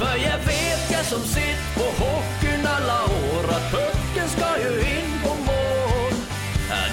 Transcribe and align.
För 0.00 0.16
jag 0.16 0.38
vet 0.38 0.90
jag 0.92 1.04
som 1.04 1.20
sitt 1.20 1.62
på 1.74 1.86
hockeyn 2.04 2.66
alla 2.76 3.00
år 3.04 3.44
att 3.56 3.70
pucken 3.70 4.28
ska 4.28 4.48
ju 4.64 4.72
in 4.80 5.10
på 5.24 5.28
mål. 5.28 6.14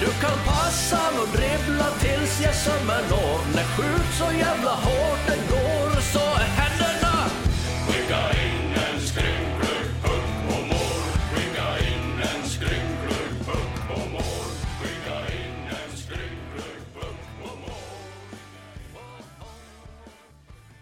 Du 0.00 0.06
kan 0.22 0.38
passa 0.46 1.00
och 1.22 1.28
dribbla 1.36 1.88
tills 2.00 2.40
jag 2.44 2.54
sömmen 2.54 3.04
når. 3.10 3.38
När 3.54 3.64
skjut 3.64 4.10
så 4.18 4.38
jävla 4.38 4.70
hårt 4.70 5.22
den 5.26 5.42
går 5.50 5.77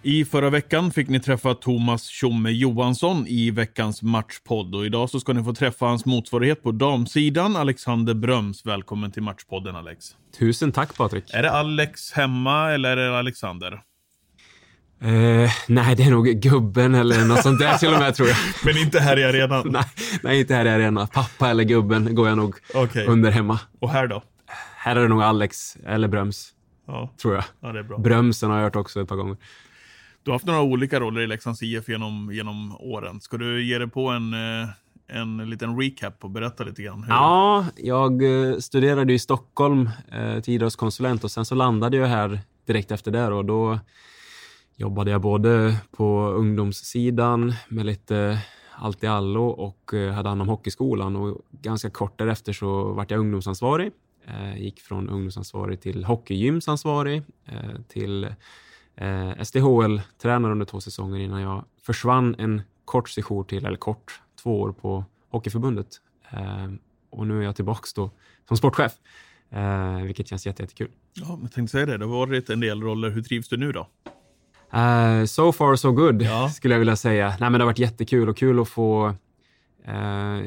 I 0.06 0.24
förra 0.24 0.50
veckan 0.50 0.90
fick 0.90 1.08
ni 1.08 1.20
träffa 1.20 1.54
Thomas 1.54 2.06
Tjomme 2.06 2.50
Johansson 2.50 3.26
i 3.26 3.50
veckans 3.50 4.02
matchpodd 4.02 4.74
och 4.74 4.86
idag 4.86 5.10
så 5.10 5.20
ska 5.20 5.32
ni 5.32 5.44
få 5.44 5.54
träffa 5.54 5.86
hans 5.86 6.04
motsvarighet 6.04 6.62
på 6.62 6.72
damsidan, 6.72 7.56
Alexander 7.56 8.14
Bröms. 8.14 8.66
Välkommen 8.66 9.10
till 9.10 9.22
Matchpodden 9.22 9.76
Alex. 9.76 10.16
Tusen 10.38 10.72
tack 10.72 10.96
Patrik. 10.96 11.34
Är 11.34 11.42
det 11.42 11.50
Alex 11.50 12.12
hemma 12.12 12.70
eller 12.70 12.96
är 12.96 13.10
det 13.10 13.18
Alexander? 13.18 13.72
Eh, 15.00 15.50
nej, 15.68 15.96
det 15.96 16.02
är 16.02 16.10
nog 16.10 16.26
gubben 16.26 16.94
eller 16.94 17.24
något 17.24 17.42
sånt 17.42 17.58
där 17.58 17.78
till 17.78 17.94
och 17.94 18.00
med 18.00 18.14
tror 18.14 18.28
jag. 18.28 18.36
Men 18.64 18.76
inte 18.76 19.00
här 19.00 19.18
i 19.18 19.24
arenan? 19.24 19.66
nej, 19.70 19.84
nej, 20.22 20.40
inte 20.40 20.54
här 20.54 20.64
i 20.64 20.68
arenan. 20.68 21.08
Pappa 21.08 21.50
eller 21.50 21.64
gubben 21.64 22.14
går 22.14 22.28
jag 22.28 22.36
nog 22.36 22.56
Okej. 22.74 23.06
under 23.06 23.30
hemma. 23.30 23.60
Och 23.78 23.90
här 23.90 24.06
då? 24.06 24.22
Här 24.76 24.96
är 24.96 25.00
det 25.00 25.08
nog 25.08 25.22
Alex 25.22 25.76
eller 25.86 26.08
Bröms, 26.08 26.52
Ja, 26.86 27.14
tror 27.22 27.34
jag. 27.34 27.44
ja 27.60 27.72
det 27.72 27.78
är 27.78 27.82
bra. 27.82 27.98
Brömsen 27.98 28.50
har 28.50 28.56
jag 28.56 28.64
hört 28.64 28.76
också 28.76 29.00
ett 29.00 29.08
par 29.08 29.16
gånger. 29.16 29.36
Du 30.26 30.30
har 30.30 30.34
haft 30.34 30.46
några 30.46 30.62
olika 30.62 31.00
roller 31.00 31.20
i 31.20 31.26
Leksands 31.26 31.62
IF 31.62 31.88
genom, 31.88 32.30
genom 32.32 32.76
åren. 32.80 33.20
Ska 33.20 33.36
du 33.36 33.64
ge 33.64 33.78
dig 33.78 33.88
på 33.88 34.08
en, 34.08 34.34
eh, 34.34 34.68
en 35.06 35.50
liten 35.50 35.80
recap 35.80 36.24
och 36.24 36.30
berätta 36.30 36.64
lite 36.64 36.82
grann? 36.82 37.02
Hur? 37.02 37.10
Ja, 37.10 37.66
jag 37.76 38.22
eh, 38.22 38.58
studerade 38.58 39.12
i 39.12 39.18
Stockholm 39.18 39.90
eh, 40.12 40.40
till 40.40 40.54
idrottskonsulent 40.54 41.24
och 41.24 41.30
sen 41.30 41.44
så 41.44 41.54
landade 41.54 41.96
jag 41.96 42.06
här 42.06 42.40
direkt 42.64 42.90
efter 42.90 43.10
det 43.10 43.26
och 43.26 43.44
då 43.44 43.78
jobbade 44.76 45.10
jag 45.10 45.20
både 45.20 45.76
på 45.96 46.28
ungdomssidan 46.28 47.54
med 47.68 47.86
lite 47.86 48.38
allt 48.72 49.04
i 49.04 49.06
allo 49.06 49.46
och 49.46 49.94
eh, 49.94 50.12
hade 50.12 50.28
hand 50.28 50.42
om 50.42 50.48
hockeyskolan 50.48 51.16
och 51.16 51.42
ganska 51.50 51.90
kort 51.90 52.18
därefter 52.18 52.52
så 52.52 52.92
vart 52.92 53.10
jag 53.10 53.20
ungdomsansvarig. 53.20 53.92
Gick 54.56 54.80
från 54.80 55.08
ungdomsansvarig 55.08 55.80
till 55.80 56.04
hockeygymsansvarig 56.04 57.22
till 57.88 58.28
eh, 58.96 59.32
SDHL-tränare 59.44 60.52
under 60.52 60.66
två 60.66 60.80
säsonger 60.80 61.20
innan 61.20 61.40
jag 61.42 61.64
försvann 61.82 62.34
en 62.38 62.62
kort 62.84 63.08
sejour 63.08 63.44
till, 63.44 63.66
eller 63.66 63.76
kort, 63.76 64.20
två 64.42 64.60
år 64.60 64.72
på 64.72 65.04
Hockeyförbundet. 65.30 65.86
Eh, 66.30 66.68
och 67.10 67.26
nu 67.26 67.38
är 67.40 67.44
jag 67.44 67.56
tillbaks 67.56 67.92
då 67.92 68.10
som 68.48 68.56
sportchef, 68.56 68.92
eh, 69.50 69.96
vilket 70.02 70.28
känns 70.28 70.46
jätte, 70.46 70.62
jättekul. 70.62 70.90
Ja, 71.14 71.38
jag 71.42 71.52
tänkte 71.52 71.72
säga 71.72 71.86
det. 71.86 71.96
Det 71.98 72.04
har 72.04 72.26
varit 72.26 72.50
en 72.50 72.60
del 72.60 72.82
roller. 72.82 73.10
Hur 73.10 73.22
trivs 73.22 73.48
du 73.48 73.56
nu 73.56 73.72
då? 73.72 73.88
Eh, 74.78 75.24
so 75.24 75.52
far 75.52 75.76
so 75.76 75.92
good, 75.92 76.22
Ja. 76.22 76.48
skulle 76.54 76.74
jag 76.74 76.78
vilja 76.78 76.96
säga. 76.96 77.28
Nej, 77.28 77.50
men 77.50 77.52
det 77.52 77.58
har 77.58 77.66
varit 77.66 77.78
jättekul 77.78 78.28
och 78.28 78.36
kul 78.36 78.60
att 78.60 78.68
få... 78.68 79.14
eh, 79.84 79.94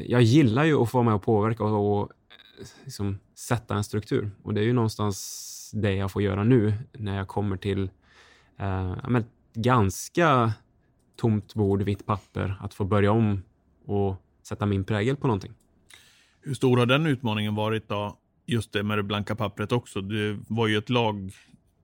jag 0.06 0.22
gillar 0.22 0.64
ju 0.64 0.82
att 0.82 0.90
få 0.90 0.98
vara 0.98 1.04
med 1.04 1.14
och 1.14 1.22
påverka 1.22 1.64
och, 1.64 2.00
och 2.00 2.10
eh, 2.10 2.66
liksom, 2.84 3.18
sätta 3.34 3.74
en 3.74 3.84
struktur. 3.84 4.30
Och 4.42 4.54
det 4.54 4.60
är 4.60 4.64
ju 4.64 4.72
någonstans 4.72 5.46
det 5.74 5.94
jag 5.94 6.10
får 6.10 6.22
göra 6.22 6.44
nu 6.44 6.74
när 6.92 7.16
jag 7.16 7.28
kommer 7.28 7.56
till 7.56 7.90
men, 9.08 9.16
ett 9.16 9.26
ganska 9.54 10.52
tomt 11.16 11.54
bord, 11.54 11.82
vitt 11.82 12.06
papper, 12.06 12.54
att 12.60 12.74
få 12.74 12.84
börja 12.84 13.12
om 13.12 13.42
och 13.84 14.16
sätta 14.42 14.66
min 14.66 14.84
prägel 14.84 15.16
på 15.16 15.26
någonting. 15.26 15.52
Hur 16.40 16.54
stor 16.54 16.76
har 16.76 16.86
den 16.86 17.06
utmaningen 17.06 17.54
varit 17.54 17.88
då? 17.88 18.16
Just 18.46 18.72
det 18.72 18.82
med 18.82 18.98
det 18.98 19.02
blanka 19.02 19.34
pappret 19.34 19.72
också. 19.72 20.00
Det 20.00 20.38
var 20.48 20.66
ju 20.66 20.78
ett 20.78 20.90
lag 20.90 21.32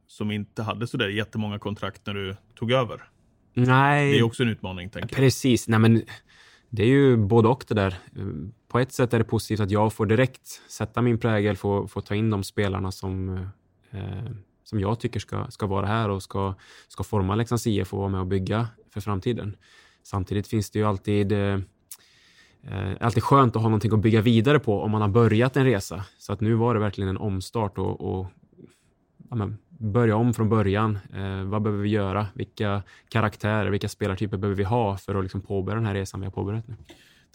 som 0.06 0.30
inte 0.30 0.62
hade 0.62 0.86
sådär 0.86 1.08
jättemånga 1.08 1.58
kontrakt 1.58 2.06
när 2.06 2.14
du 2.14 2.36
tog 2.54 2.72
över. 2.72 3.02
Nej, 3.54 4.12
Det 4.12 4.18
är 4.18 4.22
också 4.22 4.42
en 4.42 4.48
utmaning, 4.48 4.90
tänker 4.90 5.08
jag. 5.08 5.16
Precis. 5.16 5.68
Nej, 5.68 5.78
men 5.78 6.02
det 6.70 6.82
är 6.82 6.86
ju 6.86 7.16
både 7.16 7.48
och 7.48 7.64
det 7.68 7.74
där. 7.74 7.98
På 8.68 8.78
ett 8.78 8.92
sätt 8.92 9.14
är 9.14 9.18
det 9.18 9.24
positivt 9.24 9.60
att 9.60 9.70
jag 9.70 9.92
får 9.92 10.06
direkt 10.06 10.62
sätta 10.68 11.02
min 11.02 11.18
prägel, 11.18 11.56
få, 11.56 11.88
få 11.88 12.00
ta 12.00 12.14
in 12.14 12.30
de 12.30 12.44
spelarna 12.44 12.92
som, 12.92 13.38
eh, 13.90 14.30
som 14.68 14.80
jag 14.80 15.00
tycker 15.00 15.20
ska, 15.20 15.46
ska 15.50 15.66
vara 15.66 15.86
här 15.86 16.08
och 16.08 16.22
ska, 16.22 16.54
ska 16.88 17.04
forma 17.04 17.34
Leksands 17.34 17.66
IF 17.66 17.92
och 17.92 17.98
vara 17.98 18.08
med 18.08 18.20
och 18.20 18.26
bygga 18.26 18.68
för 18.90 19.00
framtiden. 19.00 19.56
Samtidigt 20.02 20.46
finns 20.46 20.70
det 20.70 20.78
ju 20.78 20.84
alltid 20.84 21.32
eh, 21.32 21.58
alltid 23.00 23.22
skönt 23.22 23.56
att 23.56 23.62
ha 23.62 23.68
någonting 23.68 23.92
att 23.92 24.00
bygga 24.00 24.20
vidare 24.20 24.58
på 24.58 24.80
om 24.80 24.90
man 24.90 25.00
har 25.00 25.08
börjat 25.08 25.56
en 25.56 25.64
resa. 25.64 26.04
Så 26.18 26.32
att 26.32 26.40
nu 26.40 26.54
var 26.54 26.74
det 26.74 26.80
verkligen 26.80 27.10
en 27.10 27.16
omstart 27.16 27.78
och, 27.78 28.00
och 28.00 28.26
ja, 29.30 29.36
men, 29.36 29.58
börja 29.68 30.16
om 30.16 30.34
från 30.34 30.48
början. 30.48 30.98
Eh, 31.14 31.42
vad 31.44 31.62
behöver 31.62 31.82
vi 31.82 31.88
göra? 31.88 32.26
Vilka 32.34 32.82
karaktärer, 33.08 33.70
vilka 33.70 33.88
spelartyper 33.88 34.36
behöver 34.36 34.56
vi 34.56 34.64
ha 34.64 34.96
för 34.96 35.14
att 35.14 35.24
liksom 35.24 35.40
påbörja 35.40 35.76
den 35.76 35.86
här 35.86 35.94
resan 35.94 36.20
vi 36.20 36.26
har 36.26 36.32
påbörjat 36.32 36.68
nu? 36.68 36.76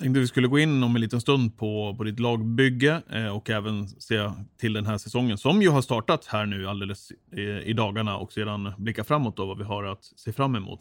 Tänkte 0.01 0.19
vi 0.19 0.27
skulle 0.27 0.47
gå 0.47 0.59
in 0.59 0.83
om 0.83 0.95
en 0.95 1.01
liten 1.01 1.21
stund 1.21 1.57
på, 1.57 1.95
på 1.97 2.03
ditt 2.03 2.19
lagbygge 2.19 3.01
eh, 3.09 3.35
och 3.35 3.49
även 3.49 3.87
se 3.87 4.31
till 4.57 4.73
den 4.73 4.85
här 4.85 4.97
säsongen 4.97 5.37
som 5.37 5.61
ju 5.61 5.69
har 5.69 5.81
startat 5.81 6.25
här 6.25 6.45
nu 6.45 6.67
alldeles 6.67 7.11
eh, 7.31 7.67
i 7.69 7.73
dagarna 7.73 8.17
och 8.17 8.33
sedan 8.33 8.73
blicka 8.77 9.03
framåt 9.03 9.37
då 9.37 9.45
vad 9.45 9.57
vi 9.57 9.63
har 9.63 9.83
att 9.83 10.03
se 10.03 10.33
fram 10.33 10.55
emot. 10.55 10.79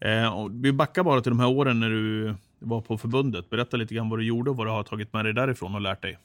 Eh, 0.00 0.38
och 0.38 0.50
vi 0.52 0.72
backar 0.72 1.02
bara 1.02 1.20
till 1.20 1.30
de 1.30 1.40
här 1.40 1.48
åren 1.48 1.80
när 1.80 1.90
du 1.90 2.34
var 2.58 2.80
på 2.80 2.98
förbundet. 2.98 3.50
Berätta 3.50 3.76
lite 3.76 3.94
grann 3.94 4.08
vad 4.08 4.18
du 4.18 4.24
gjorde 4.24 4.50
och 4.50 4.56
vad 4.56 4.66
du 4.66 4.70
har 4.70 4.82
tagit 4.82 5.12
med 5.12 5.24
dig 5.24 5.34
därifrån 5.34 5.74
och 5.74 5.80
lärt 5.80 6.02
dig. 6.02 6.18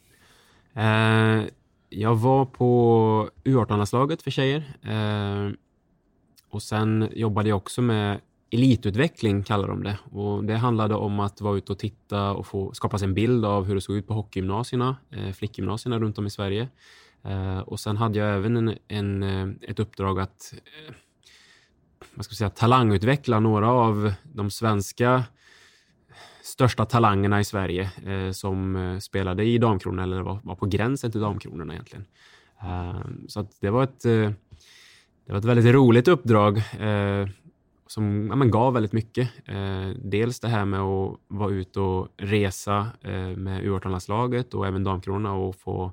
Eh, 0.74 1.44
jag 1.90 2.16
var 2.16 2.46
på 2.46 3.30
U18-landslaget 3.44 4.22
för 4.22 4.32
tjejer. 4.32 4.64
Eh, 4.82 5.52
och 6.50 6.64
sen 6.64 7.10
jobbade 7.14 7.50
jag 7.50 7.58
också 7.58 7.82
med 7.82 8.20
elitutveckling, 8.52 9.44
kallar 9.44 9.68
de 9.68 9.84
det. 9.84 9.98
Och 10.12 10.44
det 10.44 10.56
handlade 10.56 10.96
om 10.96 11.20
att 11.20 11.42
vara 11.42 11.58
ute 11.58 11.72
och 11.72 11.80
titta 11.80 12.32
och 12.32 12.48
få 12.48 12.74
skapa 12.74 12.98
sig 12.98 13.06
en 13.06 13.14
bild 13.14 13.46
av 13.46 13.66
hur 13.66 13.76
det 13.76 13.82
såg 13.82 13.96
ut 13.96 14.08
på 14.08 14.14
hockeygymnasierna, 14.14 14.98
eh, 15.12 15.32
flickgymnasierna 15.32 16.00
runt 16.00 16.18
om 16.18 16.26
i 16.26 16.30
Sverige. 16.30 16.70
Eh, 17.24 17.60
och 17.60 17.80
sen 17.80 17.98
hade 17.98 18.20
jag 18.20 18.36
även 18.36 18.58
en, 18.58 18.78
en, 18.88 19.24
eh, 19.24 19.70
ett 19.70 19.80
uppdrag 19.80 20.20
att 20.20 20.54
eh, 20.54 20.94
vad 22.16 22.26
ska 22.26 22.32
jag 22.32 22.38
säga, 22.38 22.50
talangutveckla 22.50 23.40
några 23.40 23.72
av 23.72 24.14
de 24.24 24.52
svenska 24.52 25.24
största 26.44 26.86
talangerna 26.86 27.40
i 27.40 27.44
Sverige 27.44 27.92
eh, 28.06 28.32
som 28.32 28.76
eh, 28.76 29.00
spelade 29.00 29.44
i 29.44 29.58
Damkronorna 29.58 30.04
eller 30.04 30.22
var, 30.22 30.40
var 30.44 30.56
på 30.56 30.66
gränsen 30.66 31.12
till 31.12 31.22
Damkronorna 31.22 31.74
egentligen. 31.74 32.06
Eh, 32.62 33.02
så 33.28 33.40
att 33.40 33.62
det 33.62 33.70
var 33.70 33.84
ett 33.84 34.06
eh, 34.06 34.32
det 35.26 35.32
var 35.32 35.38
ett 35.38 35.46
väldigt 35.46 35.74
roligt 35.74 36.08
uppdrag 36.08 36.58
eh, 36.58 37.28
som 37.88 38.28
ja, 38.30 38.36
men 38.36 38.52
gav 38.52 38.74
väldigt 38.74 38.94
mycket. 38.94 39.30
Eh, 39.46 39.90
dels 40.04 40.40
det 40.40 40.48
här 40.48 40.66
med 40.66 40.80
att 40.80 41.20
vara 41.28 41.52
ute 41.52 41.80
och 41.80 42.08
resa 42.18 42.88
eh, 43.02 43.38
med 43.38 43.64
U18-landslaget 43.64 44.54
och 44.54 44.68
även 44.68 44.84
Damkronorna 44.84 45.34
och 45.34 45.56
få 45.56 45.92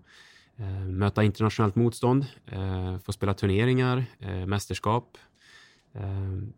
eh, 0.56 0.84
möta 0.86 1.25
internationellt 1.25 1.76
motstånd, 1.76 2.26
eh, 2.47 2.98
få 2.98 3.12
spela 3.12 3.34
turneringar, 3.34 4.04
eh, 4.19 4.47
mästerskap. 4.47 5.19
Eh, 5.94 6.48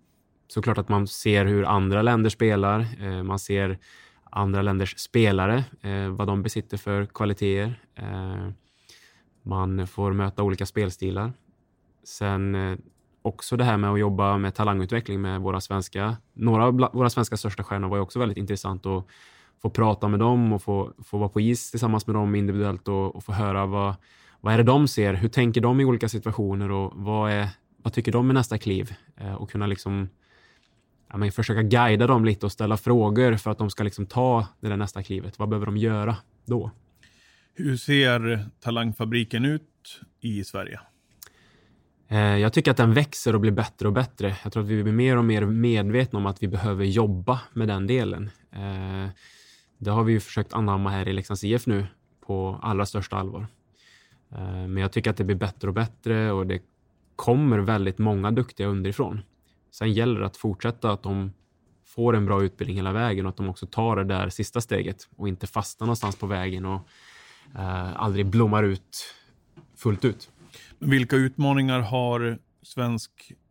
såklart 0.48 0.78
att 0.78 0.88
man 0.88 1.06
ser 1.06 1.44
hur 1.46 1.64
andra 1.64 2.02
länder 2.02 2.30
spelar. 2.30 2.86
Eh, 3.00 3.22
man 3.22 3.38
ser 3.38 3.78
andra 4.30 4.62
länders 4.62 4.98
spelare, 4.98 5.64
eh, 5.80 6.08
vad 6.08 6.26
de 6.26 6.42
besitter 6.42 6.76
för 6.76 7.06
kvaliteter. 7.06 7.80
Eh, 7.94 8.48
man 9.42 9.86
får 9.86 10.12
möta 10.12 10.42
olika 10.42 10.66
spelstilar. 10.66 11.32
Sen 12.04 12.54
eh, 12.54 12.78
också 13.24 13.56
det 13.56 13.64
här 13.64 13.76
med 13.76 13.90
att 13.90 13.98
jobba 13.98 14.38
med 14.38 14.54
talangutveckling 14.54 15.20
med 15.20 15.40
våra 15.40 15.60
svenska, 15.60 16.16
några 16.32 16.66
av 16.66 16.90
våra 16.92 17.10
svenska 17.10 17.37
största 17.37 17.64
stjärnor 17.64 17.88
var 17.88 17.96
ju 17.96 18.02
också 18.02 18.19
väldigt 18.19 18.38
intressant 18.38 18.87
att 18.87 19.06
få 19.62 19.70
prata 19.70 20.08
med 20.08 20.20
dem 20.20 20.52
och 20.52 20.62
få, 20.62 20.93
få 21.04 21.19
vara 21.19 21.28
på 21.28 21.40
is 21.40 21.70
tillsammans 21.70 22.06
med 22.06 22.16
dem 22.16 22.34
individuellt 22.34 22.88
och, 22.88 23.16
och 23.16 23.25
få 23.25 23.32
höra 23.32 23.66
vad, 23.66 23.94
vad 24.40 24.54
är 24.54 24.58
det 24.58 24.64
de 24.64 24.88
ser? 24.88 25.14
Hur 25.14 25.28
tänker 25.28 25.60
de 25.60 25.81
i 25.81 25.84
olika 25.84 26.08
situationer 26.08 26.70
och 26.70 26.93
vad, 26.94 27.31
är, 27.31 27.49
vad 27.76 27.93
tycker 27.93 28.12
de 28.12 28.31
är 28.31 28.34
nästa 28.34 28.58
kliv? 28.58 28.94
Eh, 29.16 29.34
och 29.34 29.50
kunna 29.50 29.66
liksom 29.66 30.08
ja, 31.10 31.16
men 31.16 31.32
försöka 31.32 31.62
guida 31.62 32.06
dem 32.06 32.25
lite 32.25 32.46
och 32.46 32.52
ställa 32.52 32.76
frågor 32.76 33.37
för 33.37 33.50
att 33.50 33.58
de 33.58 33.70
ska 33.70 33.84
liksom 33.84 34.06
ta 34.06 34.46
det 34.60 34.69
där 34.69 34.76
nästa 34.76 35.02
klivet. 35.02 35.38
Vad 35.38 35.49
behöver 35.49 35.66
de 35.66 35.76
göra 35.76 36.16
då? 36.44 36.70
Hur 37.54 37.76
ser 37.76 38.49
Talangfabriken 38.60 39.44
ut 39.44 40.00
i 40.20 40.44
Sverige? 40.44 40.81
Eh, 42.08 42.18
jag 42.18 42.52
tycker 42.52 42.70
att 42.70 42.76
den 42.76 42.92
växer 42.92 43.34
och 43.34 43.40
blir 43.40 43.52
bättre 43.52 43.88
och 43.88 43.94
bättre. 43.94 44.36
Jag 44.42 44.52
tror 44.52 44.62
att 44.62 44.68
vi 44.68 44.82
blir 44.82 44.92
mer 44.92 45.16
och 45.16 45.24
mer 45.24 45.44
medvetna 45.44 46.18
om 46.18 46.26
att 46.26 46.42
vi 46.42 46.48
behöver 46.48 46.84
jobba 46.84 47.40
med 47.52 47.68
den 47.68 47.86
delen. 47.86 48.30
Eh, 48.52 49.08
det 49.78 49.90
har 49.90 50.04
vi 50.04 50.12
ju 50.12 50.20
försökt 50.20 50.52
anamma 50.52 50.90
här 50.90 51.08
i 51.08 51.12
Leksands 51.12 51.44
IF 51.44 51.66
nu 51.66 51.86
på 52.26 52.58
allra 52.62 52.86
största 52.86 53.16
allvar. 53.16 53.46
Eh, 54.32 54.38
men 54.38 54.76
jag 54.76 54.92
tycker 54.92 55.10
att 55.10 55.16
det 55.16 55.24
blir 55.24 55.36
bättre 55.36 55.68
och 55.68 55.74
bättre 55.74 56.32
och 56.32 56.46
det 56.46 56.62
kommer 57.16 57.58
väldigt 57.58 57.98
många 57.98 58.30
duktiga 58.30 58.66
underifrån. 58.66 59.20
Sen 59.70 59.92
gäller 59.92 60.20
det 60.20 60.26
att 60.26 60.36
fortsätta 60.36 60.92
att 60.92 61.02
de 61.02 61.32
får 61.86 62.16
en 62.16 62.26
bra 62.26 62.42
utbildning 62.42 62.76
hela 62.76 62.92
vägen 62.92 63.26
och 63.26 63.30
att 63.30 63.36
de 63.36 63.48
också 63.48 63.66
tar 63.66 63.96
det 63.96 64.04
där 64.04 64.28
sista 64.28 64.60
steget 64.60 65.08
och 65.16 65.28
inte 65.28 65.46
fastnar 65.46 65.86
någonstans 65.86 66.16
på 66.16 66.26
vägen 66.26 66.64
och 66.64 66.88
aldrig 67.96 68.26
blommar 68.26 68.62
ut 68.62 69.14
fullt 69.76 70.04
ut. 70.04 70.30
Vilka 70.84 71.16
utmaningar 71.16 71.81
har 71.81 72.38
svensk 72.62 73.10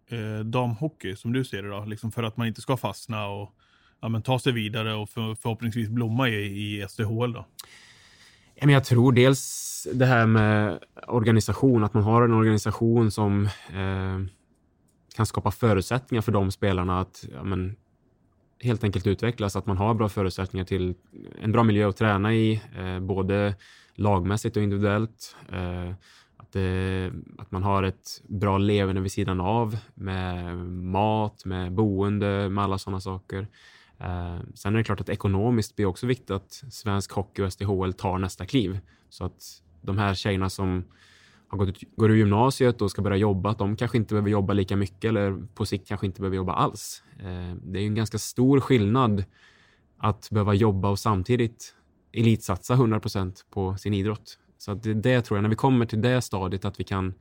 eh, 0.10 0.46
damhockey 0.46 1.16
som 1.16 1.34
du 1.34 1.44
ser 1.44 1.64
det 1.64 1.70
då? 1.70 1.86
Liksom 1.86 2.12
för 2.12 2.24
att 2.24 2.38
man 2.38 2.48
inte 2.48 2.62
ska 2.62 2.78
fastna 2.78 3.28
och 3.28 3.56
ja, 4.02 4.10
men 4.10 4.22
ta 4.22 4.40
sig 4.40 4.54
vidare 4.54 4.94
och 4.94 5.10
för, 5.10 5.36
förhoppningsvis 5.36 5.90
blomma 5.90 6.30
i, 6.30 6.82
i 6.82 6.86
SDHL 6.90 7.34
då? 7.34 7.46
Jag 8.56 8.84
tror 8.84 9.12
dels 9.12 9.88
det 9.94 10.06
här 10.06 10.26
med 10.26 10.80
organisation, 11.08 11.84
att 11.84 11.94
man 11.94 12.04
har 12.04 12.22
en 12.22 12.34
organisation 12.34 13.12
som 13.12 13.46
eh, 13.70 14.20
kan 15.16 15.26
skapa 15.26 15.52
förutsättningar 15.52 16.22
för 16.22 16.32
de 16.32 16.52
spelarna 16.52 17.00
att 17.00 17.26
ja, 17.34 17.44
men, 17.44 17.76
helt 18.62 18.84
enkelt 18.84 19.08
utvecklas, 19.08 19.56
att 19.56 19.66
man 19.66 19.78
har 19.78 19.94
bra 19.94 20.10
förutsättningar 20.10 20.66
till 20.66 20.96
en 21.42 21.52
bra 21.52 21.64
miljö 21.64 21.90
att 21.90 21.98
träna 21.98 22.34
i, 22.34 22.62
eh, 22.78 23.00
både 23.00 23.56
lagmässigt 23.96 24.58
och 24.58 24.64
individuellt. 24.64 25.36
Eh, 25.52 25.94
att, 26.54 26.56
eh, 26.56 27.20
att 27.38 27.52
man 27.52 27.64
har 27.64 27.84
ett 27.84 28.22
bra 28.28 28.58
leverne 28.58 29.00
vid 29.00 29.12
sidan 29.12 29.42
av 29.42 29.78
med 29.94 30.58
mat, 30.68 31.46
med 31.46 31.74
boende, 31.74 32.50
med 32.50 32.64
alla 32.64 32.78
sådana 32.78 33.00
saker. 33.00 33.48
Eh, 34.00 34.40
sen 34.54 34.74
är 34.74 34.78
det 34.78 34.84
klart 34.84 35.02
att 35.02 35.10
ekonomiskt 35.10 35.76
blir 35.76 35.86
också 35.86 36.08
viktigt 36.08 36.32
att 36.32 36.64
svensk 36.72 37.12
hockey 37.12 37.42
och 37.42 37.54
SDHL 37.54 37.94
tar 37.94 38.18
nästa 38.18 38.46
kliv. 38.46 38.80
Så 39.10 39.26
att 39.26 39.62
de 39.82 39.98
här 39.98 40.14
tjejerna 40.14 40.50
som 40.50 40.84
har 41.48 41.58
gått 41.58 41.70
ut, 41.70 41.96
går 41.96 42.12
ur 42.12 42.16
gymnasiet 42.16 42.82
och 42.82 42.92
ska 42.92 43.02
börja 43.02 43.18
jobba, 43.18 43.50
att 43.50 43.58
de 43.58 43.76
kanske 43.76 43.98
inte 43.98 44.14
behöver 44.14 44.30
jobba 44.30 44.54
lika 44.54 44.76
mycket 44.76 45.10
eller 45.10 45.48
på 45.56 45.66
sikt 45.66 45.88
kanske 45.88 46.06
inte 46.06 46.22
behöver 46.22 46.38
jobba 46.38 46.54
alls. 46.54 47.04
Eh, 47.20 47.56
det 47.64 47.80
är 47.80 47.86
en 47.86 47.96
ganska 47.96 48.18
stor 48.18 48.60
skillnad 48.60 49.24
att 49.98 50.30
behöva 50.32 50.54
jobba 50.54 50.90
och 50.90 51.00
samtidigt 51.00 51.76
elitsatsa 52.12 52.74
100 52.74 53.00
procent 53.00 53.46
på 53.50 53.78
sin 53.78 53.94
idrott. 53.94 54.40
Så 54.64 54.74
det, 54.74 54.94
det 54.94 55.22
tror 55.22 55.38
jag, 55.38 55.42
när 55.42 55.50
vi 55.50 55.56
kommer 55.56 55.86
till 55.86 56.02
det 56.02 56.22
stadiet 56.22 56.66
att 56.66 56.80
vi 56.80 56.84
kan 56.84 57.14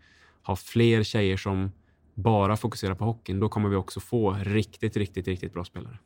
ha 0.43 0.57
fler 0.57 1.03
tjejer 1.03 1.37
som 1.37 1.73
bara 2.15 2.57
fokuserar 2.57 2.95
på 2.95 3.05
hockeyn, 3.05 3.41
då 3.41 3.49
kommer 3.49 3.69
vi 3.69 3.77
också 3.77 4.01
få 4.01 4.33
riktigt, 4.33 4.97
riktigt, 4.97 5.29
riktigt 5.29 5.53
bra 5.53 5.65
spelare. 5.65 5.99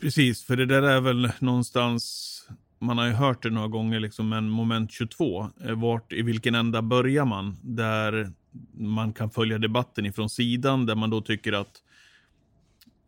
Precis, 0.00 0.44
för 0.44 0.56
det 0.56 0.66
där 0.66 0.82
är 0.82 1.00
väl 1.00 1.32
någonstans, 1.38 2.48
man 2.78 2.98
har 2.98 3.06
ju 3.06 3.12
hört 3.12 3.42
det 3.42 3.50
några 3.50 3.68
gånger, 3.68 4.00
liksom 4.00 4.32
en 4.32 4.48
moment 4.48 4.92
22. 4.92 5.50
Eh, 5.64 5.80
vart, 5.80 6.12
I 6.12 6.22
vilken 6.22 6.54
ända 6.54 6.82
börjar 6.82 7.24
man? 7.24 7.56
Där 7.62 8.32
man 8.74 9.12
kan 9.12 9.30
följa 9.30 9.58
debatten 9.58 10.06
ifrån 10.06 10.30
sidan, 10.30 10.86
där 10.86 10.94
man 10.94 11.10
då 11.10 11.20
tycker 11.20 11.52
att 11.52 11.82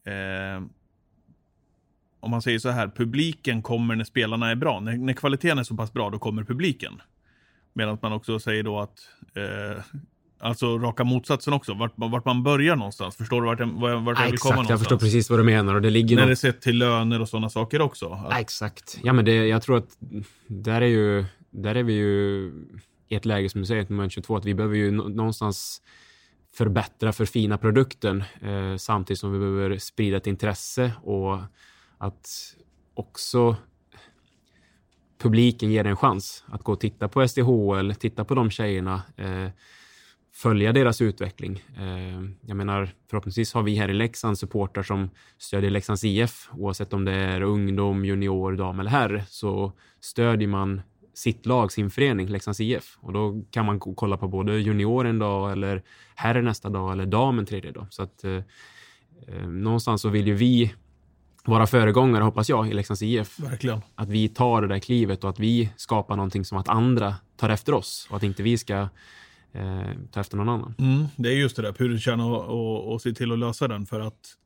eh, 0.04 0.66
om 2.20 2.30
man 2.30 2.42
säger 2.42 2.58
så 2.58 2.70
här, 2.70 2.88
publiken 2.88 3.62
kommer 3.62 3.96
när 3.96 4.04
spelarna 4.04 4.50
är 4.50 4.56
bra. 4.56 4.80
När, 4.80 4.96
när 4.96 5.12
kvaliteten 5.12 5.58
är 5.58 5.62
så 5.62 5.76
pass 5.76 5.92
bra, 5.92 6.10
då 6.10 6.18
kommer 6.18 6.44
publiken. 6.44 7.00
Medan 7.76 7.98
man 8.02 8.12
också 8.12 8.38
säger 8.38 8.62
då 8.62 8.80
att 8.80 8.98
eh, 9.34 9.84
Alltså 10.38 10.78
raka 10.78 11.04
motsatsen 11.04 11.52
också, 11.52 11.74
vart, 11.74 11.92
vart 11.96 12.24
man 12.24 12.42
börjar 12.42 12.76
någonstans. 12.76 13.16
Förstår 13.16 13.40
du 13.40 13.46
vart, 13.46 13.60
jag, 13.60 13.66
vart 13.66 14.18
jag 14.18 14.30
vill 14.30 14.38
komma 14.38 14.54
någonstans? 14.54 14.70
jag 14.70 14.78
förstår 14.78 14.98
precis 14.98 15.30
vad 15.30 15.38
du 15.38 15.42
menar. 15.42 15.74
Och 15.74 15.82
det 15.82 15.90
ligger 15.90 16.16
När 16.16 16.22
något... 16.22 16.30
det 16.30 16.36
sett 16.36 16.60
till 16.60 16.78
löner 16.78 17.20
och 17.20 17.28
sådana 17.28 17.50
saker 17.50 17.80
också. 17.80 18.08
Att... 18.08 18.40
Exakt. 18.40 18.98
Ja, 19.02 19.12
men 19.12 19.24
det, 19.24 19.46
jag 19.46 19.62
tror 19.62 19.76
att 19.76 19.96
där 20.46 20.80
är, 20.80 20.86
ju, 20.86 21.24
där 21.50 21.74
är 21.74 21.82
vi 21.82 21.92
ju 21.92 22.52
i 23.08 23.14
ett 23.14 23.24
läge 23.24 23.48
som 23.48 23.60
du 23.60 23.66
säger, 23.66 23.82
ett 23.82 23.88
moment 23.88 24.12
22, 24.12 24.36
att 24.36 24.44
vi 24.44 24.54
behöver 24.54 24.76
ju 24.76 24.90
någonstans 24.90 25.82
förbättra 26.56 27.12
för 27.12 27.24
fina 27.24 27.58
produkten 27.58 28.24
eh, 28.40 28.76
samtidigt 28.76 29.20
som 29.20 29.32
vi 29.32 29.38
behöver 29.38 29.78
sprida 29.78 30.16
ett 30.16 30.26
intresse 30.26 30.92
och 31.02 31.38
att 31.98 32.28
också 32.94 33.56
publiken 35.18 35.70
ger 35.70 35.84
en 35.84 35.96
chans 35.96 36.44
att 36.46 36.62
gå 36.62 36.72
och 36.72 36.80
titta 36.80 37.08
på 37.08 37.28
SDHL, 37.28 37.94
titta 37.94 38.24
på 38.24 38.34
de 38.34 38.50
tjejerna. 38.50 39.02
Eh, 39.16 39.48
följa 40.34 40.72
deras 40.72 41.00
utveckling. 41.00 41.62
Eh, 41.76 42.22
jag 42.40 42.56
menar, 42.56 42.88
förhoppningsvis 43.10 43.54
har 43.54 43.62
vi 43.62 43.76
här 43.76 43.88
i 43.88 43.94
Leksand 43.94 44.38
supportrar 44.38 44.82
som 44.82 45.10
stödjer 45.38 45.70
Leksands 45.70 46.04
IF, 46.04 46.48
oavsett 46.52 46.92
om 46.92 47.04
det 47.04 47.12
är 47.12 47.40
ungdom, 47.40 48.04
junior, 48.04 48.52
dam 48.52 48.80
eller 48.80 48.90
herr, 48.90 49.24
så 49.28 49.72
stödjer 50.00 50.48
man 50.48 50.82
sitt 51.14 51.46
lag, 51.46 51.72
sin 51.72 51.90
förening, 51.90 52.28
Leksands 52.28 52.60
IF. 52.60 52.98
Och 53.00 53.12
då 53.12 53.42
kan 53.50 53.66
man 53.66 53.80
kolla 53.80 54.16
på 54.16 54.28
både 54.28 54.58
junior 54.58 55.06
en 55.06 55.18
dag 55.18 55.52
eller 55.52 55.82
herr 56.14 56.42
nästa 56.42 56.68
dag 56.68 56.92
eller 56.92 57.06
dam 57.06 57.38
en 57.38 57.46
tredje 57.46 57.72
dag. 57.72 57.86
Så 57.90 58.02
att 58.02 58.24
eh, 58.24 58.42
eh 59.28 59.48
någonstans 59.48 60.02
så 60.02 60.08
vill 60.08 60.26
ju 60.26 60.34
vi 60.34 60.74
vara 61.48 61.66
föregångare, 61.66 62.24
hoppas 62.24 62.48
jag, 62.48 62.68
i 62.68 62.74
Leksands 62.74 63.02
IF. 63.02 63.38
Verkligen. 63.38 63.80
Att 63.94 64.08
vi 64.08 64.28
tar 64.28 64.62
det 64.62 64.68
där 64.68 64.78
klivet 64.78 65.24
och 65.24 65.30
att 65.30 65.40
vi 65.40 65.70
skapar 65.76 66.16
någonting 66.16 66.44
som 66.44 66.58
att 66.58 66.68
andra 66.68 67.14
tar 67.36 67.48
efter 67.48 67.74
oss 67.74 68.06
och 68.10 68.16
att 68.16 68.22
inte 68.22 68.42
vi 68.42 68.58
ska 68.58 68.88
eh, 69.52 69.90
ta 70.12 70.20
efter 70.20 70.36
någon 70.36 70.48
annan. 70.48 70.74
Mm, 70.78 71.06
det 71.16 71.28
är 71.28 71.32
just 71.32 71.56
det 71.56 71.62
där 71.62 71.72
pudelkärna 71.72 72.26
och, 72.26 72.44
och, 72.44 72.92
och 72.92 73.02
se 73.02 73.12
till 73.12 73.32
att 73.32 73.38
lösa 73.38 73.68
den 73.68 73.86
för 73.86 74.00
att 74.00 74.36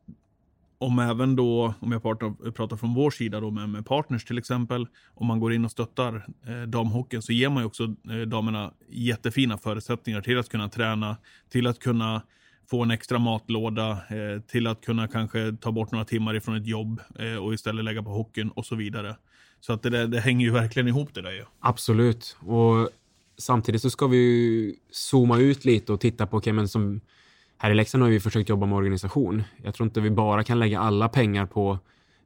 om 0.80 0.98
även 0.98 1.36
då, 1.36 1.74
om 1.80 1.92
jag 1.92 2.02
pratar, 2.02 2.50
pratar 2.50 2.76
från 2.76 2.94
vår 2.94 3.10
sida 3.10 3.40
då 3.40 3.50
med, 3.50 3.68
med, 3.68 3.86
partners 3.86 4.24
till 4.24 4.38
exempel, 4.38 4.86
om 5.14 5.26
man 5.26 5.40
går 5.40 5.52
in 5.52 5.64
och 5.64 5.70
stöttar 5.70 6.26
eh, 6.46 6.62
damhockeyn 6.62 7.22
så 7.22 7.32
ger 7.32 7.48
man 7.48 7.62
ju 7.62 7.66
också 7.66 7.82
eh, 7.84 8.16
damerna 8.16 8.72
jättefina 8.88 9.58
förutsättningar 9.58 10.20
till 10.20 10.38
att 10.38 10.48
kunna 10.48 10.68
träna, 10.68 11.16
till 11.50 11.66
att 11.66 11.78
kunna 11.78 12.22
få 12.70 12.82
en 12.82 12.90
extra 12.90 13.18
matlåda, 13.18 13.90
eh, 13.90 14.40
till 14.46 14.66
att 14.66 14.80
kunna 14.80 15.08
kanske 15.08 15.56
ta 15.60 15.72
bort 15.72 15.92
några 15.92 16.04
timmar 16.04 16.34
ifrån 16.34 16.56
ett 16.56 16.66
jobb 16.66 17.00
eh, 17.18 17.36
och 17.36 17.54
istället 17.54 17.84
lägga 17.84 18.02
på 18.02 18.10
hockeyn 18.10 18.50
och 18.50 18.66
så 18.66 18.76
vidare. 18.76 19.16
Så 19.60 19.72
att 19.72 19.82
det, 19.82 20.06
det 20.06 20.20
hänger 20.20 20.46
ju 20.46 20.52
verkligen 20.52 20.88
ihop 20.88 21.14
det 21.14 21.22
där 21.22 21.32
ju. 21.32 21.44
Absolut. 21.60 22.36
Och 22.40 22.88
samtidigt 23.38 23.82
så 23.82 23.90
ska 23.90 24.06
vi 24.06 24.76
zooma 24.90 25.38
ut 25.38 25.64
lite 25.64 25.92
och 25.92 26.00
titta 26.00 26.26
på, 26.26 26.36
okay, 26.36 26.52
men 26.52 26.68
som 26.68 27.00
här 27.58 27.70
i 27.70 27.74
Leksand 27.74 28.02
har 28.02 28.10
vi 28.10 28.20
försökt 28.20 28.48
jobba 28.48 28.66
med 28.66 28.76
organisation. 28.76 29.42
Jag 29.62 29.74
tror 29.74 29.86
inte 29.86 30.00
vi 30.00 30.10
bara 30.10 30.44
kan 30.44 30.58
lägga 30.58 30.80
alla 30.80 31.08
pengar 31.08 31.46
på 31.46 31.78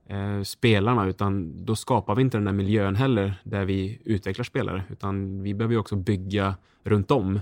eh, 0.09 0.43
spelarna, 0.43 1.07
utan 1.07 1.65
då 1.65 1.77
skapar 1.77 2.15
vi 2.15 2.23
inte 2.23 2.37
den 2.37 2.45
där 2.45 2.53
miljön 2.53 2.97
heller 2.97 3.41
där 3.45 3.65
vi 3.65 4.01
utvecklar 4.05 4.45
spelare, 4.45 4.83
utan 4.91 5.43
vi 5.43 5.55
behöver 5.55 5.77
också 5.77 5.97
bygga 5.97 6.55
runt 6.85 7.11
om. 7.11 7.41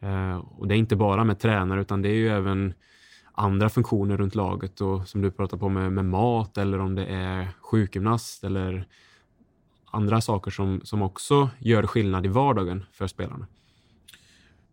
Eh, 0.00 0.36
och 0.36 0.68
det 0.68 0.74
är 0.74 0.78
inte 0.78 0.96
bara 0.96 1.24
med 1.24 1.38
tränare, 1.38 1.80
utan 1.80 2.02
det 2.02 2.08
är 2.08 2.14
ju 2.14 2.28
även 2.28 2.74
andra 3.32 3.68
funktioner 3.68 4.16
runt 4.16 4.34
laget 4.34 4.80
och 4.80 5.08
som 5.08 5.22
du 5.22 5.30
pratar 5.30 5.56
på 5.56 5.68
med, 5.68 5.92
med 5.92 6.04
mat 6.04 6.58
eller 6.58 6.78
om 6.78 6.94
det 6.94 7.06
är 7.06 7.48
sjukgymnast 7.60 8.44
eller 8.44 8.86
andra 9.90 10.20
saker 10.20 10.50
som, 10.50 10.80
som 10.84 11.02
också 11.02 11.50
gör 11.58 11.86
skillnad 11.86 12.26
i 12.26 12.28
vardagen 12.28 12.84
för 12.92 13.06
spelarna. 13.06 13.46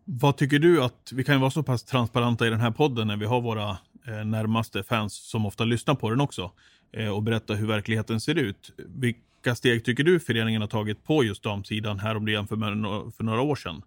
Vad 0.05 0.37
tycker 0.37 0.59
du 0.59 0.83
att, 0.83 1.11
vi 1.13 1.23
kan 1.23 1.35
ju 1.35 1.41
vara 1.41 1.51
så 1.51 1.63
pass 1.63 1.83
transparenta 1.83 2.47
i 2.47 2.49
den 2.49 2.59
här 2.59 2.71
podden 2.71 3.07
när 3.07 3.17
vi 3.17 3.25
har 3.25 3.41
våra 3.41 3.69
eh, 4.07 4.25
närmaste 4.25 4.83
fans 4.83 5.13
som 5.13 5.45
ofta 5.45 5.63
lyssnar 5.63 5.95
på 5.95 6.09
den 6.09 6.21
också 6.21 6.51
eh, 6.91 7.09
och 7.09 7.23
berätta 7.23 7.53
hur 7.53 7.67
verkligheten 7.67 8.21
ser 8.21 8.35
ut. 8.35 8.71
Vilka 8.77 9.55
steg 9.55 9.85
tycker 9.85 10.03
du 10.03 10.19
föreningen 10.19 10.61
har 10.61 10.67
tagit 10.67 11.03
på 11.03 11.23
just 11.23 11.43
damsidan 11.43 11.99
här 11.99 12.17
om 12.17 12.25
du 12.25 12.31
jämför 12.31 12.55
med 12.55 12.77
no 12.77 13.11
för 13.11 13.23
några 13.23 13.41
år 13.41 13.55
sedan? 13.55 13.81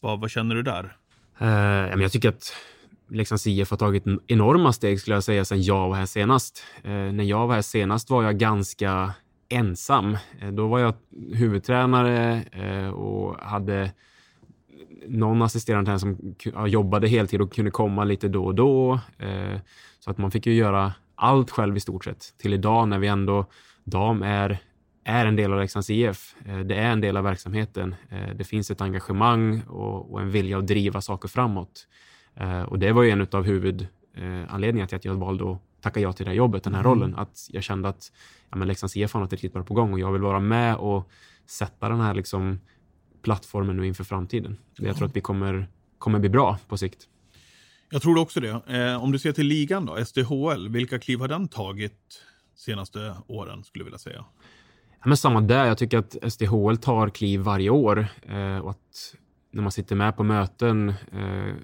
Vad, 0.00 0.20
vad 0.20 0.30
känner 0.30 0.54
du 0.54 0.62
där? 0.62 0.96
Eh, 1.38 2.00
jag 2.02 2.12
tycker 2.12 2.28
att 2.28 2.34
liksom, 2.34 3.16
Leksands 3.16 3.46
IF 3.46 3.70
har 3.70 3.76
tagit 3.76 4.04
enorma 4.26 4.72
steg 4.72 5.00
skulle 5.00 5.16
jag 5.16 5.24
säga 5.24 5.44
sedan 5.44 5.62
jag 5.62 5.88
var 5.88 5.96
här 5.96 6.06
senast. 6.06 6.64
Eh, 6.82 6.90
när 6.90 7.24
jag 7.24 7.46
var 7.46 7.54
här 7.54 7.62
senast 7.62 8.10
var 8.10 8.22
jag 8.22 8.38
ganska 8.38 9.12
ensam. 9.48 10.16
Eh, 10.40 10.48
då 10.48 10.68
var 10.68 10.78
jag 10.78 10.94
huvudtränare 11.34 12.42
eh, 12.52 12.88
och 12.88 13.36
hade 13.40 13.90
någon 15.08 15.42
assisterande 15.42 15.98
som 15.98 16.36
jobbade 16.66 17.08
heltid 17.08 17.40
och 17.40 17.52
kunde 17.52 17.70
komma 17.70 18.04
lite 18.04 18.28
då 18.28 18.44
och 18.44 18.54
då. 18.54 19.00
Eh, 19.18 19.60
så 19.98 20.10
att 20.10 20.18
man 20.18 20.30
fick 20.30 20.46
ju 20.46 20.54
göra 20.54 20.92
allt 21.14 21.50
själv 21.50 21.76
i 21.76 21.80
stort 21.80 22.04
sett. 22.04 22.34
Till 22.38 22.54
idag 22.54 22.88
när 22.88 22.98
vi 22.98 23.08
ändå, 23.08 23.46
dam 23.84 24.22
är, 24.22 24.58
är 25.08 25.26
en 25.26 25.36
del 25.36 25.52
av 25.52 25.60
Leksands 25.60 25.90
IF. 25.90 26.34
Det 26.64 26.74
är 26.74 26.90
en 26.92 27.00
del 27.00 27.16
av 27.16 27.24
verksamheten. 27.24 27.94
Det 28.34 28.44
finns 28.44 28.70
ett 28.70 28.80
engagemang 28.80 29.60
och, 29.60 30.20
en 30.20 30.30
vilja 30.30 30.58
att 30.58 30.66
driva 30.66 31.00
saker 31.00 31.28
framåt. 31.28 31.88
Och 32.66 32.78
det 32.78 32.92
var 32.92 33.02
ju 33.02 33.10
en 33.10 33.26
av 33.32 33.44
huvudanledningarna 33.44 34.86
till 34.86 34.96
att 34.96 35.04
jag 35.04 35.14
valde 35.14 35.52
att 35.52 35.58
tacka 35.80 36.00
ja 36.00 36.12
till 36.12 36.24
det 36.24 36.30
här 36.30 36.36
jobbet, 36.36 36.64
den 36.64 36.74
här 36.74 36.80
mm. 36.80 36.90
rollen. 36.90 37.14
Att 37.16 37.48
jag 37.50 37.62
kände 37.62 37.88
att 37.88 38.12
ja, 38.50 38.56
men 38.56 38.68
Leksands 38.68 38.96
IF 38.96 39.12
har 39.12 39.20
något 39.20 39.32
riktigt 39.32 39.52
bra 39.52 39.62
på 39.62 39.74
gång 39.74 39.92
och 39.92 40.00
jag 40.00 40.12
vill 40.12 40.22
vara 40.22 40.40
med 40.40 40.76
och 40.76 41.10
sätta 41.46 41.88
den 41.88 42.00
här 42.00 42.14
liksom, 42.14 42.60
plattformen 43.22 43.76
nu 43.76 43.86
inför 43.86 44.04
framtiden. 44.04 44.56
Ja. 44.76 44.86
Jag 44.86 44.96
tror 44.96 45.08
att 45.08 45.16
vi 45.16 45.20
kommer, 45.20 45.68
kommer 45.98 46.18
bli 46.18 46.28
bra 46.28 46.58
på 46.68 46.76
sikt. 46.76 47.08
Jag 47.90 48.02
tror 48.02 48.18
också 48.18 48.40
det. 48.40 48.62
Eh, 48.66 49.02
om 49.02 49.12
du 49.12 49.18
ser 49.18 49.32
till 49.32 49.46
ligan 49.46 49.86
då, 49.86 50.04
SDHL, 50.04 50.68
vilka 50.68 50.98
kliv 50.98 51.20
har 51.20 51.28
den 51.28 51.48
tagit 51.48 52.22
senaste 52.56 53.14
åren 53.26 53.64
skulle 53.64 53.82
jag 53.82 53.84
vilja 53.84 53.98
säga? 53.98 54.24
Men 55.04 55.16
samma 55.16 55.40
där. 55.40 55.66
Jag 55.66 55.78
tycker 55.78 55.98
att 55.98 56.32
SDHL 56.32 56.76
tar 56.76 57.08
kliv 57.08 57.40
varje 57.40 57.70
år 57.70 58.06
eh, 58.22 58.58
och 58.58 58.70
att 58.70 59.14
när 59.50 59.62
man 59.62 59.72
sitter 59.72 59.96
med 59.96 60.16
på 60.16 60.22
möten 60.22 60.88
eh, 60.88 61.54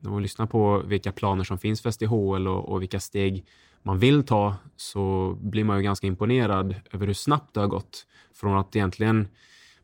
när 0.00 0.10
man 0.10 0.22
lyssnar 0.22 0.46
på 0.46 0.82
vilka 0.86 1.12
planer 1.12 1.44
som 1.44 1.58
finns 1.58 1.82
för 1.82 1.90
SDHL 1.90 2.48
och, 2.48 2.68
och 2.68 2.82
vilka 2.82 3.00
steg 3.00 3.44
man 3.82 3.98
vill 3.98 4.22
ta 4.22 4.56
så 4.76 5.36
blir 5.40 5.64
man 5.64 5.76
ju 5.76 5.82
ganska 5.82 6.06
imponerad 6.06 6.74
över 6.92 7.06
hur 7.06 7.14
snabbt 7.14 7.54
det 7.54 7.60
har 7.60 7.66
gått. 7.66 8.06
Från 8.34 8.58
att 8.58 8.76
egentligen 8.76 9.28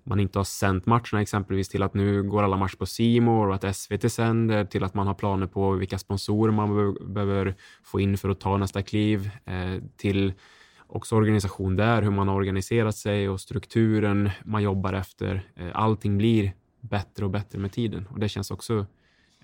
man 0.04 0.20
inte 0.20 0.38
har 0.38 0.44
sänt 0.44 0.86
matcherna 0.86 1.22
exempelvis 1.22 1.68
till 1.68 1.82
att 1.82 1.94
nu 1.94 2.22
går 2.22 2.42
alla 2.42 2.56
matcher 2.56 2.76
på 2.76 2.86
Simor 2.86 3.48
och 3.48 3.54
att 3.54 3.76
SVT 3.76 4.12
sänder 4.12 4.64
till 4.64 4.84
att 4.84 4.94
man 4.94 5.06
har 5.06 5.14
planer 5.14 5.46
på 5.46 5.70
vilka 5.70 5.98
sponsorer 5.98 6.52
man 6.52 6.94
behöver 7.14 7.54
få 7.82 8.00
in 8.00 8.18
för 8.18 8.28
att 8.28 8.40
ta 8.40 8.56
nästa 8.56 8.82
kliv 8.82 9.30
eh, 9.44 9.82
till 9.96 10.32
också 10.86 11.16
organisation 11.16 11.76
där, 11.76 12.02
hur 12.02 12.10
man 12.10 12.28
har 12.28 12.34
organiserat 12.34 12.96
sig 12.96 13.28
och 13.28 13.40
strukturen 13.40 14.30
man 14.44 14.62
jobbar 14.62 14.92
efter. 14.92 15.42
Eh, 15.56 15.70
allting 15.74 16.18
blir 16.18 16.52
bättre 16.80 17.24
och 17.24 17.30
bättre 17.30 17.58
med 17.58 17.72
tiden 17.72 18.06
och 18.10 18.18
det 18.18 18.28
känns 18.28 18.50
också 18.50 18.86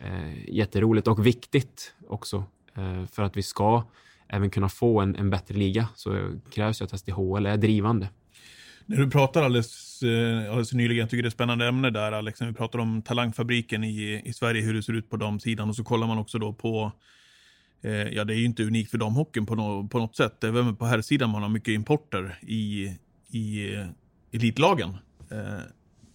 eh, 0.00 0.49
jätteroligt 0.49 1.09
och 1.09 1.26
viktigt 1.26 1.94
också 2.09 2.44
eh, 2.76 3.06
för 3.06 3.23
att 3.23 3.37
vi 3.37 3.42
ska 3.42 3.85
även 4.28 4.50
kunna 4.50 4.68
få 4.68 5.00
en, 5.00 5.16
en 5.16 5.30
bättre 5.30 5.54
liga 5.54 5.88
så 5.94 6.30
krävs 6.50 6.80
ju 6.80 6.85
att 6.85 7.00
SDHL 7.00 7.47
är 7.47 7.56
drivande. 7.56 8.09
När 8.87 8.97
du 8.97 9.11
pratar 9.11 9.42
alldeles, 9.42 10.02
eh, 10.02 10.49
alldeles 10.49 10.73
nyligen, 10.73 11.00
jag 11.00 11.11
tycker 11.11 11.23
det 11.23 11.26
är 11.26 11.28
ett 11.28 11.35
spännande 11.35 11.66
ämne 11.66 11.90
där 11.90 12.12
Alex, 12.12 12.40
när 12.40 12.49
vi 12.49 12.54
pratar 12.54 12.78
om 12.78 13.02
talangfabriken 13.02 13.85
i, 13.85 14.23
i 14.25 14.32
Sverige, 14.32 14.62
hur 14.62 14.75
det 14.75 14.82
ser 14.82 14.92
ut 14.92 15.11
på 15.11 15.16
de 15.16 15.40
sidan 15.40 15.68
och 15.68 15.76
så 15.76 15.85
kollar 15.85 16.06
man 16.06 16.18
också 16.18 16.38
då 16.38 16.52
på 16.52 16.92
Eh, 17.82 17.92
ja, 17.92 18.25
det 18.25 18.34
är 18.34 18.38
ju 18.38 18.44
inte 18.44 18.64
unikt 18.64 18.90
för 18.90 18.99
damhockeyn 18.99 19.46
på, 19.46 19.54
no, 19.54 19.88
på 19.88 19.99
något 19.99 20.16
sätt. 20.16 20.44
Även 20.44 20.76
på 20.76 20.84
här 20.84 21.00
sidan 21.00 21.30
man 21.30 21.42
har 21.42 21.49
mycket 21.49 21.72
importer 21.72 22.38
i, 22.42 22.96
i 23.30 23.75
eh, 23.75 23.87
elitlagen. 24.32 24.90
Eh, 25.30 25.60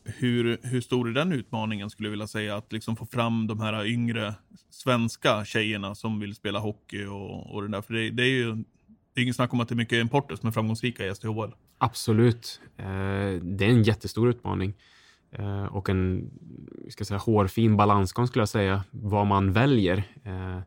hur, 0.03 0.57
hur 0.63 0.81
stor 0.81 1.09
är 1.09 1.13
den 1.13 1.31
utmaningen 1.31 1.89
skulle 1.89 2.07
jag 2.07 2.11
vilja 2.11 2.27
säga? 2.27 2.55
Att 2.57 2.71
liksom 2.71 2.95
få 2.95 3.05
fram 3.05 3.47
de 3.47 3.59
här 3.59 3.85
yngre 3.85 4.33
svenska 4.69 5.45
tjejerna 5.45 5.95
som 5.95 6.19
vill 6.19 6.35
spela 6.35 6.59
hockey 6.59 7.05
och, 7.05 7.53
och 7.55 7.61
det 7.61 7.67
där. 7.67 7.81
För 7.81 7.93
det, 7.93 8.09
det 8.09 8.23
är 8.23 8.29
ju 8.29 8.63
det 9.13 9.21
är 9.21 9.23
ingen 9.23 9.33
snack 9.33 9.53
om 9.53 9.59
att 9.59 9.67
det 9.67 9.73
är 9.73 9.77
mycket 9.77 10.01
importer 10.01 10.35
som 10.35 10.47
är 10.47 10.51
framgångsrika 10.51 11.05
i 11.05 11.15
SDHL. 11.15 11.51
Absolut. 11.77 12.61
Eh, 12.77 12.85
det 13.41 13.65
är 13.65 13.69
en 13.69 13.83
jättestor 13.83 14.29
utmaning. 14.29 14.73
Eh, 15.31 15.65
och 15.65 15.89
en 15.89 16.31
ska 16.89 17.05
säga, 17.05 17.17
hårfin 17.17 17.77
balansgång 17.77 18.27
skulle 18.27 18.41
jag 18.41 18.49
säga, 18.49 18.83
vad 18.91 19.27
man 19.27 19.53
väljer. 19.53 19.97
Eh, 20.23 20.59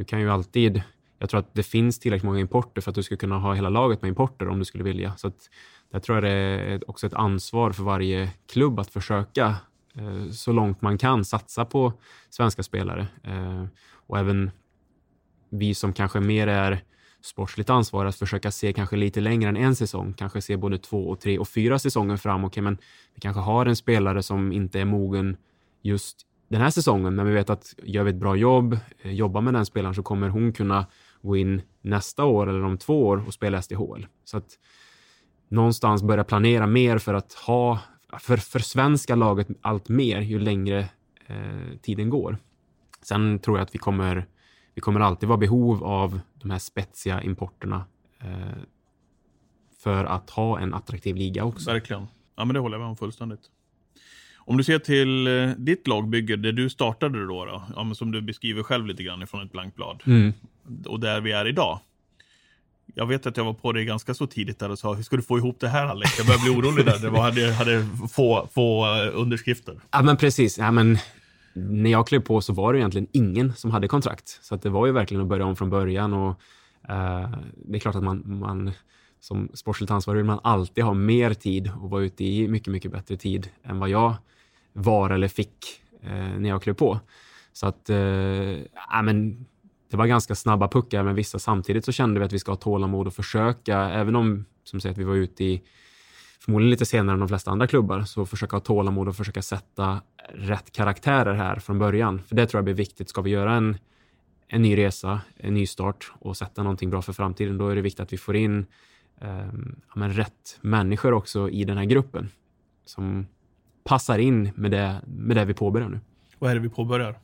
du 0.00 0.04
kan 0.04 0.20
ju 0.20 0.30
alltid, 0.30 0.82
jag 1.18 1.30
tror 1.30 1.40
att 1.40 1.54
det 1.54 1.62
finns 1.62 1.98
tillräckligt 1.98 2.24
många 2.24 2.40
importer 2.40 2.80
för 2.80 2.90
att 2.90 2.94
du 2.94 3.02
ska 3.02 3.16
kunna 3.16 3.38
ha 3.38 3.54
hela 3.54 3.68
laget 3.68 4.02
med 4.02 4.08
importer 4.08 4.48
om 4.48 4.58
du 4.58 4.64
skulle 4.64 4.84
vilja. 4.84 5.16
Så 5.16 5.28
att, 5.28 5.50
där 5.92 6.00
tror 6.00 6.16
jag 6.16 6.24
det 6.24 6.30
är 6.30 6.90
också 6.90 7.06
ett 7.06 7.14
ansvar 7.14 7.72
för 7.72 7.82
varje 7.82 8.30
klubb 8.52 8.80
att 8.80 8.90
försöka 8.90 9.56
eh, 9.94 10.30
så 10.30 10.52
långt 10.52 10.82
man 10.82 10.98
kan 10.98 11.24
satsa 11.24 11.64
på 11.64 11.92
svenska 12.30 12.62
spelare. 12.62 13.06
Eh, 13.22 13.64
och 14.06 14.18
även 14.18 14.50
vi 15.50 15.74
som 15.74 15.92
kanske 15.92 16.20
mer 16.20 16.46
är 16.46 16.84
sportsligt 17.22 17.70
ansvariga 17.70 18.08
att 18.08 18.16
försöka 18.16 18.50
se 18.50 18.72
kanske 18.72 18.96
lite 18.96 19.20
längre 19.20 19.48
än 19.48 19.56
en 19.56 19.76
säsong, 19.76 20.12
kanske 20.12 20.42
se 20.42 20.56
både 20.56 20.78
två 20.78 21.10
och 21.10 21.20
tre 21.20 21.38
och 21.38 21.48
fyra 21.48 21.78
säsonger 21.78 22.16
fram. 22.16 22.44
Okej, 22.44 22.62
men 22.62 22.78
vi 23.14 23.20
kanske 23.20 23.40
har 23.40 23.66
en 23.66 23.76
spelare 23.76 24.22
som 24.22 24.52
inte 24.52 24.80
är 24.80 24.84
mogen 24.84 25.36
just 25.82 26.26
den 26.50 26.60
här 26.60 26.70
säsongen, 26.70 27.14
men 27.14 27.26
vi 27.26 27.32
vet 27.32 27.50
att 27.50 27.74
gör 27.82 28.04
vi 28.04 28.10
ett 28.10 28.16
bra 28.16 28.36
jobb, 28.36 28.78
eh, 29.02 29.12
jobbar 29.12 29.40
med 29.40 29.54
den 29.54 29.66
spelaren 29.66 29.94
så 29.94 30.02
kommer 30.02 30.28
hon 30.28 30.52
kunna 30.52 30.86
gå 31.22 31.36
in 31.36 31.62
nästa 31.80 32.24
år 32.24 32.48
eller 32.48 32.64
om 32.64 32.78
två 32.78 33.06
år 33.06 33.26
och 33.26 33.34
spela 33.34 33.62
SDHL. 33.62 34.06
Så 34.24 34.36
att 34.36 34.48
någonstans 35.48 36.02
börja 36.02 36.24
planera 36.24 36.66
mer 36.66 36.98
för 36.98 37.14
att 37.14 37.32
ha, 37.32 37.78
för, 38.18 38.36
för 38.36 38.58
svenska 38.58 39.14
laget 39.14 39.48
allt 39.60 39.88
mer 39.88 40.20
ju 40.20 40.38
längre 40.38 40.88
eh, 41.26 41.78
tiden 41.82 42.10
går. 42.10 42.38
Sen 43.02 43.38
tror 43.38 43.58
jag 43.58 43.62
att 43.62 43.74
vi 43.74 43.78
kommer 43.78 44.26
vi 44.74 44.80
kommer 44.80 45.00
alltid 45.00 45.28
vara 45.28 45.38
behov 45.38 45.84
av 45.84 46.20
de 46.34 46.50
här 46.50 46.58
spetsiga 46.58 47.22
importerna 47.22 47.84
eh, 48.20 48.62
för 49.78 50.04
att 50.04 50.30
ha 50.30 50.60
en 50.60 50.74
attraktiv 50.74 51.16
liga 51.16 51.44
också. 51.44 51.70
Verkligen. 51.70 52.06
Ja, 52.36 52.44
men 52.44 52.54
det 52.54 52.60
håller 52.60 52.76
jag 52.76 52.80
med 52.80 52.90
om 52.90 52.96
fullständigt. 52.96 53.50
Om 54.50 54.56
du 54.56 54.64
ser 54.64 54.78
till 54.78 55.26
eh, 55.26 55.50
ditt 55.56 55.86
lagbygge, 55.86 56.36
det 56.36 56.52
du 56.52 56.70
startade 56.70 57.26
då, 57.26 57.44
då 57.44 57.62
ja, 57.76 57.84
men 57.84 57.94
som 57.94 58.12
du 58.12 58.20
beskriver 58.22 58.62
själv 58.62 58.86
lite 58.86 59.02
grann 59.02 59.22
ifrån 59.22 59.42
ett 59.42 59.52
blankt 59.52 59.76
blad, 59.76 60.02
mm. 60.06 60.32
och 60.86 61.00
där 61.00 61.20
vi 61.20 61.32
är 61.32 61.48
idag. 61.48 61.80
Jag 62.94 63.06
vet 63.06 63.26
att 63.26 63.36
jag 63.36 63.44
var 63.44 63.54
på 63.54 63.72
dig 63.72 63.84
ganska 63.84 64.14
så 64.14 64.26
tidigt 64.26 64.58
där 64.58 64.70
och 64.70 64.78
sa, 64.78 64.94
hur 64.94 65.02
ska 65.02 65.16
du 65.16 65.22
få 65.22 65.38
ihop 65.38 65.60
det 65.60 65.68
här 65.68 65.86
Alex? 65.86 66.18
Jag 66.18 66.26
börjar 66.26 66.40
bli 66.40 66.50
orolig 66.50 66.84
där. 66.84 66.98
Det 66.98 67.10
var, 67.10 67.20
hade, 67.20 67.52
hade 67.52 67.86
få, 68.12 68.48
få 68.52 68.84
uh, 68.84 69.20
underskrifter. 69.20 69.80
Ja 69.90 70.02
men 70.02 70.16
precis. 70.16 70.58
Ja, 70.58 70.70
men 70.70 70.98
när 71.52 71.90
jag 71.90 72.06
klev 72.06 72.20
på 72.20 72.40
så 72.40 72.52
var 72.52 72.72
det 72.72 72.78
egentligen 72.78 73.08
ingen 73.12 73.54
som 73.54 73.70
hade 73.70 73.88
kontrakt. 73.88 74.38
Så 74.42 74.54
att 74.54 74.62
det 74.62 74.70
var 74.70 74.86
ju 74.86 74.92
verkligen 74.92 75.22
att 75.22 75.28
börja 75.28 75.44
om 75.46 75.56
från 75.56 75.70
början. 75.70 76.14
Och, 76.14 76.30
uh, 76.90 77.34
det 77.54 77.76
är 77.76 77.78
klart 77.78 77.94
att 77.94 78.04
man, 78.04 78.22
man 78.38 78.70
som 79.20 79.48
sportsligt 79.54 79.90
ansvarig 79.90 80.16
vill 80.16 80.26
man 80.26 80.40
alltid 80.42 80.84
ha 80.84 80.94
mer 80.94 81.34
tid 81.34 81.70
och 81.80 81.90
vara 81.90 82.02
ute 82.02 82.24
i 82.24 82.48
mycket, 82.48 82.72
mycket 82.72 82.92
bättre 82.92 83.16
tid 83.16 83.48
än 83.62 83.78
vad 83.78 83.88
jag 83.88 84.14
var 84.72 85.10
eller 85.10 85.28
fick 85.28 85.82
eh, 86.02 86.38
när 86.38 86.48
jag 86.48 86.62
klev 86.62 86.74
på. 86.74 87.00
Så 87.52 87.66
att, 87.66 87.90
uh, 87.90 89.02
men 89.02 89.46
det 89.90 89.96
var 89.96 90.06
ganska 90.06 90.34
snabba 90.34 90.68
puckar 90.68 91.02
med 91.02 91.14
vissa. 91.14 91.38
Samtidigt 91.38 91.84
så 91.84 91.92
kände 91.92 92.20
vi 92.20 92.26
att 92.26 92.32
vi 92.32 92.38
ska 92.38 92.52
ha 92.52 92.56
tålamod 92.56 93.06
och 93.06 93.14
försöka, 93.14 93.78
även 93.78 94.16
om 94.16 94.44
som 94.64 94.80
sagt, 94.80 94.98
vi 94.98 95.04
var 95.04 95.14
ute 95.14 95.44
i 95.44 95.62
förmodligen 96.40 96.70
lite 96.70 96.86
senare 96.86 97.14
än 97.14 97.20
de 97.20 97.28
flesta 97.28 97.50
andra 97.50 97.66
klubbar, 97.66 98.02
så 98.02 98.26
försöka 98.26 98.56
ha 98.56 98.60
tålamod 98.60 99.08
och 99.08 99.16
försöka 99.16 99.42
sätta 99.42 100.00
rätt 100.28 100.72
karaktärer 100.72 101.34
här 101.34 101.56
från 101.56 101.78
början. 101.78 102.22
För 102.22 102.34
det 102.34 102.46
tror 102.46 102.58
jag 102.58 102.64
blir 102.64 102.74
viktigt. 102.74 103.08
Ska 103.08 103.22
vi 103.22 103.30
göra 103.30 103.54
en, 103.54 103.78
en 104.48 104.62
ny 104.62 104.76
resa, 104.76 105.20
en 105.36 105.54
ny 105.54 105.66
start 105.66 106.12
och 106.18 106.36
sätta 106.36 106.62
någonting 106.62 106.90
bra 106.90 107.02
för 107.02 107.12
framtiden, 107.12 107.58
då 107.58 107.68
är 107.68 107.74
det 107.74 107.82
viktigt 107.82 108.00
att 108.00 108.12
vi 108.12 108.18
får 108.18 108.36
in 108.36 108.66
eh, 109.20 109.46
ja, 109.94 110.08
rätt 110.08 110.58
människor 110.60 111.12
också 111.12 111.50
i 111.50 111.64
den 111.64 111.76
här 111.76 111.84
gruppen 111.84 112.28
som 112.84 113.26
passar 113.90 114.18
in 114.18 114.50
med 114.54 114.70
det, 114.70 115.00
med 115.06 115.36
det 115.36 115.44
vi 115.44 115.54
påbörjar 115.54 115.88
nu. 115.88 116.00
Vad 116.38 116.50
är 116.50 116.54
det 116.54 116.60
vi 116.60 116.68
påbörjar? 116.68 117.18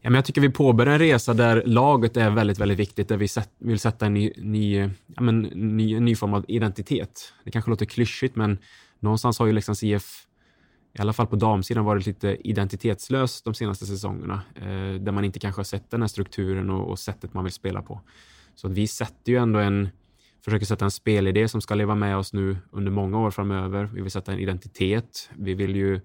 Ja, 0.00 0.10
men 0.10 0.14
jag 0.14 0.24
tycker 0.24 0.40
vi 0.40 0.50
påbörjar 0.50 0.92
en 0.92 0.98
resa 0.98 1.34
där 1.34 1.62
laget 1.66 2.16
är 2.16 2.30
väldigt, 2.30 2.58
väldigt 2.58 2.78
viktigt, 2.78 3.08
där 3.08 3.16
vi 3.16 3.28
set, 3.28 3.50
vill 3.58 3.78
sätta 3.78 4.06
en 4.06 4.14
ny, 4.14 4.32
ny, 4.36 4.90
ja, 5.06 5.22
men, 5.22 5.40
ny, 5.42 6.00
ny 6.00 6.16
form 6.16 6.34
av 6.34 6.44
identitet. 6.48 7.32
Det 7.44 7.50
kanske 7.50 7.70
låter 7.70 7.86
klyschigt, 7.86 8.36
men 8.36 8.58
någonstans 9.00 9.38
har 9.38 9.46
ju 9.46 9.52
Leksands 9.52 9.82
IF, 9.82 10.26
i 10.98 11.00
alla 11.00 11.12
fall 11.12 11.26
på 11.26 11.36
damsidan, 11.36 11.84
varit 11.84 12.06
lite 12.06 12.36
identitetslös 12.48 13.42
de 13.42 13.54
senaste 13.54 13.86
säsongerna, 13.86 14.42
eh, 14.54 15.00
där 15.00 15.12
man 15.12 15.24
inte 15.24 15.38
kanske 15.38 15.58
har 15.58 15.64
sett 15.64 15.90
den 15.90 16.00
här 16.00 16.08
strukturen 16.08 16.70
och, 16.70 16.90
och 16.90 16.98
sättet 16.98 17.34
man 17.34 17.44
vill 17.44 17.52
spela 17.52 17.82
på. 17.82 18.00
Så 18.54 18.68
vi 18.68 18.86
sätter 18.86 19.32
ju 19.32 19.38
ändå 19.38 19.58
en, 19.58 19.88
försöker 20.44 20.66
sätta 20.66 20.84
en 20.84 20.90
spelidé 20.90 21.48
som 21.48 21.60
ska 21.60 21.74
leva 21.74 21.94
med 21.94 22.16
oss 22.16 22.32
nu 22.32 22.56
under 22.70 22.90
många 22.90 23.18
år 23.18 23.30
framöver. 23.30 23.90
Vi 23.94 24.00
vill 24.00 24.10
sätta 24.10 24.32
en 24.32 24.38
identitet. 24.38 25.30
Vi 25.36 25.54
vill 25.54 25.76
ju 25.76 26.00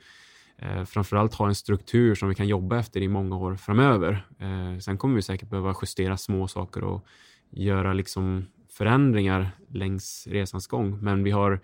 eh, 0.58 0.84
framförallt 0.84 1.34
ha 1.34 1.48
en 1.48 1.56
struktur 1.56 2.16
som 2.16 2.30
vi 2.30 2.36
kan 2.36 2.48
jobba 2.48 2.80
efter 2.80 3.02
i 3.02 3.08
många 3.08 3.38
år 3.38 3.56
framöver. 3.56 4.28
Eh, 4.40 4.80
sen 4.80 4.98
kommer 4.98 5.16
vi 5.16 5.22
säkert 5.22 5.50
behöva 5.50 5.76
justera 5.82 6.18
små 6.18 6.48
saker 6.48 6.84
och 6.84 7.06
göra 7.50 7.94
liksom 7.94 8.46
förändringar 8.70 9.52
längs 9.72 10.28
resans 10.32 10.68
gång. 10.68 11.00
Men 11.02 11.24
vi 11.24 11.32
har 11.32 11.60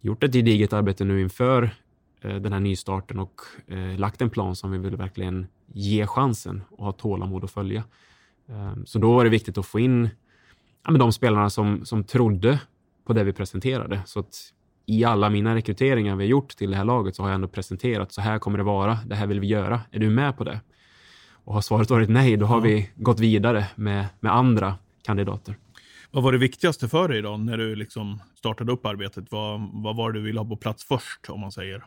gjort 0.00 0.22
ett 0.22 0.32
gediget 0.32 0.72
arbete 0.72 1.04
nu 1.04 1.20
inför 1.20 1.62
eh, 2.20 2.36
den 2.36 2.52
här 2.52 2.60
nystarten 2.60 3.18
och 3.18 3.40
eh, 3.66 3.98
lagt 3.98 4.22
en 4.22 4.30
plan 4.30 4.56
som 4.56 4.70
vi 4.70 4.78
vill 4.78 4.96
verkligen 4.96 5.46
ge 5.66 6.06
chansen 6.06 6.62
och 6.70 6.84
ha 6.84 6.92
tålamod 6.92 7.44
att 7.44 7.50
följa. 7.50 7.84
Eh, 8.48 8.74
så 8.84 8.98
då 8.98 9.14
var 9.14 9.24
det 9.24 9.30
viktigt 9.30 9.58
att 9.58 9.66
få 9.66 9.80
in 9.80 10.08
ja, 10.86 10.92
de 10.92 11.12
spelarna 11.12 11.50
som, 11.50 11.84
som 11.84 12.04
trodde 12.04 12.60
på 13.06 13.12
det 13.12 13.24
vi 13.24 13.32
presenterade. 13.32 14.00
Så 14.06 14.20
att 14.20 14.34
i 14.86 15.04
alla 15.04 15.30
mina 15.30 15.54
rekryteringar 15.54 16.16
vi 16.16 16.24
har 16.24 16.30
gjort 16.30 16.56
till 16.56 16.70
det 16.70 16.76
här 16.76 16.84
laget 16.84 17.16
så 17.16 17.22
har 17.22 17.28
jag 17.28 17.34
ändå 17.34 17.48
presenterat 17.48 18.12
så 18.12 18.20
här 18.20 18.38
kommer 18.38 18.58
det 18.58 18.64
vara. 18.64 18.98
Det 19.06 19.14
här 19.14 19.26
vill 19.26 19.40
vi 19.40 19.46
göra. 19.46 19.80
Är 19.90 19.98
du 19.98 20.10
med 20.10 20.36
på 20.36 20.44
det? 20.44 20.60
Och 21.44 21.54
har 21.54 21.60
svaret 21.60 21.90
varit 21.90 22.08
nej, 22.08 22.36
då 22.36 22.46
har 22.46 22.56
ja. 22.56 22.62
vi 22.62 22.90
gått 22.96 23.20
vidare 23.20 23.66
med, 23.74 24.06
med 24.20 24.34
andra 24.34 24.74
kandidater. 25.02 25.56
Vad 26.10 26.22
var 26.22 26.32
det 26.32 26.38
viktigaste 26.38 26.88
för 26.88 27.08
dig 27.08 27.22
då 27.22 27.36
när 27.36 27.56
du 27.56 27.76
liksom 27.76 28.20
startade 28.34 28.72
upp 28.72 28.86
arbetet? 28.86 29.24
Vad, 29.30 29.70
vad 29.72 29.96
var 29.96 30.12
det 30.12 30.18
du 30.18 30.24
ville 30.24 30.40
ha 30.40 30.48
på 30.48 30.56
plats 30.56 30.84
först 30.84 31.30
om 31.30 31.40
man 31.40 31.52
säger? 31.52 31.84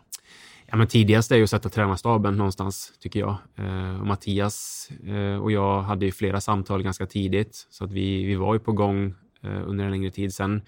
Ja, 0.65 0.75
men 0.75 0.87
tidigast 0.87 1.31
är 1.31 1.35
ju 1.35 1.43
att 1.43 1.49
sätta 1.49 1.69
tränarstaben 1.69 2.37
någonstans, 2.37 2.93
tycker 2.99 3.19
jag. 3.19 3.37
Eh, 3.55 3.99
och 3.99 4.07
Mattias 4.07 4.89
eh, 5.07 5.41
och 5.41 5.51
jag 5.51 5.81
hade 5.81 6.05
ju 6.05 6.11
flera 6.11 6.41
samtal 6.41 6.83
ganska 6.83 7.05
tidigt, 7.05 7.67
så 7.69 7.83
att 7.83 7.91
vi, 7.91 8.23
vi 8.23 8.35
var 8.35 8.53
ju 8.53 8.59
på 8.59 8.71
gång 8.71 9.15
eh, 9.43 9.61
under 9.65 9.85
en 9.85 9.91
längre 9.91 10.11
tid. 10.11 10.33
Sen 10.33 10.61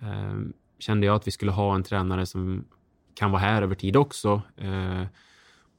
eh, 0.00 0.34
kände 0.78 1.06
jag 1.06 1.16
att 1.16 1.26
vi 1.26 1.30
skulle 1.30 1.52
ha 1.52 1.74
en 1.74 1.82
tränare 1.82 2.26
som 2.26 2.64
kan 3.14 3.30
vara 3.30 3.40
här 3.40 3.62
över 3.62 3.74
tid 3.74 3.96
också. 3.96 4.42
Eh, 4.56 5.02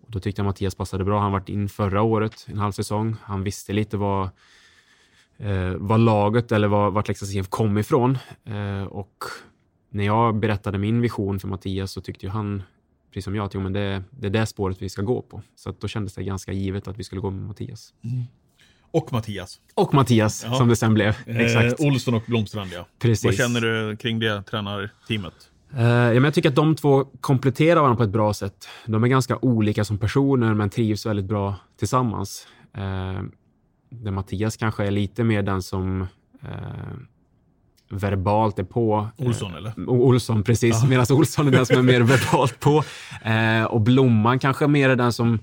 och 0.01 0.11
då 0.11 0.19
tyckte 0.19 0.39
jag 0.39 0.45
Mattias 0.45 0.75
passade 0.75 1.03
bra. 1.03 1.19
Han 1.19 1.31
varit 1.31 1.49
in 1.49 1.69
förra 1.69 2.01
året, 2.01 2.45
en 2.49 2.57
halv 2.57 2.71
säsong. 2.71 3.15
Han 3.21 3.43
visste 3.43 3.73
lite 3.73 3.97
vad, 3.97 4.29
eh, 5.37 5.73
vad 5.77 5.99
laget 5.99 6.51
eller 6.51 6.67
var 6.67 6.91
vart 6.91 7.07
Leksands 7.07 7.35
IF 7.35 7.49
kom 7.49 7.77
ifrån. 7.77 8.17
Eh, 8.43 8.83
och 8.83 9.23
när 9.89 10.03
jag 10.03 10.35
berättade 10.35 10.77
min 10.77 11.01
vision 11.01 11.39
för 11.39 11.47
Mattias 11.47 11.91
så 11.91 12.01
tyckte 12.01 12.25
ju 12.25 12.29
han, 12.29 12.63
precis 13.13 13.23
som 13.25 13.35
jag, 13.35 13.45
att 13.45 13.53
jo, 13.53 13.61
men 13.61 13.73
det, 13.73 14.03
det 14.11 14.27
är 14.27 14.31
det 14.31 14.45
spåret 14.45 14.81
vi 14.81 14.89
ska 14.89 15.01
gå 15.01 15.21
på. 15.21 15.41
Så 15.55 15.73
då 15.79 15.87
kändes 15.87 16.13
det 16.13 16.23
ganska 16.23 16.51
givet 16.51 16.87
att 16.87 16.97
vi 16.99 17.03
skulle 17.03 17.21
gå 17.21 17.29
med 17.29 17.47
Mattias. 17.47 17.93
Mm. 18.03 18.23
Och 18.91 19.13
Mattias. 19.13 19.59
Och 19.75 19.93
Mattias, 19.93 20.43
Ja. 20.45 20.55
som 20.55 20.67
det 20.67 20.75
sen 20.75 20.93
blev. 20.93 21.15
Exakt. 21.25 21.79
Eh, 21.79 21.87
Olsson 21.87 22.13
och 22.13 22.23
Blomstrand, 22.27 22.69
ja. 22.73 22.85
Precis. 22.99 23.25
Vad 23.25 23.35
känner 23.35 23.61
du 23.61 23.97
kring 23.97 24.19
det 24.19 24.43
tränarteamet? 24.43 25.33
Eh, 25.73 25.83
ja, 25.83 26.13
men 26.13 26.23
jag 26.23 26.33
tycker 26.33 26.49
att 26.49 26.55
de 26.55 26.75
två 26.75 27.05
kompletterar 27.21 27.75
varandra 27.75 27.97
på 27.97 28.03
ett 28.03 28.09
bra 28.09 28.33
sätt. 28.33 28.67
De 28.85 29.03
är 29.03 29.07
ganska 29.07 29.37
olika 29.41 29.85
som 29.85 29.97
personer, 29.97 30.53
men 30.53 30.69
trivs 30.69 31.05
väldigt 31.05 31.25
bra 31.25 31.55
tillsammans. 31.79 32.47
Eh, 32.73 33.21
där 33.89 34.11
Mattias 34.11 34.57
kanske 34.57 34.85
är 34.85 34.91
lite 34.91 35.23
mer 35.23 35.41
den 35.43 35.61
som 35.61 36.01
eh, 36.41 36.49
verbalt 37.89 38.59
är 38.59 38.63
på. 38.63 39.07
Eh, 39.17 39.27
Olsson, 39.27 39.55
eller? 39.55 39.73
O- 39.77 40.07
Olsson, 40.07 40.43
precis. 40.43 40.83
Medan 40.83 41.05
Olsson 41.11 41.47
är 41.47 41.51
den 41.51 41.65
som 41.65 41.77
är 41.77 41.81
mer 41.81 42.01
verbalt 42.01 42.59
på. 42.59 42.83
Eh, 43.23 43.63
och 43.63 43.81
Blomman 43.81 44.39
kanske 44.39 44.67
mer 44.67 44.89
är 44.89 44.95
den 44.95 45.13
som 45.13 45.39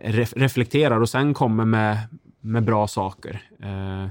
eh, 0.00 0.12
ref 0.12 0.32
reflekterar 0.36 1.00
och 1.00 1.08
sen 1.08 1.34
kommer 1.34 1.64
med, 1.64 1.98
med 2.40 2.64
bra 2.64 2.86
saker. 2.86 3.42
Eh, 3.62 4.08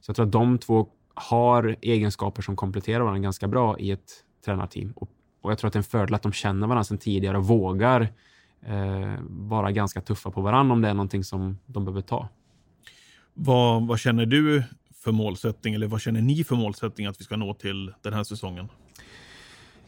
så 0.00 0.10
jag 0.10 0.16
tror 0.16 0.26
att 0.26 0.32
de 0.32 0.58
två 0.58 0.86
har 1.14 1.76
egenskaper 1.82 2.42
som 2.42 2.56
kompletterar 2.56 3.00
varandra 3.00 3.20
ganska 3.22 3.48
bra 3.48 3.78
i 3.78 3.90
ett 3.90 4.10
tränarteam. 4.44 4.92
Och, 4.96 5.08
och 5.42 5.50
jag 5.50 5.58
tror 5.58 5.68
att 5.68 5.72
det 5.72 5.76
är 5.76 5.80
en 5.80 5.84
fördel 5.84 6.14
att 6.14 6.22
de 6.22 6.32
känner 6.32 6.66
varandra 6.66 6.84
sedan 6.84 6.98
tidigare 6.98 7.36
och 7.38 7.46
vågar 7.46 8.00
eh, 8.66 9.14
vara 9.28 9.70
ganska 9.72 10.00
tuffa 10.00 10.30
på 10.30 10.40
varandra 10.40 10.72
om 10.72 10.82
det 10.82 10.88
är 10.88 10.94
någonting 10.94 11.24
som 11.24 11.58
de 11.66 11.84
behöver 11.84 12.00
ta. 12.02 12.28
Vad, 13.34 13.86
vad 13.86 13.98
känner 13.98 14.26
du 14.26 14.62
för 15.04 15.12
målsättning, 15.12 15.74
eller 15.74 15.86
vad 15.86 16.00
känner 16.00 16.22
ni 16.22 16.44
för 16.44 16.56
målsättning 16.56 17.06
att 17.06 17.20
vi 17.20 17.24
ska 17.24 17.36
nå 17.36 17.54
till 17.54 17.92
den 18.02 18.12
här 18.12 18.24
säsongen? 18.24 18.68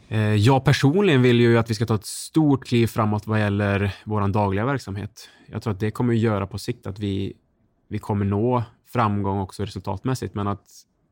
Eh, 0.07 0.19
jag 0.19 0.65
personligen 0.65 1.21
vill 1.21 1.39
ju 1.39 1.57
att 1.57 1.69
vi 1.69 1.73
ska 1.73 1.85
ta 1.85 1.95
ett 1.95 2.05
stort 2.05 2.65
kliv 2.65 2.87
framåt 2.87 3.27
vad 3.27 3.39
gäller 3.39 3.95
vår 4.03 4.27
dagliga 4.27 4.65
verksamhet. 4.65 5.29
Jag 5.47 5.61
tror 5.61 5.73
att 5.73 5.79
det 5.79 5.91
kommer 5.91 6.13
att 6.13 6.19
göra 6.19 6.47
på 6.47 6.57
sikt 6.57 6.87
att 6.87 6.99
vi, 6.99 7.33
vi 7.87 7.99
kommer 7.99 8.25
nå 8.25 8.63
framgång 8.93 9.39
också 9.39 9.65
resultatmässigt, 9.65 10.35
men 10.35 10.47
att 10.47 10.65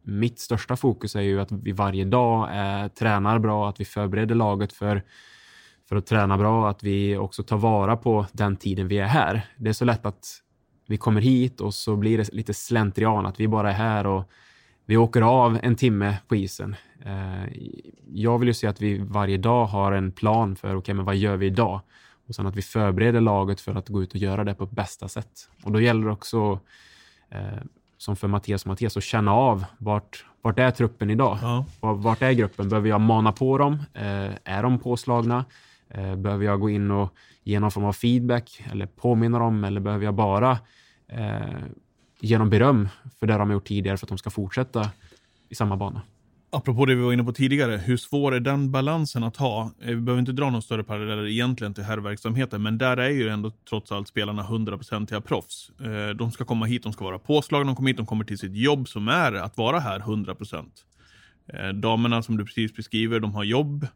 mitt 0.04 0.40
största 0.40 0.76
fokus 0.76 1.16
är 1.16 1.22
ju 1.22 1.42
att 1.42 1.52
vi 1.52 1.72
varje 1.72 2.06
dag 2.06 2.50
eh, 2.58 2.88
tränar 2.88 3.40
bra, 3.40 3.70
att 3.70 3.80
vi 3.80 3.86
förbereder 3.86 4.36
laget 4.36 4.74
för, 4.74 5.04
för 5.90 5.96
att 5.96 6.06
träna 6.06 6.38
bra, 6.38 6.70
att 6.70 6.84
vi 6.84 7.18
också 7.18 7.44
tar 7.44 7.58
vara 7.58 7.98
på 7.98 8.26
den 8.32 8.58
tiden 8.58 8.88
vi 8.88 9.00
är 9.00 9.08
här. 9.08 9.48
Det 9.58 9.70
är 9.70 9.74
så 9.74 9.86
lätt 9.86 10.06
att 10.06 10.43
vi 10.86 10.98
kommer 10.98 11.22
hit 11.22 11.62
och 11.62 11.74
så 11.74 11.96
blir 11.96 12.18
det 12.18 12.34
lite 12.34 12.54
slentrian, 12.54 13.25
att 13.25 13.40
vi 13.40 13.48
bara 13.48 13.70
är 13.70 13.74
här 13.75 14.08
och 14.08 14.30
vi 14.86 14.98
åker 14.98 15.22
av 15.22 15.60
en 15.63 15.75
timme 15.75 16.18
på 16.28 16.36
isen. 16.36 16.75
Eh, 17.06 17.44
Jag 18.13 18.40
vill 18.40 18.48
ju 18.48 18.54
se 18.54 18.68
att 18.68 18.82
vi 18.82 18.98
varje 18.98 19.38
dag 19.38 19.66
har 19.66 19.92
en 19.92 20.12
plan 20.12 20.56
för, 20.56 20.75
okej, 20.75 20.94
men 20.96 21.06
vad 21.06 21.16
gör 21.16 21.38
vi 21.38 21.46
idag? 21.46 21.82
Och 22.28 22.36
sen 22.36 22.48
att 22.48 22.56
vi 22.56 22.62
förbereder 22.62 23.22
laget 23.22 23.62
för 23.62 23.75
att 23.75 23.90
gå 23.90 24.04
ut 24.04 24.12
och 24.12 24.18
göra 24.18 24.44
det 24.44 24.54
på 24.54 24.66
bästa 24.66 25.08
sätt. 25.08 25.50
Och 25.63 25.72
då 25.72 25.82
gäller 25.82 26.06
det 26.06 26.12
också, 26.12 26.60
eh, 27.30 27.40
som 27.98 28.16
för 28.16 28.28
Mattias 28.28 28.62
och 28.63 28.68
Mattias, 28.68 28.98
att 28.98 29.04
känna 29.04 29.34
av 29.34 29.66
vart, 29.78 30.25
vart 30.42 30.60
är 30.60 30.72
truppen 30.72 31.10
idag? 31.10 31.38
Ja. 31.42 31.66
Var- 31.80 31.94
Vart 31.94 32.22
är 32.22 32.32
gruppen? 32.32 32.70
Behöver 32.70 32.90
jag 32.90 33.02
mana 33.02 33.32
på 33.32 33.58
dem? 33.58 33.74
Eh, 33.94 34.30
är 34.44 34.63
de 34.63 34.80
påslagna? 34.80 35.46
Eh, 35.94 36.16
behöver 36.16 36.46
jag 36.46 36.60
gå 36.60 36.70
in 36.70 36.92
och 36.92 37.14
ge 37.44 37.60
någon 37.60 37.72
form 37.72 37.86
av 37.86 37.94
feedback 37.94 38.64
eller 38.72 38.86
påminna 38.86 39.40
dem? 39.40 39.64
Eller 39.64 39.82
behöver 39.82 40.06
jag 40.06 40.16
bara 40.16 40.52
eh, 41.08 41.64
ge 42.20 42.38
dem 42.38 42.50
beröm 42.50 42.90
för 43.20 43.28
det 43.28 43.34
de 43.34 43.50
har 43.50 43.54
gjort 43.54 43.68
tidigare 43.68 43.98
för 43.98 44.06
att 44.06 44.10
de 44.10 44.18
ska 44.18 44.30
fortsätta 44.30 44.90
i 45.50 45.56
samma 45.56 45.78
bana? 45.78 46.02
Apropå 46.56 46.86
det 46.86 46.96
vi 46.96 47.02
var 47.02 47.14
inne 47.14 47.24
på 47.24 47.34
tidigare, 47.34 47.78
hur 47.78 47.98
svår 47.98 48.36
är 48.36 48.40
den 48.40 48.72
balansen 48.72 49.24
att 49.24 49.38
ha? 49.38 49.72
Eh, 49.82 49.88
vi 49.88 49.96
behöver 49.96 50.20
inte 50.20 50.32
dra 50.32 50.50
någon 50.50 50.62
större 50.62 50.84
paralleller 50.84 51.28
egentligen 51.28 51.74
till 51.74 51.84
herrverksamheten, 51.84 52.64
men 52.64 52.78
där 52.78 52.98
är 52.98 53.10
ju 53.10 53.30
ändå 53.30 53.52
trots 53.70 53.92
allt 53.92 54.08
spelarna 54.08 54.44
100% 54.44 55.22
proffs. 55.22 55.72
Eh, 55.80 56.10
de 56.16 56.32
ska 56.32 56.46
komma 56.46 56.66
hit, 56.66 56.84
de 56.84 56.94
ska 56.94 57.06
vara 57.06 57.20
påslagna, 57.20 57.66
de 57.66 57.76
kommer 57.76 57.90
hit, 57.90 57.98
de 57.98 58.06
kommer 58.06 58.26
till 58.26 58.38
sitt 58.38 58.56
jobb 58.56 58.88
som 58.88 59.08
är 59.08 59.34
att 59.34 59.58
vara 59.58 59.80
här 59.80 60.00
100%. 60.00 60.66
Eh, 61.48 61.70
damerna 61.70 62.24
som 62.24 62.38
du 62.38 62.46
precis 62.46 62.76
beskriver, 62.76 63.20
de 63.20 63.36
har 63.36 63.44
jobb, 63.44 63.88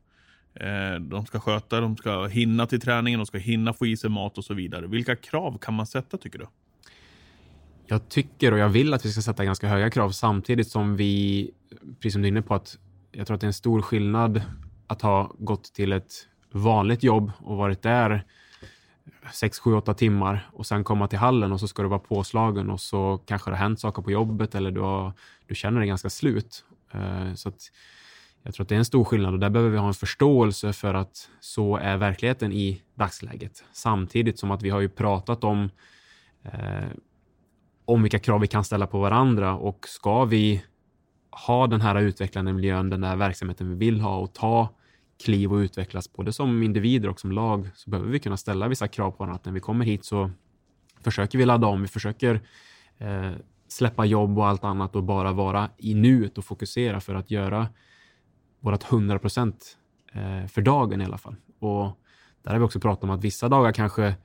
Eh, 0.60 1.00
de 1.00 1.26
ska 1.26 1.40
sköta, 1.40 1.82
de 1.82 1.98
ska 1.98 2.26
hinna 2.26 2.66
till 2.66 2.82
träningen, 2.82 3.20
de 3.20 3.26
ska 3.26 3.38
hinna 3.38 3.74
få 3.74 3.86
i 3.86 3.98
sig 3.98 4.10
mat 4.10 4.38
och 4.38 4.46
så 4.46 4.54
vidare. 4.54 4.88
Vilka 4.88 5.16
krav 5.16 5.58
kan 5.58 5.74
man 5.74 5.86
sätta 5.86 6.18
tycker 6.18 6.40
du? 6.40 6.48
Jag 7.86 8.10
tycker 8.10 8.52
och 8.52 8.60
jag 8.60 8.70
vill 8.70 8.94
att 8.94 9.06
vi 9.06 9.12
ska 9.12 9.22
sätta 9.22 9.46
ganska 9.46 9.68
höga 9.68 9.90
krav 9.90 10.12
samtidigt 10.12 10.68
som 10.68 10.96
vi, 10.96 11.52
precis 12.00 12.14
som 12.14 12.22
du 12.22 12.28
är 12.28 12.32
inne 12.32 12.42
på, 12.42 12.56
att 12.56 12.78
jag 13.12 13.28
tror 13.28 13.36
att 13.36 13.42
det 13.42 13.46
är 13.46 13.48
en 13.48 13.54
stor 13.54 13.82
skillnad 13.82 14.42
att 14.88 15.02
ha 15.02 15.36
gått 15.40 15.64
till 15.64 15.92
ett 15.92 16.14
vanligt 16.52 17.04
jobb 17.04 17.32
och 17.40 17.58
varit 17.58 17.82
där 17.82 18.24
6, 19.34 19.60
7, 19.60 19.74
8 19.74 19.94
timmar 19.94 20.50
och 20.54 20.66
sen 20.66 20.84
komma 20.84 21.08
till 21.08 21.20
hallen 21.20 21.52
och 21.52 21.60
så 21.60 21.68
ska 21.68 21.82
du 21.82 21.90
vara 21.90 22.00
påslagen 22.00 22.70
och 22.70 22.82
så 22.82 23.18
kanske 23.26 23.52
det 23.52 23.56
har 23.56 23.64
hänt 23.64 23.80
saker 23.80 24.02
på 24.02 24.12
jobbet 24.12 24.56
eller 24.56 24.72
du, 24.72 24.82
har, 24.82 25.14
du 25.46 25.56
känner 25.56 25.80
dig 25.80 25.88
ganska 25.88 26.10
slut. 26.10 26.66
Eh, 26.92 27.34
så 27.34 27.50
att 27.50 27.72
jag 28.48 28.54
tror 28.54 28.64
att 28.64 28.70
det 28.70 28.76
är 28.76 28.80
en 28.80 28.86
stor 28.86 29.04
skillnad 29.04 29.34
och 29.34 29.40
där 29.40 29.50
behöver 29.50 29.72
vi 29.72 29.78
ha 29.78 29.88
en 29.88 29.94
förståelse 29.94 30.74
för 30.74 30.94
att 30.94 31.30
så 31.40 31.78
är 31.78 31.98
verkligheten 31.98 32.52
i 32.52 32.82
dagsläget. 32.96 33.64
Samtidigt 33.72 34.40
som 34.40 34.52
att 34.52 34.62
vi 34.62 34.70
har 34.70 34.80
ju 34.80 34.90
pratat 34.90 35.44
om 35.44 35.70
eh, 36.44 36.88
om 37.86 38.02
vilka 38.02 38.20
krav 38.20 38.42
vi 38.42 38.48
kan 38.48 38.64
ställa 38.64 38.88
på 38.88 39.00
varandra 39.00 39.56
och 39.56 39.88
ska 39.88 40.26
vi 40.26 40.64
ha 41.48 41.68
den 41.68 41.82
här 41.82 41.96
utvecklande 42.02 42.54
miljön, 42.54 42.90
den 42.90 43.02
där 43.02 43.16
verksamheten 43.16 43.70
vi 43.70 43.76
vill 43.76 44.02
ha 44.02 44.18
och 44.18 44.34
ta 44.34 44.70
kliv 45.24 45.54
och 45.54 45.58
utvecklas 45.58 46.14
både 46.14 46.34
som 46.34 46.64
individer 46.64 47.10
och 47.10 47.20
som 47.20 47.32
lag 47.32 47.70
så 47.76 47.90
behöver 47.90 48.10
vi 48.10 48.20
kunna 48.20 48.38
ställa 48.38 48.68
vissa 48.68 48.88
krav 48.88 49.12
på 49.12 49.18
varandra. 49.18 49.36
Att 49.36 49.46
när 49.46 49.54
vi 49.54 49.60
kommer 49.60 49.86
hit 49.86 50.06
så 50.06 50.32
försöker 51.02 51.38
vi 51.38 51.46
ladda 51.46 51.68
om, 51.68 51.82
vi 51.82 51.88
försöker 51.88 52.42
eh, 52.98 53.32
släppa 53.68 54.06
jobb 54.06 54.38
och 54.38 54.48
allt 54.48 54.64
annat 54.64 54.96
och 54.96 55.04
bara 55.04 55.32
vara 55.32 55.70
i 55.78 55.94
nuet 55.94 56.38
och 56.38 56.46
fokusera 56.46 57.00
för 57.00 57.16
att 57.16 57.32
göra 57.32 57.68
vårt 58.60 58.92
100 58.92 59.20
procent 59.20 59.78
eh, 60.14 60.48
för 60.48 60.62
dagen 60.62 61.02
i 61.02 61.06
alla 61.06 61.18
fall. 61.18 61.36
Och 61.60 62.00
där 62.44 62.52
har 62.52 62.60
vi 62.60 62.66
också 62.66 62.80
pratat 62.80 63.04
om 63.04 63.10
att 63.10 63.24
vissa 63.24 63.50
dagar 63.50 63.72
kanske 63.72 64.16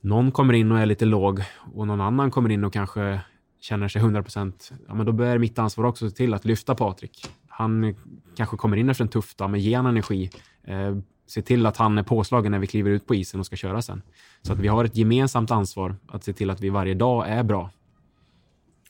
någon 0.00 0.32
kommer 0.32 0.54
in 0.54 0.72
och 0.72 0.78
är 0.78 0.86
lite 0.86 1.04
låg 1.04 1.42
och 1.74 1.86
någon 1.86 2.00
annan 2.00 2.30
kommer 2.30 2.50
in 2.50 2.64
och 2.64 2.72
kanske 2.72 3.20
känner 3.60 3.88
sig 3.88 4.00
100 4.00 4.22
procent. 4.22 4.72
Ja, 4.88 4.94
men 4.94 5.06
då 5.06 5.12
bör 5.12 5.38
mitt 5.38 5.58
ansvar 5.58 5.84
också 5.84 6.10
se 6.10 6.16
till 6.16 6.34
att 6.34 6.44
lyfta 6.44 6.74
Patrik. 6.74 7.30
Han 7.48 7.94
kanske 8.36 8.56
kommer 8.56 8.76
in 8.76 8.88
efter 8.88 9.04
en 9.04 9.08
tuff 9.08 9.34
dag, 9.34 9.50
men 9.50 9.60
ge 9.60 9.74
han 9.74 9.86
energi. 9.86 10.30
Eh, 10.64 10.96
se 11.26 11.42
till 11.42 11.66
att 11.66 11.76
han 11.76 11.98
är 11.98 12.02
påslagen 12.02 12.52
när 12.52 12.58
vi 12.58 12.66
kliver 12.66 12.90
ut 12.90 13.06
på 13.06 13.14
isen 13.14 13.40
och 13.40 13.46
ska 13.46 13.56
köra 13.56 13.82
sen. 13.82 14.02
Så 14.42 14.52
att 14.52 14.58
vi 14.58 14.68
har 14.68 14.84
ett 14.84 14.96
gemensamt 14.96 15.50
ansvar 15.50 15.96
att 16.08 16.24
se 16.24 16.32
till 16.32 16.50
att 16.50 16.60
vi 16.60 16.70
varje 16.70 16.94
dag 16.94 17.28
är 17.28 17.42
bra. 17.42 17.70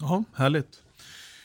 Ja, 0.00 0.24
härligt. 0.34 0.83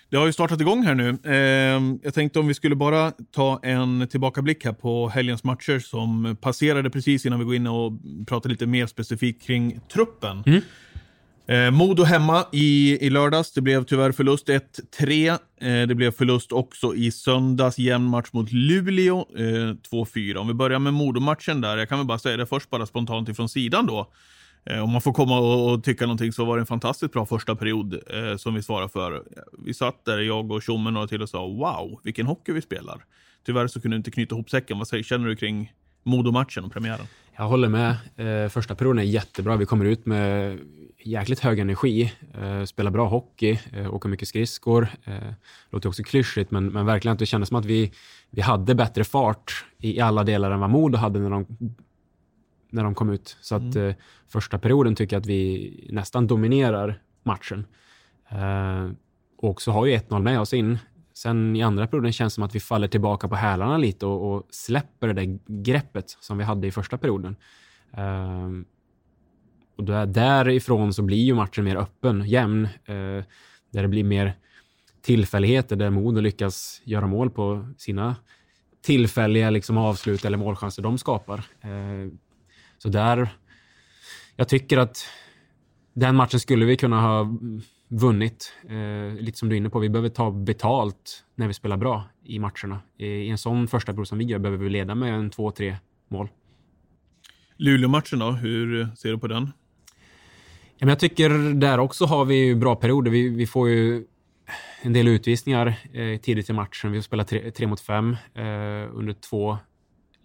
Det 0.10 0.18
har 0.18 0.26
ju 0.26 0.34
startat 0.34 0.62
igång 0.62 0.84
här 0.84 0.96
nu. 0.96 1.18
Eh, 1.24 2.00
jag 2.04 2.14
tänkte 2.14 2.40
om 2.40 2.48
vi 2.48 2.54
skulle 2.54 2.76
bara 2.76 3.12
ta 3.32 3.60
en 3.64 4.08
tillbakablick 4.08 4.66
här 4.66 4.74
på 4.74 5.10
helgens 5.10 5.44
matcher 5.44 5.80
som 5.80 6.38
passerade 6.42 6.90
precis 6.90 7.26
innan 7.26 7.40
vi 7.40 7.46
går 7.46 7.56
in 7.56 7.68
och 7.68 7.92
pratar 8.28 8.50
lite 8.50 8.66
mer 8.66 8.88
specifikt 8.88 9.44
kring 9.44 9.80
truppen. 9.94 10.44
Mm. 10.46 10.62
Eh, 11.48 11.72
Modo 11.72 12.04
hemma 12.04 12.46
i, 12.52 12.98
i 13.06 13.10
lördags. 13.10 13.52
Det 13.52 13.62
blev 13.62 13.84
tyvärr 13.84 14.12
förlust 14.12 14.48
1-3. 14.48 15.30
Eh, 15.30 15.88
det 15.88 15.96
blev 15.96 16.12
förlust 16.12 16.52
också 16.52 16.96
i 16.96 17.12
söndags. 17.12 17.78
Jämn 17.78 18.06
match 18.06 18.30
mot 18.32 18.52
Luleå 18.52 19.26
eh, 19.38 19.42
2-4. 19.42 20.36
Om 20.36 20.48
vi 20.48 20.54
börjar 20.54 20.80
med 20.80 20.94
Modo-matchen 20.94 21.62
där. 21.62 21.78
Jag 21.78 21.90
kan 21.90 21.98
väl 21.98 22.08
bara 22.08 22.20
säga 22.20 22.38
det 22.38 22.46
först 22.46 22.70
bara 22.70 22.86
spontant 22.86 23.30
ifrån 23.30 23.50
sidan 23.50 23.86
då. 23.86 24.12
Eh, 24.66 24.84
om 24.84 24.92
man 24.92 25.02
får 25.02 25.14
komma 25.14 25.40
och, 25.40 25.84
tycka 25.84 26.06
någonting 26.06 26.32
så 26.32 26.46
var 26.46 26.58
det 26.58 26.62
en 26.62 26.66
fantastiskt 26.66 27.14
bra 27.14 27.26
första 27.26 27.56
period 27.56 27.94
eh, 27.94 28.38
som 28.38 28.54
vi 28.54 28.64
svarade 28.64 28.90
för. 28.90 29.24
Vi 29.66 29.74
satt 29.74 30.06
där, 30.06 30.18
jag 30.18 30.52
och 30.52 30.64
Tjommen 30.64 30.98
och 30.98 31.10
till 31.10 31.22
och 31.22 31.30
sa 31.30 31.48
wow, 31.48 32.00
vilken 32.04 32.26
hockey 32.26 32.52
vi 32.52 32.62
spelar. 32.62 33.06
Tyvärr 33.46 33.68
så 33.68 33.82
kunde 33.82 33.96
du 33.96 33.98
inte 33.98 34.12
knyta 34.12 34.36
ihop 34.36 34.50
säcken. 34.50 34.78
Vad 34.78 34.88
säger, 34.88 35.04
känner 35.04 35.28
du 35.28 35.36
kring 35.36 35.74
Modo-matchen 36.04 36.66
och 36.66 36.72
premiären? 36.72 37.06
Jag 37.36 37.48
håller 37.48 37.70
med. 37.70 37.96
Eh, 38.16 38.50
första 38.50 38.76
perioden 38.76 39.00
är 39.00 39.04
jättebra. 39.04 39.56
Vi 39.56 39.66
kommer 39.66 39.86
ut 39.86 40.06
med 40.06 40.60
jäkligt 41.04 41.40
hög 41.40 41.60
energi, 41.60 42.14
eh, 42.42 42.64
spelar 42.64 42.92
bra 42.92 43.08
hockey, 43.08 43.60
eh, 43.74 43.94
åker 43.94 44.10
mycket 44.10 44.28
skridskor. 44.28 44.88
Eh, 45.04 45.14
låter 45.70 45.90
också 45.90 46.04
klyschigt, 46.04 46.52
men, 46.52 46.68
men 46.68 46.86
verkligen 46.86 47.14
att 47.14 47.20
det 47.20 47.26
kändes 47.26 47.50
som 47.50 47.58
att 47.58 47.66
vi, 47.66 47.92
vi 48.30 48.42
hade 48.42 48.76
bättre 48.76 49.04
fart 49.04 49.66
i, 49.78 49.98
i 49.98 50.00
alla 50.00 50.24
delar 50.24 50.52
än 50.52 50.60
vad 50.60 50.70
Modo 50.70 50.98
hade 50.98 51.20
när 51.20 51.30
de, 51.30 51.46
när 52.70 52.84
de 52.84 52.96
kom 52.96 53.10
ut. 53.10 53.38
Så 53.42 53.56
att 53.56 53.76
eh, 53.76 53.92
första 54.28 54.60
perioden 54.60 54.96
tycker 54.96 55.16
jag 55.16 55.22
att 55.22 55.28
vi 55.28 55.90
nästan 55.92 56.28
dominerar 56.28 57.02
matchen. 57.24 57.66
Eh, 58.30 58.92
och 59.38 59.62
så 59.62 59.72
har 59.72 59.86
ju 59.86 59.98
1-0 59.98 60.22
med 60.22 60.40
oss 60.40 60.54
in. 60.54 60.78
Sen 61.14 61.56
i 61.56 61.62
andra 61.62 61.88
perioden 61.88 62.14
känns 62.14 62.34
det 62.34 62.36
som 62.36 62.44
att 62.44 62.56
vi 62.56 62.60
faller 62.60 62.88
tillbaka 62.88 63.28
på 63.28 63.36
hälarna 63.36 63.78
lite 63.78 64.06
och, 64.06 64.34
och 64.34 64.48
släpper 64.50 65.08
det 65.08 65.14
där 65.14 65.40
greppet 65.48 66.18
som 66.20 66.38
vi 66.38 66.44
hade 66.44 66.68
i 66.68 66.72
första 66.72 66.98
perioden. 66.98 67.36
Ehm, 67.94 68.66
och 69.78 69.84
där, 69.84 70.06
därifrån 70.06 70.94
så 70.94 71.02
blir 71.02 71.24
ju 71.24 71.36
matchen 71.36 71.64
mer 71.64 71.76
öppen, 71.76 72.24
jämn, 72.28 72.66
eh, 72.66 73.24
där 73.72 73.82
det 73.82 73.88
blir 73.88 74.04
mer 74.04 74.34
tillfälligheter 75.02 75.76
där 75.76 75.90
Modo 75.90 76.22
lyckas 76.22 76.82
göra 76.84 77.08
mål 77.08 77.30
på 77.30 77.68
sina 77.78 78.16
tillfälliga 78.82 79.50
liksom, 79.50 79.78
avslut 79.78 80.26
eller 80.26 80.38
målchanser 80.38 80.84
de 80.84 80.98
skapar. 80.98 81.38
Eh, 81.62 82.12
så 82.80 82.90
där, 82.90 83.30
jag 84.36 84.50
tycker 84.50 84.78
att 84.78 85.06
den 85.94 86.16
matchen 86.16 86.40
skulle 86.40 86.66
vi 86.66 86.78
kunna 86.78 87.02
ha 87.02 87.38
vunnit. 87.88 88.54
Eh, 88.70 89.22
lite 89.22 89.38
som 89.38 89.50
du 89.50 89.56
är 89.56 89.58
inne 89.58 89.70
på, 89.70 89.80
vi 89.80 89.90
behöver 89.90 90.10
ta 90.10 90.32
betalt 90.32 91.26
när 91.36 91.48
vi 91.48 91.54
spelar 91.54 91.78
bra 91.78 92.04
i 92.24 92.40
matcherna. 92.40 92.82
I 92.98 93.30
en 93.30 93.38
sån 93.38 93.68
första 93.68 93.94
period 93.94 94.08
som 94.08 94.18
vi 94.18 94.26
gör 94.26 94.40
behöver 94.40 94.64
vi 94.64 94.70
leda 94.70 94.96
med 94.96 95.14
en 95.14 95.30
två, 95.30 95.52
tre 95.52 95.78
mål. 96.08 96.30
Luleå-matchen 97.58 98.20
då, 98.20 98.32
hur 98.32 98.88
ser 98.96 99.10
du 99.10 99.18
på 99.18 99.28
den? 99.28 99.52
Ja, 100.78 100.86
men 100.86 100.90
jag 100.90 101.00
tycker 101.00 101.54
där 101.54 101.78
också 101.80 102.06
har 102.06 102.26
vi 102.26 102.56
bra 102.56 102.76
perioder. 102.76 103.12
Vi, 103.12 103.30
vi 103.30 103.48
får 103.48 103.70
ju 103.70 104.06
en 104.82 104.94
del 104.94 105.08
utvisningar 105.08 105.68
eh, 105.94 106.20
tidigt 106.20 106.50
i 106.50 106.54
matchen. 106.54 106.92
Vi 106.92 107.02
spelar 107.02 107.24
tre, 107.24 107.52
tre 107.52 107.68
mot 107.68 107.82
fem 107.82 108.18
eh, 108.36 108.44
under 108.94 109.14
två 109.14 109.58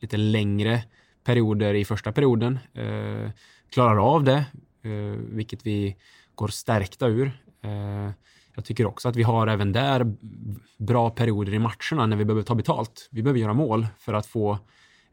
lite 0.00 0.16
längre 0.16 0.82
perioder 1.24 1.74
i 1.74 1.84
första 1.84 2.12
perioden. 2.12 2.58
Eh, 2.74 3.30
klarar 3.70 4.14
av 4.14 4.24
det, 4.24 4.44
eh, 4.82 5.18
vilket 5.18 5.66
vi 5.66 5.96
går 6.34 6.48
stärkta 6.48 7.06
ur. 7.06 7.32
Eh, 7.62 8.10
jag 8.54 8.64
tycker 8.64 8.86
också 8.86 9.08
att 9.08 9.16
vi 9.16 9.22
har 9.22 9.46
även 9.46 9.72
där 9.72 10.16
bra 10.78 11.10
perioder 11.10 11.54
i 11.54 11.58
matcherna 11.58 12.06
när 12.06 12.16
vi 12.16 12.24
behöver 12.24 12.42
ta 12.42 12.54
betalt. 12.54 13.08
Vi 13.12 13.22
behöver 13.22 13.40
göra 13.40 13.54
mål 13.54 13.86
för 13.98 14.14
att 14.14 14.26
få 14.26 14.58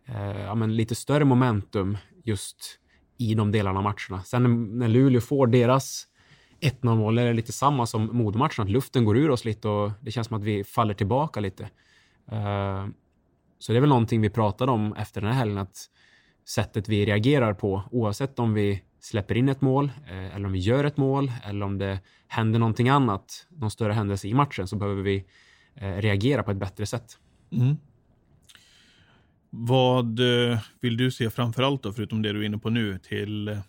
eh, 0.05 0.41
ja, 0.41 0.55
lite 0.55 0.95
större 0.95 1.25
momentum 1.25 1.97
just 2.23 2.79
i 3.17 3.33
de 3.33 3.51
delarna 3.51 3.79
av 3.79 3.83
matcherna. 3.83 4.23
Sen 4.23 4.77
när 4.79 4.87
Luleå 4.87 5.21
får 5.21 5.47
deras 5.47 6.07
1-0 6.61 6.95
mål 6.95 7.17
är 7.17 7.25
det 7.25 7.33
lite 7.33 7.51
samma 7.51 7.85
som 7.85 8.09
modmatchen, 8.17 8.63
att 8.63 8.69
luften 8.69 9.05
går 9.05 9.17
ur 9.17 9.29
oss 9.29 9.45
lite 9.45 9.67
och 9.67 9.91
det 10.01 10.11
känns 10.11 10.27
som 10.27 10.37
att 10.37 10.43
vi 10.43 10.63
faller 10.63 10.93
tillbaka 10.93 11.39
lite. 11.39 11.63
Uh, 12.31 12.87
så 13.59 13.71
det 13.71 13.77
är 13.77 13.81
väl 13.81 13.89
någonting 13.89 14.21
vi 14.21 14.29
pratade 14.29 14.71
om 14.71 14.93
efter 14.93 15.21
den 15.21 15.31
här 15.31 15.37
helgen, 15.37 15.57
att 15.57 15.77
sättet 16.51 16.89
vi 16.89 17.05
reagerar 17.05 17.53
på, 17.53 17.83
oavsett 17.91 18.39
om 18.39 18.53
vi 18.53 18.83
släpper 18.99 19.37
in 19.37 19.49
ett 19.49 19.61
mål 19.61 19.91
eh, 20.09 20.35
eller 20.35 20.45
om 20.45 20.51
vi 20.51 20.59
gör 20.59 20.83
ett 20.83 20.97
mål 20.97 21.31
eller 21.43 21.65
om 21.65 21.77
det 21.77 21.99
händer 22.27 22.59
någonting 22.59 22.89
annat, 22.89 23.47
någon 23.49 23.71
större 23.71 23.93
händelse 23.93 24.27
i 24.27 24.33
matchen, 24.33 24.67
så 24.67 24.75
behöver 24.75 25.01
vi 25.01 25.25
eh, 25.75 25.95
reagera 25.95 26.43
på 26.43 26.51
ett 26.51 26.57
bättre 26.57 26.85
sätt. 26.85 27.17
Mm. 27.51 27.75
Vad 29.49 30.19
eh, 30.19 30.59
vill 30.79 30.97
du 30.97 31.11
se 31.11 31.29
framför 31.29 31.63
allt 31.63 31.83
då, 31.83 31.93
förutom 31.93 32.21
det 32.21 32.33
du 32.33 32.39
är 32.39 32.43
inne 32.43 32.57
på 32.57 32.69
nu, 32.69 32.99
till, 32.99 33.59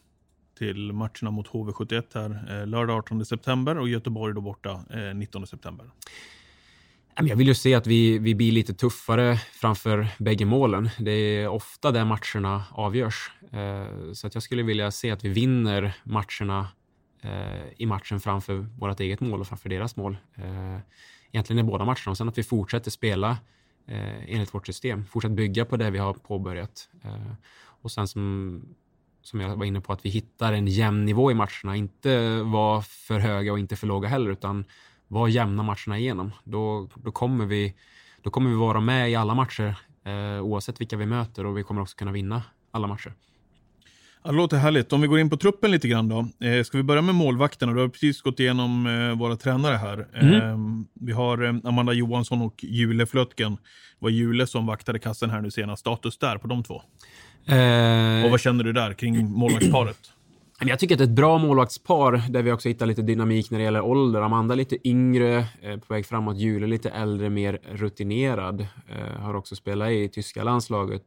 till 0.58 0.92
matcherna 0.92 1.30
mot 1.30 1.48
HV71 1.48 2.02
här 2.14 2.66
lördag 2.66 2.98
18 2.98 3.24
september 3.24 3.78
och 3.78 3.88
Göteborg 3.88 4.34
då 4.34 4.40
borta 4.40 4.84
19 5.14 5.46
september? 5.46 5.86
Jag 7.16 7.36
vill 7.36 7.48
ju 7.48 7.54
se 7.54 7.74
att 7.74 7.86
vi, 7.86 8.18
vi 8.18 8.34
blir 8.34 8.52
lite 8.52 8.74
tuffare 8.74 9.36
framför 9.36 10.08
bägge 10.18 10.44
målen. 10.44 10.90
Det 10.98 11.10
är 11.10 11.48
ofta 11.48 11.90
där 11.90 12.04
matcherna 12.04 12.64
avgörs. 12.70 13.30
Eh, 13.52 14.12
så 14.12 14.26
att 14.26 14.34
jag 14.34 14.42
skulle 14.42 14.62
vilja 14.62 14.90
se 14.90 15.10
att 15.10 15.24
vi 15.24 15.28
vinner 15.28 15.96
matcherna 16.04 16.68
eh, 17.22 17.72
i 17.76 17.86
matchen 17.86 18.20
framför 18.20 18.66
vårt 18.78 19.00
eget 19.00 19.20
mål 19.20 19.40
och 19.40 19.46
framför 19.46 19.68
deras 19.68 19.96
mål. 19.96 20.16
Eh, 20.34 20.78
egentligen 21.32 21.66
i 21.66 21.70
båda 21.70 21.84
matcherna. 21.84 22.10
Och 22.10 22.16
sen 22.16 22.28
att 22.28 22.38
vi 22.38 22.42
fortsätter 22.42 22.90
spela 22.90 23.38
enligt 24.26 24.54
vårt 24.54 24.66
system. 24.66 25.04
Fortsätter 25.04 25.34
bygga 25.34 25.64
på 25.64 25.76
det 25.76 25.90
vi 25.90 25.98
har 25.98 26.14
påbörjat. 26.14 26.88
Och 27.82 27.92
sen 27.92 28.08
som, 28.08 28.62
som 29.22 29.40
jag 29.40 29.56
var 29.56 29.64
inne 29.64 29.80
på, 29.80 29.92
att 29.92 30.04
vi 30.04 30.10
hittar 30.10 30.52
en 30.52 30.66
jämn 30.66 31.04
nivå 31.04 31.30
i 31.30 31.34
matcherna. 31.34 31.76
Inte 31.76 32.42
vara 32.42 32.82
för 32.82 33.18
höga 33.18 33.52
och 33.52 33.58
inte 33.58 33.76
för 33.76 33.86
låga 33.86 34.08
heller, 34.08 34.30
utan 34.30 34.64
vara 35.12 35.28
jämna 35.28 35.62
matcherna 35.62 35.98
igenom. 35.98 36.32
Då, 36.44 36.88
då, 36.94 37.12
kommer 37.12 37.46
vi, 37.46 37.74
då 38.22 38.30
kommer 38.30 38.50
vi 38.50 38.56
vara 38.56 38.80
med 38.80 39.10
i 39.10 39.14
alla 39.14 39.34
matcher 39.34 39.76
eh, 40.04 40.42
oavsett 40.42 40.80
vilka 40.80 40.96
vi 40.96 41.06
möter 41.06 41.46
och 41.46 41.58
vi 41.58 41.62
kommer 41.62 41.82
också 41.82 41.96
kunna 41.96 42.12
vinna 42.12 42.42
alla 42.70 42.86
matcher. 42.86 43.12
Ja, 44.24 44.30
det 44.30 44.36
låter 44.36 44.56
härligt. 44.56 44.92
Om 44.92 45.00
vi 45.00 45.06
går 45.06 45.18
in 45.18 45.30
på 45.30 45.36
truppen 45.36 45.70
lite 45.70 45.88
grann 45.88 46.08
då. 46.08 46.46
Eh, 46.46 46.62
ska 46.64 46.76
vi 46.76 46.82
börja 46.82 47.02
med 47.02 47.14
målvakterna? 47.14 47.72
Du 47.72 47.80
har 47.80 47.88
precis 47.88 48.20
gått 48.20 48.40
igenom 48.40 48.86
eh, 48.86 49.18
våra 49.18 49.36
tränare 49.36 49.76
här. 49.76 50.08
Mm. 50.14 50.34
Eh, 50.34 50.84
vi 50.94 51.12
har 51.12 51.44
eh, 51.44 51.54
Amanda 51.64 51.92
Johansson 51.92 52.42
och 52.42 52.64
Jule 52.64 53.06
Flötgen. 53.06 53.52
Det 53.52 53.58
var 53.98 54.10
Jule 54.10 54.46
som 54.46 54.66
vaktade 54.66 54.98
kassen 54.98 55.30
här 55.30 55.40
nu 55.40 55.50
senast. 55.50 55.80
Status 55.80 56.18
där 56.18 56.38
på 56.38 56.48
de 56.48 56.64
två? 56.64 56.82
Eh, 57.46 58.24
och 58.24 58.30
vad 58.30 58.40
känner 58.40 58.64
du 58.64 58.72
där 58.72 58.94
kring 58.94 59.30
målvaktsparet? 59.30 59.98
Jag 60.64 60.78
tycker 60.78 60.94
att 60.94 60.98
det 60.98 61.04
är 61.04 61.08
ett 61.08 61.14
bra 61.14 61.38
målvaktspar 61.38 62.22
där 62.28 62.42
vi 62.42 62.52
också 62.52 62.68
hittar 62.68 62.86
lite 62.86 63.02
dynamik 63.02 63.50
när 63.50 63.58
det 63.58 63.64
gäller 63.64 63.80
ålder. 63.80 64.20
Amanda 64.20 64.54
lite 64.54 64.88
yngre, 64.88 65.46
eh, 65.62 65.78
på 65.78 65.94
väg 65.94 66.06
framåt. 66.06 66.36
Jule 66.36 66.66
lite 66.66 66.90
äldre, 66.90 67.30
mer 67.30 67.58
rutinerad. 67.64 68.60
Eh, 68.88 69.20
har 69.20 69.34
också 69.34 69.56
spelat 69.56 69.90
i 69.90 70.08
tyska 70.08 70.44
landslaget. 70.44 71.02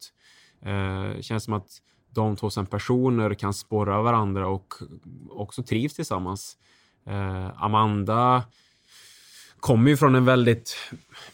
Eh, 0.65 1.21
känns 1.21 1.43
som 1.43 1.53
att 1.53 1.67
de 2.09 2.35
två 2.35 2.49
som 2.49 2.65
personer 2.65 3.33
kan 3.33 3.53
spåra 3.53 4.01
varandra 4.01 4.47
och 4.47 4.73
också 5.29 5.63
trivs 5.63 5.93
tillsammans. 5.93 6.57
Amanda 7.55 8.43
kommer 9.59 9.89
ju 9.89 9.97
från 9.97 10.15
en 10.15 10.25
väldigt 10.25 10.75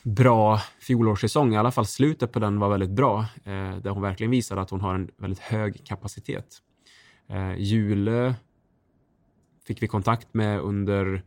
bra 0.04 0.62
fjolårssäsong. 0.80 1.54
I 1.54 1.58
alla 1.58 1.72
fall 1.72 1.86
slutet 1.86 2.32
på 2.32 2.40
den 2.40 2.60
var 2.60 2.70
väldigt 2.70 2.90
bra. 2.90 3.26
där 3.44 3.90
hon 3.90 4.02
verkligen 4.02 4.32
visade 4.32 4.62
att 4.62 4.70
hon 4.70 4.82
har 4.82 4.96
en 4.96 5.12
väldigt 5.18 5.40
hög 5.40 5.86
kapacitet. 5.86 6.62
Eh, 7.32 7.56
Jule 7.58 8.36
fick 9.68 9.84
vi 9.84 9.88
kontakt 9.88 10.34
med 10.34 10.60
under 10.60 11.24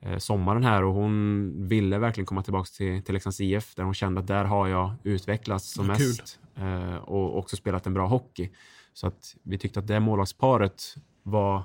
eh, 0.00 0.18
sommaren 0.18 0.64
här 0.64 0.84
och 0.84 0.94
hon 0.94 1.52
ville 1.68 1.98
verkligen 1.98 2.26
komma 2.26 2.42
tillbaka 2.42 2.68
till, 2.76 3.02
till 3.02 3.14
Leksands 3.14 3.40
IF 3.40 3.74
där 3.74 3.84
hon 3.84 3.94
kände 3.94 4.20
att 4.20 4.26
där 4.26 4.44
har 4.44 4.68
jag 4.68 4.94
utvecklats 5.02 5.72
som 5.72 5.86
ja, 5.86 5.92
mest 5.92 6.38
eh, 6.56 6.94
och 6.94 7.38
också 7.38 7.56
spelat 7.56 7.86
en 7.86 7.94
bra 7.94 8.06
hockey. 8.06 8.50
Så 8.92 9.06
att 9.06 9.36
vi 9.42 9.58
tyckte 9.58 9.80
att 9.80 9.86
det 9.86 10.00
målvaktsparet 10.00 10.94
var, 11.22 11.62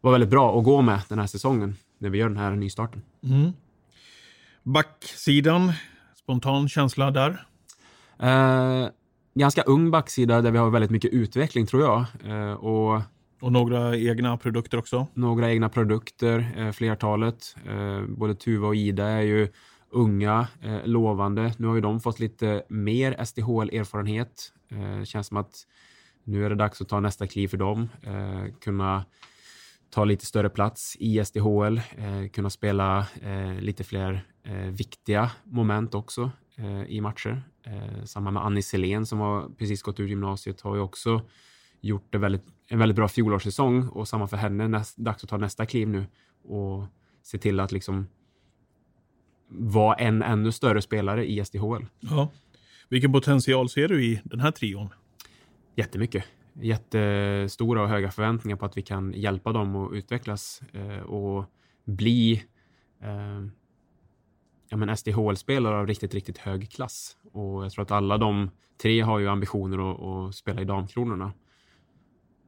var 0.00 0.12
väldigt 0.12 0.30
bra 0.30 0.58
att 0.58 0.64
gå 0.64 0.82
med 0.82 1.00
den 1.08 1.18
här 1.18 1.26
säsongen 1.26 1.76
när 1.98 2.10
vi 2.10 2.18
gör 2.18 2.28
den 2.28 2.38
här 2.38 2.50
nystarten. 2.50 3.02
Mm. 3.22 3.52
Backsidan, 4.62 5.72
spontan 6.16 6.68
känsla 6.68 7.10
där? 7.10 7.46
Eh, 8.18 8.88
ganska 9.34 9.62
ung 9.62 9.90
backsida 9.90 10.40
där 10.40 10.50
vi 10.50 10.58
har 10.58 10.70
väldigt 10.70 10.90
mycket 10.90 11.12
utveckling 11.12 11.66
tror 11.66 11.82
jag. 11.82 12.04
Eh, 12.24 12.52
och 12.52 13.02
och 13.42 13.52
några 13.52 13.96
egna 13.96 14.36
produkter 14.36 14.78
också? 14.78 15.06
Några 15.14 15.50
egna 15.50 15.68
produkter, 15.68 16.54
eh, 16.56 16.72
flertalet. 16.72 17.56
Eh, 17.66 18.02
både 18.02 18.34
Tuva 18.34 18.66
och 18.66 18.76
Ida 18.76 19.06
är 19.06 19.20
ju 19.22 19.48
unga, 19.90 20.48
eh, 20.60 20.86
lovande. 20.86 21.54
Nu 21.58 21.66
har 21.66 21.74
ju 21.74 21.80
de 21.80 22.00
fått 22.00 22.20
lite 22.20 22.62
mer 22.68 23.16
SDHL-erfarenhet. 23.18 24.52
Eh, 24.68 25.04
känns 25.04 25.26
som 25.26 25.36
att 25.36 25.66
nu 26.24 26.44
är 26.44 26.50
det 26.50 26.56
dags 26.56 26.80
att 26.80 26.88
ta 26.88 27.00
nästa 27.00 27.26
kliv 27.26 27.48
för 27.48 27.56
dem. 27.56 27.88
Eh, 28.02 28.54
kunna 28.60 29.04
ta 29.90 30.04
lite 30.04 30.26
större 30.26 30.50
plats 30.50 30.96
i 31.00 31.24
SDHL, 31.24 31.78
eh, 31.78 32.28
kunna 32.32 32.50
spela 32.50 33.06
eh, 33.22 33.60
lite 33.60 33.84
fler 33.84 34.26
eh, 34.42 34.54
viktiga 34.56 35.30
moment 35.44 35.94
också 35.94 36.30
i 36.86 37.00
matcher. 37.00 37.42
samma 38.04 38.30
med 38.30 38.44
Annie 38.44 38.62
Selén 38.62 39.06
som 39.06 39.18
har 39.18 39.48
precis 39.58 39.82
gått 39.82 40.00
ur 40.00 40.08
gymnasiet 40.08 40.60
har 40.60 40.74
ju 40.74 40.80
också 40.80 41.22
gjort 41.80 42.06
det 42.10 42.18
väldigt, 42.18 42.44
en 42.72 42.78
väldigt 42.78 42.96
bra 42.96 43.08
fjolårssäsong 43.08 43.88
och 43.88 44.08
samma 44.08 44.26
för 44.26 44.36
henne. 44.36 44.68
Näst, 44.68 44.96
dags 44.96 45.24
att 45.24 45.30
ta 45.30 45.36
nästa 45.36 45.66
kliv 45.66 45.88
nu 45.88 46.06
och 46.44 46.84
se 47.22 47.38
till 47.38 47.60
att 47.60 47.72
liksom 47.72 48.06
vara 49.48 49.94
en 49.94 50.22
ännu 50.22 50.52
större 50.52 50.82
spelare 50.82 51.26
i 51.30 51.44
SDHL. 51.44 51.86
Ja. 52.00 52.28
Vilken 52.88 53.12
potential 53.12 53.68
ser 53.68 53.88
du 53.88 54.04
i 54.04 54.20
den 54.24 54.40
här 54.40 54.50
trion? 54.50 54.88
Jättemycket. 55.76 56.24
Jättestora 56.52 57.82
och 57.82 57.88
höga 57.88 58.10
förväntningar 58.10 58.56
på 58.56 58.66
att 58.66 58.76
vi 58.76 58.82
kan 58.82 59.12
hjälpa 59.12 59.52
dem 59.52 59.76
att 59.76 59.92
utvecklas 59.92 60.62
eh, 60.72 61.02
och 61.02 61.44
bli 61.84 62.44
eh, 63.00 63.46
ja, 64.68 64.76
men 64.76 64.96
SDHL-spelare 64.96 65.76
av 65.76 65.86
riktigt, 65.86 66.14
riktigt 66.14 66.38
hög 66.38 66.70
klass. 66.70 67.16
Och 67.32 67.64
jag 67.64 67.72
tror 67.72 67.82
att 67.82 67.90
alla 67.90 68.18
de 68.18 68.50
tre 68.82 69.00
har 69.00 69.18
ju 69.18 69.28
ambitioner 69.28 69.90
att, 69.92 70.00
att 70.00 70.34
spela 70.34 70.60
i 70.60 70.64
damkronorna 70.64 71.32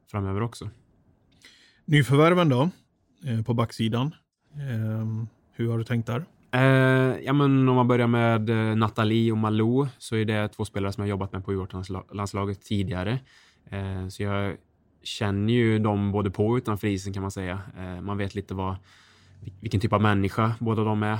framöver 0.07 0.41
också. 0.41 0.69
Nyförvärven 1.85 2.49
då, 2.49 2.69
eh, 3.25 3.43
på 3.45 3.53
backsidan. 3.53 4.15
Eh, 4.53 5.25
hur 5.51 5.71
har 5.71 5.77
du 5.77 5.83
tänkt 5.83 6.07
där? 6.07 6.25
Eh, 6.55 7.19
ja, 7.23 7.33
men 7.33 7.69
om 7.69 7.75
man 7.75 7.87
börjar 7.87 8.07
med 8.07 8.49
eh, 8.49 8.75
Nathalie 8.75 9.31
och 9.31 9.37
Malou 9.37 9.87
så 9.97 10.15
är 10.15 10.25
det 10.25 10.47
två 10.47 10.65
spelare 10.65 10.93
som 10.93 11.01
jag 11.01 11.09
jobbat 11.09 11.31
med 11.31 11.45
på 11.45 11.51
U18-landslaget 11.51 12.61
tidigare. 12.61 13.19
Eh, 13.69 14.07
så 14.07 14.23
jag 14.23 14.57
känner 15.03 15.53
ju 15.53 15.79
dem 15.79 16.11
både 16.11 16.31
på 16.31 16.47
och 16.47 16.55
utanför 16.55 16.87
isen 16.87 17.13
kan 17.13 17.21
man 17.21 17.31
säga. 17.31 17.61
Eh, 17.77 18.01
man 18.01 18.17
vet 18.17 18.35
lite 18.35 18.53
vad, 18.53 18.75
vilken 19.59 19.79
typ 19.79 19.93
av 19.93 20.01
människa 20.01 20.55
båda 20.59 20.83
de 20.83 21.03
är. 21.03 21.19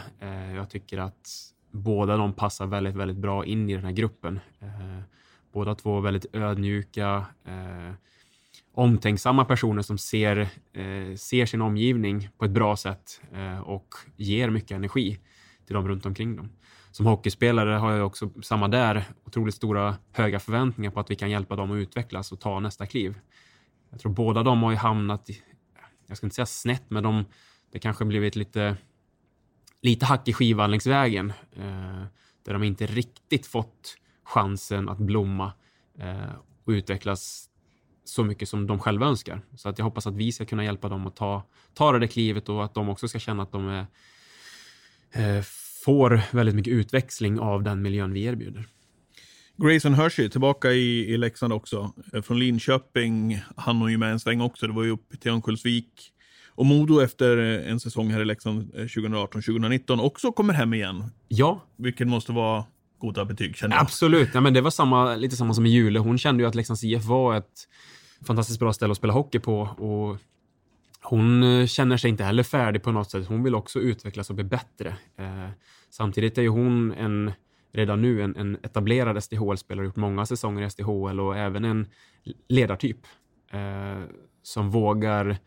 jag 0.56 0.70
tycker 0.70 0.98
att 0.98 1.30
båda 1.72 2.18
de 2.18 2.34
passar 2.34 2.66
väldigt, 2.66 2.96
väldigt 2.96 3.18
bra 3.18 3.46
in 3.46 3.70
i 3.70 3.74
den 3.74 3.86
här 3.86 3.92
gruppen. 3.92 4.40
båda 5.54 5.76
två 5.76 6.00
väldigt 6.00 6.36
ödmjuka, 6.36 7.26
omtänksamma 8.76 9.46
personer 9.46 9.82
som 9.82 9.98
ser, 9.98 10.38
eh, 10.74 11.16
ser 11.16 11.46
sin 11.46 11.62
omgivning 11.62 12.30
på 12.38 12.46
ett 12.46 12.52
bra 12.52 12.78
sätt 12.78 13.22
eh, 13.34 13.60
och 13.60 13.96
ger 14.16 14.50
mycket 14.50 14.72
energi 14.72 15.20
till 15.66 15.74
dem 15.74 15.88
runt 15.88 16.06
omkring 16.06 16.36
dem. 16.36 16.50
Som 16.92 17.06
hockeyspelare 17.06 17.72
har 17.72 17.92
jag 17.92 18.08
också 18.08 18.30
samma 18.42 18.68
där, 18.68 19.04
otroligt 19.26 19.56
stora 19.56 19.96
höga 20.12 20.40
förväntningar 20.40 20.92
på 20.92 21.00
att 21.00 21.12
vi 21.12 21.16
kan 21.16 21.30
hjälpa 21.30 21.56
dem 21.56 21.72
att 21.72 21.76
utvecklas 21.76 22.32
och 22.32 22.40
ta 22.40 22.60
nästa 22.60 22.86
kliv. 22.86 23.20
Jag 23.90 24.00
tror 24.00 24.12
båda 24.12 24.44
de 24.44 24.64
har 24.64 24.72
ju 24.72 24.78
hamnat 24.78 25.30
i, 25.30 25.42
jag 26.08 26.18
ska 26.18 26.26
inte 26.26 26.36
säga 26.36 26.46
snett, 26.46 26.84
men 26.88 27.04
de, 27.04 27.26
det 27.72 27.80
kanske 27.80 28.06
blivit 28.06 28.36
lite, 28.36 28.78
lite 29.82 30.06
hack 30.06 30.28
i 30.28 30.34
skivan 30.34 30.72
längs 30.72 30.88
vägen. 30.88 31.34
Eh, 31.52 32.04
där 32.46 32.54
de 32.54 32.64
inte 32.64 32.86
riktigt 32.86 33.46
fått 33.46 33.98
chansen 34.24 34.90
att 34.90 34.98
blomma 34.98 35.54
eh, 36.00 36.36
och 36.66 36.70
utvecklas 36.70 37.50
så 38.06 38.24
mycket 38.24 38.50
som 38.50 38.68
de 38.68 38.80
själva 38.80 39.06
önskar. 39.06 39.42
Så 39.56 39.70
att 39.70 39.78
jag 39.78 39.86
hoppas 39.86 40.08
att 40.08 40.16
vi 40.16 40.32
ska 40.32 40.46
kunna 40.46 40.64
hjälpa 40.64 40.90
dem 40.90 41.08
att 41.08 41.16
ta, 41.16 41.44
ta 41.74 41.92
det 41.92 42.00
där 42.00 42.08
klivet 42.08 42.50
och 42.50 42.66
att 42.66 42.74
de 42.74 42.90
också 42.90 43.08
ska 43.08 43.20
känna 43.20 43.44
att 43.44 43.52
de 43.52 43.68
är, 43.68 43.86
eh, 45.12 45.42
får 45.86 46.22
väldigt 46.32 46.56
mycket 46.56 46.74
utväxling 46.74 47.40
av 47.40 47.64
den 47.64 47.82
miljön 47.82 48.14
vi 48.14 48.24
erbjuder. 48.24 48.66
Grayson 49.58 49.94
Hershey 49.94 50.30
tillbaka 50.30 50.72
i, 50.72 51.14
i 51.14 51.18
Leksand 51.18 51.54
också. 51.54 51.92
Eh, 52.14 52.22
från 52.22 52.40
Linköping. 52.40 53.42
Han 53.56 53.80
var 53.80 53.90
ju 53.90 53.98
med 53.98 54.12
en 54.12 54.20
sväng 54.20 54.42
också. 54.42 54.68
Det 54.68 54.74
var 54.74 54.84
ju 54.84 54.92
upp 54.92 55.22
till 55.22 55.32
Örnsköldsvik. 55.32 56.12
Och 56.56 56.66
Modo 56.66 57.02
efter 57.02 57.38
eh, 57.38 57.72
en 57.72 57.80
säsong 57.80 58.12
här 58.12 58.22
i 58.22 58.26
Leksand 58.26 58.72
2018-2019 58.74 59.94
eh, 59.94 60.06
också 60.06 60.32
kommer 60.32 60.54
hem 60.54 60.74
igen. 60.74 61.04
Ja. 61.28 61.64
Vilket 61.78 62.08
måste 62.08 62.32
vara 62.32 62.66
goda 63.00 63.26
betyg 63.26 63.56
känner 63.56 63.76
jag. 63.76 63.82
Absolut. 63.82 64.30
Ja, 64.34 64.42
men 64.42 64.54
det 64.54 64.62
var 64.62 64.72
samma, 64.72 65.16
lite 65.16 65.36
samma 65.36 65.54
som 65.54 65.66
i 65.66 65.70
Jule. 65.70 66.00
Hon 66.00 66.18
kände 66.18 66.44
ju 66.44 66.50
att 66.50 66.56
Leksands 66.56 66.84
IF 66.84 67.04
var 67.04 67.36
ett 67.36 67.68
fantastiskt 68.28 68.60
bra 68.60 68.74
ställe 68.74 68.92
att 68.92 68.98
spela 68.98 69.14
hockey 69.14 69.40
på. 69.40 69.60
Och 69.62 70.18
hon 71.02 71.44
eh, 71.44 71.66
känner 71.66 71.98
sig 71.98 72.10
inte 72.10 72.24
heller 72.24 72.44
färdig 72.44 72.84
på 72.84 72.92
något 72.92 73.12
sätt. 73.12 73.28
Hon 73.28 73.44
vill 73.44 73.56
också 73.56 73.80
utvecklas 73.80 74.30
och 74.30 74.36
bli 74.36 74.44
bättre. 74.44 74.96
Eh, 75.18 75.50
samtidigt 75.90 76.38
är 76.38 76.42
ju 76.42 76.50
hon 76.50 76.92
en 76.92 77.32
redan 77.74 78.02
nu 78.02 78.22
en, 78.22 78.36
en 78.36 78.58
etablerad 78.64 79.24
SDHL-spelare, 79.24 79.86
gjort 79.86 79.96
många 79.96 80.26
säsonger 80.26 80.66
i 80.66 80.70
SDHL 80.70 81.20
och 81.20 81.38
även 81.38 81.66
en 81.66 81.88
ledartyp 82.48 83.00
eh, 83.52 84.04
som 84.44 84.70
vågar 84.70 85.38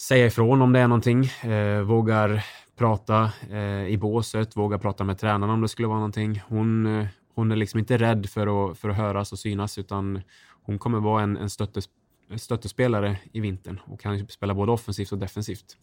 säga 0.00 0.26
ifrån 0.26 0.62
om 0.62 0.72
det 0.72 0.80
är 0.80 0.88
någonting, 0.88 1.24
eh, 1.24 1.80
vågar 1.80 2.44
prata 2.76 3.30
eh, 3.50 3.86
i 3.86 3.98
båset, 4.00 4.56
vågar 4.56 4.78
prata 4.78 5.04
med 5.04 5.18
tränarna 5.18 5.52
om 5.52 5.60
det 5.60 5.68
skulle 5.68 5.88
vara 5.88 5.98
någonting. 5.98 6.42
Hon, 6.48 6.86
eh, 6.86 7.06
hon 7.34 7.52
är 7.52 7.56
liksom 7.56 7.80
inte 7.80 7.98
rädd 7.98 8.26
för 8.30 8.70
att, 8.70 8.78
för 8.78 8.88
att 8.88 8.96
höras 8.96 9.32
och 9.32 9.38
synas 9.38 9.78
utan 9.78 10.22
hon 10.62 10.78
kommer 10.78 11.00
vara 11.00 11.22
en, 11.22 11.36
en 11.36 11.50
stöttes, 11.50 11.88
stöttespelare 12.36 13.18
i 13.32 13.40
vintern 13.40 13.80
och 13.84 14.00
kan 14.00 14.28
spela 14.28 14.54
både 14.54 14.72
offensivt 14.72 15.12
och 15.12 15.18
defensivt. 15.18 15.76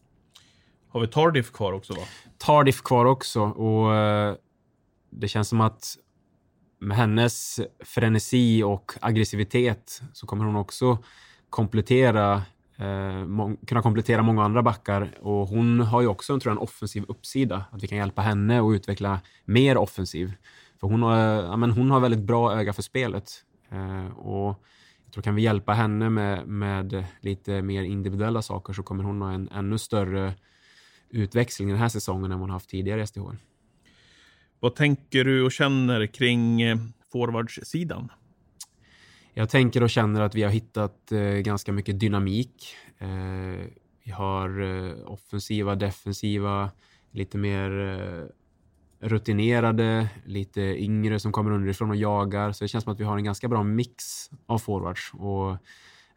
Har 0.90 1.02
vi 1.02 1.08
Tardif 1.08 1.52
kvar 1.52 1.74
också? 1.74 1.94
Va? 1.94 2.02
Tardif 2.38 2.82
kvar 2.82 3.06
också 3.06 3.42
och 3.42 3.96
eh, 3.96 4.36
det 5.10 5.28
känns 5.28 5.50
som 5.50 5.62
att 5.62 5.98
med 6.80 6.98
hennes 6.98 7.60
frenesi 7.80 8.64
och 8.64 8.92
aggressivitet 9.02 10.02
så 10.14 10.28
kommer 10.28 10.46
hon 10.46 10.56
också 10.56 10.98
komplettera 11.50 12.34
eh, 12.78 13.26
kunna 13.68 13.82
komplettera 13.82 14.22
många 14.22 14.44
andra 14.44 14.64
backar 14.64 15.18
och 15.22 15.48
hon 15.48 15.80
har 15.80 16.02
ju 16.02 16.08
också 16.08 16.40
tror 16.40 16.52
jag, 16.52 16.58
en 16.58 16.64
offensiv 16.64 17.06
uppsida. 17.08 17.66
Att 17.72 17.84
vi 17.84 17.88
kan 17.88 17.98
hjälpa 17.98 18.22
henne 18.22 18.62
att 18.62 18.76
utveckla 18.76 19.20
mer 19.46 19.78
offensiv. 19.78 20.34
För 20.80 20.88
hon 20.88 21.04
har, 21.04 21.18
ja, 21.18 21.58
men 21.58 21.72
hon 21.72 21.92
har 21.92 22.00
väldigt 22.00 22.20
bra 22.20 22.54
öga 22.54 22.74
för 22.74 22.82
spelet. 22.82 23.46
Eh, 23.72 24.18
och 24.18 24.64
jag 25.06 25.14
tror 25.14 25.22
kan 25.22 25.36
vi 25.36 25.42
hjälpa 25.42 25.74
henne 25.74 26.10
med, 26.10 26.48
med 26.48 27.06
lite 27.22 27.62
mer 27.62 27.84
individuella 27.84 28.42
saker 28.42 28.74
så 28.74 28.84
kommer 28.84 29.04
hon 29.04 29.22
ha 29.22 29.32
en 29.32 29.50
ännu 29.50 29.78
större 29.78 30.34
utväxling 31.10 31.68
den 31.68 31.78
här 31.78 31.90
säsongen 31.90 32.32
än 32.32 32.40
hon 32.40 32.50
haft 32.50 32.70
tidigare 32.70 33.02
i 33.04 33.08
SDH. 33.08 33.22
Vad 34.60 34.76
tänker 34.76 35.24
du 35.24 35.44
och 35.44 35.52
känner 35.52 36.06
kring 36.06 36.62
eh, 36.62 36.78
forwardsidan? 37.12 38.12
Jag 39.34 39.50
tänker 39.50 39.84
och 39.84 39.90
känner 39.90 40.22
att 40.22 40.36
vi 40.36 40.44
har 40.44 40.50
hittat 40.50 41.12
eh, 41.12 41.20
ganska 41.20 41.72
mycket 41.72 42.00
dynamik. 42.00 42.76
Vi 44.04 44.12
har 44.12 44.62
offensiva, 45.06 45.76
defensiva, 45.76 46.72
lite 47.12 47.38
mer 47.38 47.72
rutinerade, 49.00 50.10
lite 50.26 50.62
yngre 50.62 51.20
som 51.20 51.32
kommer 51.32 51.52
underifrån 51.52 51.90
och 51.90 51.96
jagar. 51.96 52.52
Så 52.52 52.64
det 52.64 52.68
känns 52.68 52.84
som 52.84 52.94
att 52.94 53.00
vi 53.00 53.04
har 53.04 53.18
en 53.18 53.24
ganska 53.24 53.48
bra 53.48 53.64
mix 53.64 54.30
av 54.46 54.60
forwards 54.60 55.12
och 55.14 55.52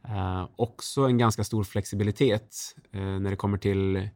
eh, 0.08 0.48
också 0.56 1.00
en 1.02 1.18
ganska 1.18 1.44
stor 1.44 1.64
flexibilitet 1.64 2.56
när 2.92 3.30
det 3.30 3.36
kommer 3.36 3.58
till 3.58 4.08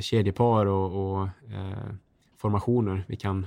kedjepar 0.00 0.66
och, 0.66 1.20
och 1.20 1.28
formationer 2.40 3.04
vi 3.08 3.16
kan 3.16 3.46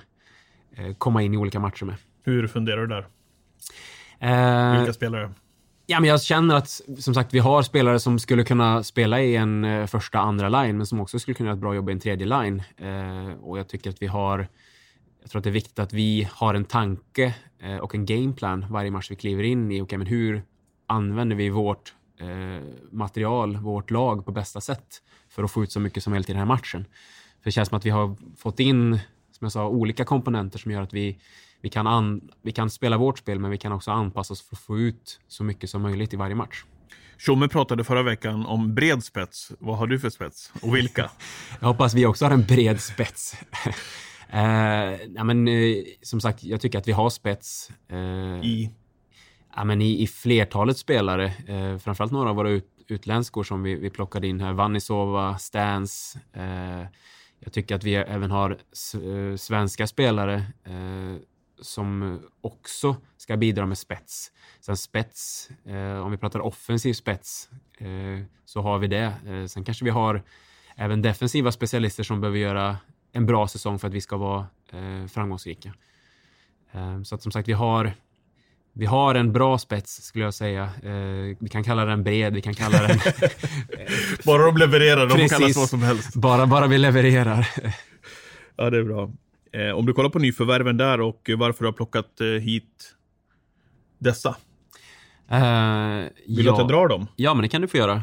eh, 0.75 0.93
komma 0.93 1.21
in 1.21 1.33
i 1.33 1.37
olika 1.37 1.59
matcher 1.59 1.85
med. 1.85 1.95
Hur 2.23 2.47
funderar 2.47 2.81
du 2.81 2.87
där? 2.87 3.07
Eh, 4.19 4.77
Vilka 4.77 4.93
spelare? 4.93 5.33
Ja, 5.85 5.99
men 5.99 6.09
jag 6.09 6.21
känner 6.21 6.55
att 6.55 6.81
som 6.99 7.13
sagt, 7.13 7.33
vi 7.33 7.39
har 7.39 7.61
spelare 7.61 7.99
som 7.99 8.19
skulle 8.19 8.43
kunna 8.43 8.83
spela 8.83 9.21
i 9.21 9.35
en 9.35 9.65
eh, 9.65 9.85
första, 9.85 10.19
andra 10.19 10.49
line, 10.49 10.77
men 10.77 10.85
som 10.85 10.99
också 10.99 11.19
skulle 11.19 11.35
kunna 11.35 11.47
göra 11.47 11.55
ett 11.55 11.61
bra 11.61 11.75
jobb 11.75 11.89
i 11.89 11.91
en 11.91 11.99
tredje 11.99 12.27
line. 12.27 12.63
Eh, 12.77 13.33
och 13.41 13.59
jag 13.59 13.67
tycker 13.67 13.89
att 13.89 14.01
vi 14.01 14.07
har 14.07 14.47
jag 15.23 15.31
tror 15.31 15.39
att 15.39 15.43
det 15.43 15.49
är 15.49 15.51
viktigt 15.51 15.79
att 15.79 15.93
vi 15.93 16.27
har 16.31 16.53
en 16.53 16.65
tanke 16.65 17.35
eh, 17.59 17.77
och 17.77 17.95
en 17.95 18.05
gameplan 18.05 18.65
varje 18.69 18.91
match 18.91 19.11
vi 19.11 19.15
kliver 19.15 19.43
in 19.43 19.71
i. 19.71 19.81
Okay, 19.81 19.97
men 19.97 20.07
hur 20.07 20.43
använder 20.87 21.35
vi 21.35 21.49
vårt 21.49 21.93
eh, 22.19 22.67
material, 22.91 23.57
vårt 23.57 23.91
lag 23.91 24.25
på 24.25 24.31
bästa 24.31 24.61
sätt 24.61 25.01
för 25.29 25.43
att 25.43 25.51
få 25.51 25.63
ut 25.63 25.71
så 25.71 25.79
mycket 25.79 26.03
som 26.03 26.11
möjligt 26.11 26.29
i 26.29 26.33
den 26.33 26.39
här 26.39 26.45
matchen? 26.45 26.85
För 27.41 27.43
det 27.43 27.51
känns 27.51 27.69
som 27.69 27.77
att 27.77 27.85
vi 27.85 27.89
har 27.89 28.15
fått 28.37 28.59
in, 28.59 28.99
som 29.31 29.45
jag 29.45 29.51
sa, 29.51 29.67
olika 29.67 30.05
komponenter 30.05 30.59
som 30.59 30.71
gör 30.71 30.81
att 30.81 30.93
vi, 30.93 31.19
vi, 31.63 31.69
kan, 31.69 31.87
an, 31.87 32.21
vi 32.41 32.51
kan 32.51 32.69
spela 32.69 32.97
vårt 32.97 33.19
spel, 33.19 33.39
men 33.39 33.51
vi 33.51 33.57
kan 33.57 33.71
också 33.71 33.91
anpassa 33.91 34.33
oss 34.33 34.41
för 34.41 34.55
att 34.55 34.59
få 34.59 34.79
ut 34.79 35.19
så 35.27 35.43
mycket 35.43 35.69
som 35.69 35.81
möjligt 35.81 36.13
i 36.13 36.17
varje 36.17 36.35
match. 36.35 36.63
Tjomme 37.17 37.47
pratade 37.47 37.83
förra 37.83 38.03
veckan 38.03 38.45
om 38.45 38.75
bred 38.75 39.03
spets. 39.03 39.51
Vad 39.59 39.77
har 39.77 39.87
du 39.87 39.99
för 39.99 40.09
spets 40.09 40.51
och 40.61 40.75
vilka? 40.75 41.09
jag 41.59 41.67
hoppas 41.67 41.93
vi 41.93 42.05
också 42.05 42.25
har 42.25 42.31
en 42.31 42.45
bred 42.45 42.81
spets. 42.81 43.37
uh, 44.33 44.39
ja, 45.15 45.23
men, 45.23 45.47
uh, 45.47 45.83
som 46.01 46.21
sagt, 46.21 46.43
jag 46.43 46.61
tycker 46.61 46.79
att 46.79 46.87
vi 46.87 46.91
har 46.91 47.09
spets. 47.09 47.71
Uh, 47.91 48.45
I? 48.45 48.71
Ja, 49.55 49.63
men 49.63 49.81
i, 49.81 50.01
i 50.03 50.07
flertalet 50.07 50.77
spelare. 50.77 51.33
Uh, 51.49 51.77
framförallt 51.77 52.11
några 52.11 52.29
av 52.29 52.35
våra 52.35 52.49
ut, 52.49 52.67
utländskor 52.87 53.43
som 53.43 53.63
vi, 53.63 53.75
vi 53.75 53.89
plockade 53.89 54.27
in 54.27 54.41
här. 54.41 54.53
Vannisova, 54.53 55.37
Stans. 55.37 56.17
Jag 57.43 57.53
tycker 57.53 57.75
att 57.75 57.83
vi 57.83 57.95
även 57.95 58.31
har 58.31 58.51
eh, 58.51 59.35
svenska 59.37 59.87
spelare 59.87 60.35
eh, 60.63 61.15
som 61.63 62.19
också 62.41 62.95
ska 63.17 63.37
bidra 63.37 63.65
med 63.65 63.77
spets. 63.77 64.31
Sen 64.59 64.77
spets, 64.77 65.49
eh, 65.65 66.05
om 66.05 66.11
vi 66.11 66.17
pratar 66.17 66.39
offensiv 66.39 66.93
spets, 66.93 67.49
eh, 67.77 68.25
så 68.45 68.61
har 68.61 68.79
vi 68.79 68.87
det. 68.87 69.13
Eh, 69.27 69.45
sen 69.45 69.63
kanske 69.63 69.85
vi 69.85 69.91
har 69.91 70.23
även 70.75 71.01
defensiva 71.01 71.51
specialister 71.51 72.03
som 72.03 72.21
behöver 72.21 72.39
göra 72.39 72.77
en 73.11 73.25
bra 73.25 73.47
säsong 73.47 73.79
för 73.79 73.87
att 73.87 73.93
vi 73.93 74.01
ska 74.01 74.17
vara 74.17 74.47
eh, 74.71 75.07
framgångsrika. 75.07 75.73
så 77.03 77.15
att 77.15 77.21
som 77.21 77.31
sagt, 77.31 77.47
vi 77.47 77.53
har 77.53 77.93
vi 78.75 78.85
har 78.85 79.15
en 79.15 79.31
bra 79.33 79.57
spets 79.57 80.03
skulle 80.03 80.25
jag 80.25 80.33
säga. 80.33 80.63
Eh, 80.63 81.37
vi 81.39 81.49
kan 81.51 81.63
kalla 81.63 81.85
den 81.85 82.03
bred, 82.03 82.33
vi 82.33 82.41
kan 82.41 82.53
kalla 82.53 82.87
den... 82.87 82.99
bara 84.25 84.45
de 84.45 84.57
levererar, 84.57 85.07
de 85.07 85.09
får 85.09 85.27
kallas 85.27 85.57
vad 85.57 85.69
som 85.69 85.81
helst. 85.81 86.15
Bara, 86.15 86.47
bara 86.47 86.67
vi 86.67 86.77
levererar. 86.77 87.49
ja, 88.55 88.69
det 88.69 88.77
är 88.77 88.83
bra. 88.83 89.11
Eh, 89.53 89.71
om 89.71 89.85
du 89.85 89.93
kollar 89.93 90.09
på 90.09 90.19
nyförvärven 90.19 90.77
där 90.77 91.01
och 91.01 91.29
varför 91.37 91.63
du 91.63 91.67
har 91.67 91.73
plockat 91.73 92.21
eh, 92.21 92.27
hit 92.27 92.95
dessa. 93.99 94.29
Uh, 95.31 96.09
Vill 96.27 96.37
ja. 96.37 96.43
du 96.43 96.49
att 96.49 96.57
jag 96.57 96.67
drar 96.67 96.87
dem? 96.87 97.07
Ja, 97.15 97.33
men 97.33 97.41
det 97.41 97.49
kan 97.49 97.61
du 97.61 97.67
få 97.67 97.77
göra. 97.77 98.01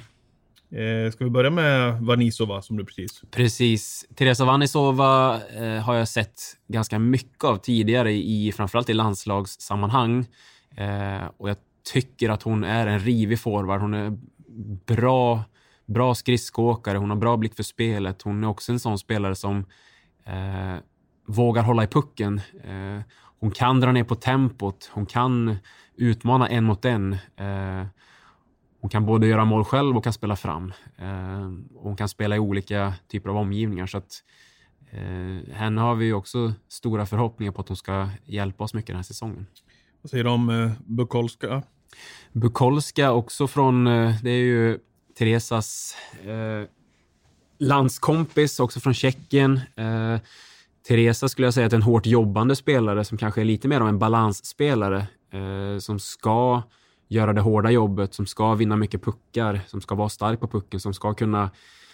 Eh, 0.72 1.10
ska 1.12 1.24
vi 1.24 1.30
börja 1.30 1.50
med 1.50 2.00
Vanisova 2.00 2.62
som 2.62 2.76
du 2.76 2.84
precis... 2.84 3.22
Precis. 3.30 4.06
Teresa 4.14 4.44
Vanisova 4.44 5.40
eh, 5.56 5.82
har 5.82 5.94
jag 5.94 6.08
sett 6.08 6.40
ganska 6.68 6.98
mycket 6.98 7.44
av 7.44 7.56
tidigare 7.56 8.12
i 8.12 8.52
framförallt 8.56 8.90
i 8.90 8.94
landslagssammanhang. 8.94 10.26
Eh, 10.76 11.24
och 11.36 11.50
jag 11.50 11.56
tycker 11.92 12.30
att 12.30 12.42
hon 12.42 12.64
är 12.64 12.86
en 12.86 12.98
rivig 12.98 13.40
forward. 13.40 13.80
Hon 13.80 13.94
är 13.94 14.18
bra, 14.86 15.44
bra 15.86 16.14
skridskoåkare, 16.14 16.98
hon 16.98 17.10
har 17.10 17.16
bra 17.16 17.36
blick 17.36 17.56
för 17.56 17.62
spelet. 17.62 18.22
Hon 18.22 18.44
är 18.44 18.48
också 18.48 18.72
en 18.72 18.80
sån 18.80 18.98
spelare 18.98 19.34
som 19.34 19.58
eh, 20.26 20.76
vågar 21.30 21.62
hålla 21.62 21.84
i 21.84 21.86
pucken. 21.86 22.40
Eh, 22.64 23.00
hon 23.40 23.50
kan 23.50 23.80
dra 23.80 23.92
ner 23.92 24.04
på 24.04 24.14
tempot, 24.14 24.90
hon 24.92 25.06
kan 25.06 25.56
utmana 25.96 26.48
en 26.48 26.64
mot 26.64 26.84
en. 26.84 27.12
Eh, 27.36 27.86
hon 28.80 28.90
kan 28.90 29.06
både 29.06 29.26
göra 29.26 29.44
mål 29.44 29.64
själv 29.64 29.96
och 29.96 30.04
kan 30.04 30.12
spela 30.12 30.36
fram. 30.36 30.72
Eh, 30.98 31.50
hon 31.74 31.96
kan 31.96 32.08
spela 32.08 32.36
i 32.36 32.38
olika 32.38 32.94
typer 33.08 33.30
av 33.30 33.36
omgivningar. 33.36 33.86
Så 33.86 33.98
att, 33.98 34.22
eh, 34.90 35.54
henne 35.54 35.80
har 35.80 35.94
vi 35.94 36.12
också 36.12 36.52
stora 36.68 37.06
förhoppningar 37.06 37.52
på 37.52 37.60
att 37.60 37.68
hon 37.68 37.76
ska 37.76 38.08
hjälpa 38.24 38.64
oss 38.64 38.74
mycket 38.74 38.86
den 38.86 38.96
här 38.96 39.02
säsongen. 39.02 39.46
Vad 40.02 40.10
säger 40.10 40.24
du 40.24 40.30
om 40.30 40.50
eh, 40.50 40.70
Bukolska? 40.86 41.62
Bukolska 42.32 43.12
också 43.12 43.46
från, 43.46 43.84
det 44.22 44.30
är 44.30 44.44
ju 44.44 44.78
Teresas 45.18 45.96
landskompis, 47.58 48.60
också 48.60 48.80
från 48.80 48.94
Tjeckien. 48.94 49.60
Teresa 50.88 51.28
skulle 51.28 51.46
jag 51.46 51.54
säga 51.54 51.66
är 51.66 51.74
en 51.74 51.82
hårt 51.82 52.06
jobbande 52.06 52.56
spelare 52.56 53.04
som 53.04 53.18
kanske 53.18 53.40
är 53.40 53.44
lite 53.44 53.68
mer 53.68 53.80
av 53.80 53.88
en 53.88 53.98
balansspelare 53.98 55.06
eh, 55.32 55.78
som 55.78 55.98
ska 55.98 56.62
göra 57.08 57.32
det 57.32 57.40
hårda 57.40 57.70
jobbet, 57.70 58.14
som 58.14 58.26
ska 58.26 58.54
vinna 58.54 58.76
mycket 58.76 59.02
puckar, 59.02 59.60
som 59.66 59.80
ska 59.80 59.94
vara 59.94 60.08
stark 60.08 60.40
på 60.40 60.48
pucken, 60.48 60.80
som 60.80 60.94
ska 60.94 61.14
kunna 61.14 61.50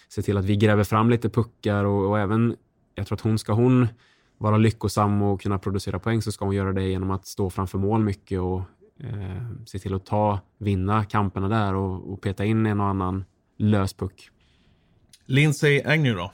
se 0.09 0.23
till 0.23 0.37
att 0.37 0.45
vi 0.45 0.57
gräver 0.57 0.85
fram 0.85 1.11
lite 1.11 1.29
puckar 1.29 1.85
och, 1.85 2.11
och 2.11 2.19
även, 2.19 2.57
jag 2.95 3.07
tror 3.07 3.17
att 3.17 3.23
hon 3.23 3.39
ska 3.39 3.53
hon 3.53 3.89
vara 4.39 4.57
lyckosam 4.57 5.23
och 5.23 5.41
kunna 5.41 5.59
producera 5.59 5.99
poäng 5.99 6.23
så 6.23 6.33
ska 6.33 6.45
hon 6.45 6.55
göra 6.55 6.73
det 6.73 6.83
genom 6.83 7.11
att 7.11 7.27
stå 7.27 7.51
framför 7.51 7.79
mål 7.79 8.03
mycket 8.03 8.41
och 8.41 8.61
eh, 9.01 9.65
se 9.67 9.79
till 9.79 9.95
att 9.95 10.07
ta, 10.07 10.41
vinna 10.59 11.05
kamperna 11.05 11.49
där 11.49 11.75
och, 11.75 12.13
och 12.13 12.21
peta 12.21 12.45
in 12.45 12.67
en 12.67 12.81
och 12.81 12.87
annan 12.87 13.25
lös 13.59 13.95
puck. 13.95 14.31
Lindsay 15.27 15.83
Agnew 15.85 16.23
då? 16.23 16.33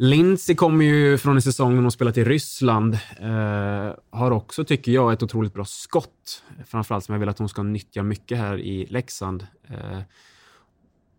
Lindsey 0.00 0.54
kommer 0.54 0.84
ju 0.84 1.18
från 1.18 1.36
en 1.36 1.42
säsong 1.42 1.74
när 1.74 1.82
hon 1.82 1.90
spelat 1.90 2.16
i 2.16 2.24
Ryssland. 2.24 2.94
Eh, 3.20 3.94
har 4.10 4.30
också, 4.30 4.64
tycker 4.64 4.92
jag, 4.92 5.12
ett 5.12 5.22
otroligt 5.22 5.54
bra 5.54 5.64
skott. 5.64 6.42
Framförallt 6.66 7.04
som 7.04 7.12
jag 7.12 7.20
vill 7.20 7.28
att 7.28 7.38
hon 7.38 7.48
ska 7.48 7.62
nyttja 7.62 8.02
mycket 8.02 8.38
här 8.38 8.58
i 8.58 8.86
Leksand. 8.86 9.46
Eh, 9.68 10.00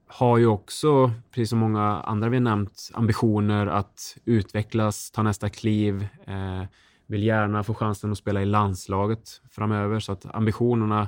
har 0.08 0.38
ju 0.38 0.46
också, 0.46 1.12
precis 1.32 1.50
som 1.50 1.60
många 1.60 1.82
andra 1.82 2.30
vi 2.30 2.36
har 2.36 2.42
nämnt, 2.42 2.90
ambitioner 2.94 3.68
att 3.68 4.18
utvecklas, 4.26 5.12
ta 5.12 5.24
nästa 5.24 5.50
kliv. 5.50 6.08
Eh, 6.28 6.64
vill 7.08 7.24
gärna 7.24 7.64
få 7.64 7.74
chansen 7.74 8.12
att 8.12 8.18
spela 8.18 8.42
i 8.42 8.46
landslaget 8.46 9.42
framöver, 9.50 10.00
så 10.00 10.12
att 10.12 10.26
ambitionerna 10.36 11.08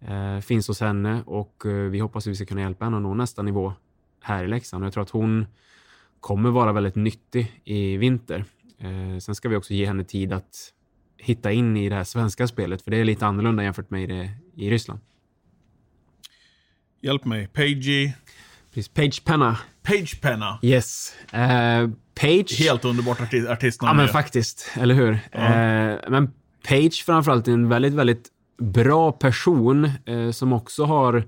eh, 0.00 0.40
finns 0.40 0.68
hos 0.68 0.80
henne 0.80 1.22
och 1.26 1.66
eh, 1.66 1.72
vi 1.72 1.98
hoppas 1.98 2.26
att 2.26 2.30
vi 2.30 2.36
ska 2.36 2.46
kunna 2.46 2.60
hjälpa 2.60 2.84
henne 2.84 2.96
att 2.96 3.02
nå 3.02 3.14
nästa 3.14 3.42
nivå 3.42 3.72
här 4.20 4.44
i 4.44 4.48
Leksand. 4.48 4.84
Jag 4.84 4.92
tror 4.92 5.02
att 5.02 5.10
hon 5.10 5.46
kommer 6.20 6.50
vara 6.50 6.72
väldigt 6.72 6.94
nyttig 6.94 7.60
i 7.64 7.96
vinter. 7.96 8.44
Eh, 8.78 9.18
sen 9.18 9.34
ska 9.34 9.48
vi 9.48 9.56
också 9.56 9.74
ge 9.74 9.86
henne 9.86 10.04
tid 10.04 10.32
att 10.32 10.72
hitta 11.18 11.52
in 11.52 11.76
i 11.76 11.88
det 11.88 11.94
här 11.94 12.04
svenska 12.04 12.46
spelet, 12.46 12.82
för 12.82 12.90
det 12.90 12.96
är 12.96 13.04
lite 13.04 13.26
annorlunda 13.26 13.62
jämfört 13.62 13.90
med 13.90 14.08
det 14.08 14.30
i 14.56 14.70
Ryssland. 14.70 15.00
Hjälp 17.00 17.24
mig. 17.24 17.46
Pagey. 17.48 18.12
Precis. 18.74 18.88
Page 18.88 19.24
Penna. 19.24 19.58
Page 19.82 20.20
Penna. 20.20 20.58
Yes. 20.62 21.14
Uh, 21.34 21.90
Page. 22.20 22.58
Helt 22.58 22.84
underbart 22.84 23.20
artist, 23.20 23.48
artistnamn. 23.48 23.88
Ja, 23.88 23.94
men 23.94 24.08
faktiskt. 24.08 24.70
Eller 24.76 24.94
hur? 24.94 25.18
Ja. 25.32 25.92
Uh, 25.92 26.00
men 26.08 26.32
Page 26.68 27.04
framförallt 27.06 27.48
är 27.48 27.52
en 27.52 27.68
väldigt, 27.68 27.94
väldigt 27.94 28.28
bra 28.58 29.12
person 29.12 29.90
uh, 30.08 30.30
som 30.30 30.52
också 30.52 30.84
har 30.84 31.24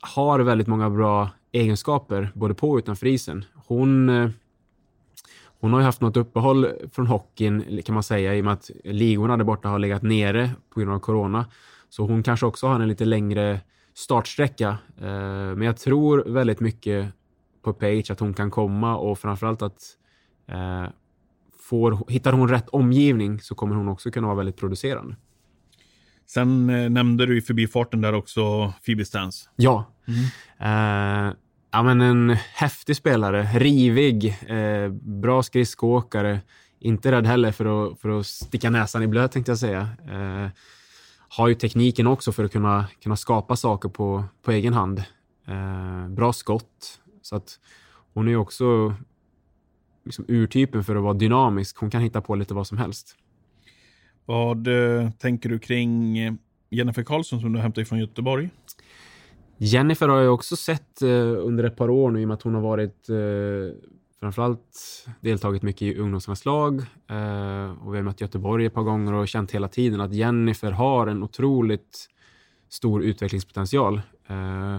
har 0.00 0.40
väldigt 0.40 0.66
många 0.66 0.90
bra 0.90 1.30
egenskaper, 1.54 2.30
både 2.34 2.54
på 2.54 2.70
och 2.70 2.78
utanför 2.78 3.06
isen. 3.06 3.44
Hon, 3.66 4.08
hon 5.60 5.72
har 5.72 5.80
ju 5.80 5.84
haft 5.84 6.00
något 6.00 6.16
uppehåll 6.16 6.66
från 6.92 7.06
hockeyn, 7.06 7.82
kan 7.82 7.94
man 7.94 8.02
säga, 8.02 8.34
i 8.34 8.40
och 8.40 8.44
med 8.44 8.52
att 8.52 8.70
ligorna 8.84 9.36
där 9.36 9.44
borta 9.44 9.68
har 9.68 9.78
legat 9.78 10.02
nere 10.02 10.50
på 10.74 10.80
grund 10.80 10.92
av 10.92 10.98
corona. 10.98 11.46
Så 11.88 12.06
hon 12.06 12.22
kanske 12.22 12.46
också 12.46 12.66
har 12.66 12.80
en 12.80 12.88
lite 12.88 13.04
längre 13.04 13.60
startsträcka. 13.94 14.68
Eh, 15.00 15.54
men 15.56 15.62
jag 15.62 15.76
tror 15.76 16.24
väldigt 16.26 16.60
mycket 16.60 17.12
på 17.62 17.72
Page, 17.72 18.10
att 18.10 18.20
hon 18.20 18.34
kan 18.34 18.50
komma 18.50 18.96
och 18.96 19.18
framförallt 19.18 19.62
att 19.62 19.82
eh, 20.48 20.86
får, 21.60 22.10
hittar 22.10 22.32
hon 22.32 22.48
rätt 22.48 22.68
omgivning 22.68 23.40
så 23.40 23.54
kommer 23.54 23.76
hon 23.76 23.88
också 23.88 24.10
kunna 24.10 24.26
vara 24.26 24.36
väldigt 24.36 24.56
producerande. 24.56 25.16
Sen 26.26 26.70
eh, 26.70 26.90
nämnde 26.90 27.26
du 27.26 27.38
i 27.38 27.40
förbifarten 27.40 28.00
där 28.00 28.12
också 28.12 28.72
Phoebe 28.84 29.04
Stans. 29.04 29.48
Ja. 29.56 29.84
Mm. 30.08 31.28
Eh, 31.28 31.34
ja, 31.74 31.82
men 31.82 32.00
en 32.00 32.30
häftig 32.54 32.96
spelare, 32.96 33.42
rivig, 33.42 34.36
eh, 34.46 34.88
bra 34.92 35.42
skridskoåkare. 35.42 36.40
Inte 36.78 37.12
rädd 37.12 37.26
heller 37.26 37.52
för 37.52 37.64
att, 37.64 38.00
för 38.00 38.08
att 38.08 38.26
sticka 38.26 38.70
näsan 38.70 39.02
i 39.02 39.06
blöt 39.06 39.32
tänkte 39.32 39.50
jag 39.50 39.58
säga. 39.58 39.88
Eh, 40.10 40.48
har 41.28 41.48
ju 41.48 41.54
tekniken 41.54 42.06
också 42.06 42.32
för 42.32 42.44
att 42.44 42.52
kunna, 42.52 42.86
kunna 43.02 43.16
skapa 43.16 43.56
saker 43.56 43.88
på, 43.88 44.24
på 44.42 44.52
egen 44.52 44.72
hand. 44.72 45.04
Eh, 45.46 46.08
bra 46.08 46.32
skott. 46.32 47.00
Så 47.22 47.36
att 47.36 47.60
hon 48.12 48.28
är 48.28 48.36
också 48.36 48.94
liksom 50.04 50.24
urtypen 50.28 50.84
för 50.84 50.96
att 50.96 51.02
vara 51.02 51.14
dynamisk. 51.14 51.76
Hon 51.76 51.90
kan 51.90 52.00
hitta 52.00 52.20
på 52.20 52.34
lite 52.34 52.54
vad 52.54 52.66
som 52.66 52.78
helst. 52.78 53.16
Vad 54.24 54.66
eh, 54.68 55.10
tänker 55.10 55.48
du 55.48 55.58
kring 55.58 56.18
eh, 56.18 56.32
Jennifer 56.70 57.02
Karlsson 57.02 57.40
som 57.40 57.52
du 57.52 57.58
hämtade 57.58 57.84
från 57.84 57.98
Göteborg? 57.98 58.50
Jennifer 59.56 60.08
har 60.08 60.20
jag 60.20 60.34
också 60.34 60.56
sett 60.56 61.02
eh, 61.02 61.08
under 61.38 61.64
ett 61.64 61.76
par 61.76 61.90
år 61.90 62.10
nu 62.10 62.20
i 62.20 62.24
och 62.24 62.28
med 62.28 62.34
att 62.34 62.42
hon 62.42 62.54
har 62.54 62.62
varit 62.62 63.08
eh, 63.08 63.78
framförallt 64.20 65.06
deltagit 65.20 65.62
mycket 65.62 65.82
i 65.82 65.98
ungdomslandslag 65.98 66.80
eh, 67.10 67.86
och 67.86 67.94
vi 67.94 67.98
har 67.98 68.02
mött 68.02 68.20
Göteborg 68.20 68.66
ett 68.66 68.74
par 68.74 68.82
gånger 68.82 69.12
och 69.12 69.28
känt 69.28 69.50
hela 69.50 69.68
tiden 69.68 70.00
att 70.00 70.14
Jennifer 70.14 70.70
har 70.70 71.06
en 71.06 71.22
otroligt 71.22 72.08
stor 72.68 73.02
utvecklingspotential. 73.02 74.02
Eh, 74.26 74.78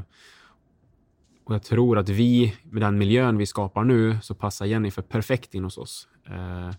och 1.45 1.53
jag 1.53 1.63
tror 1.63 1.97
att 1.97 2.09
vi, 2.09 2.55
med 2.63 2.81
den 2.81 2.97
miljön 2.97 3.37
vi 3.37 3.45
skapar 3.45 3.83
nu, 3.83 4.17
så 4.21 4.35
passar 4.35 4.65
Jennifer 4.65 5.01
perfekt 5.01 5.53
in 5.53 5.63
hos 5.63 5.77
oss. 5.77 6.07
Eh, 6.27 6.75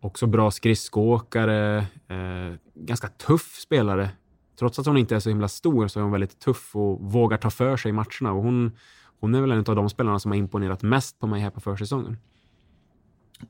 också 0.00 0.26
bra 0.26 0.50
skridskoåkare, 0.50 1.76
eh, 2.08 2.54
ganska 2.74 3.08
tuff 3.08 3.54
spelare. 3.54 4.10
Trots 4.58 4.78
att 4.78 4.86
hon 4.86 4.96
inte 4.96 5.16
är 5.16 5.20
så 5.20 5.28
himla 5.28 5.48
stor 5.48 5.88
så 5.88 5.98
är 5.98 6.02
hon 6.02 6.12
väldigt 6.12 6.40
tuff 6.40 6.76
och 6.76 7.00
vågar 7.00 7.36
ta 7.36 7.50
för 7.50 7.76
sig 7.76 7.88
i 7.88 7.92
matcherna. 7.92 8.32
Och 8.32 8.42
hon, 8.42 8.72
hon 9.20 9.34
är 9.34 9.40
väl 9.40 9.50
en 9.50 9.58
av 9.58 9.76
de 9.76 9.90
spelarna 9.90 10.18
som 10.18 10.30
har 10.30 10.38
imponerat 10.38 10.82
mest 10.82 11.20
på 11.20 11.26
mig 11.26 11.40
här 11.40 11.50
på 11.50 11.60
försäsongen. 11.60 12.16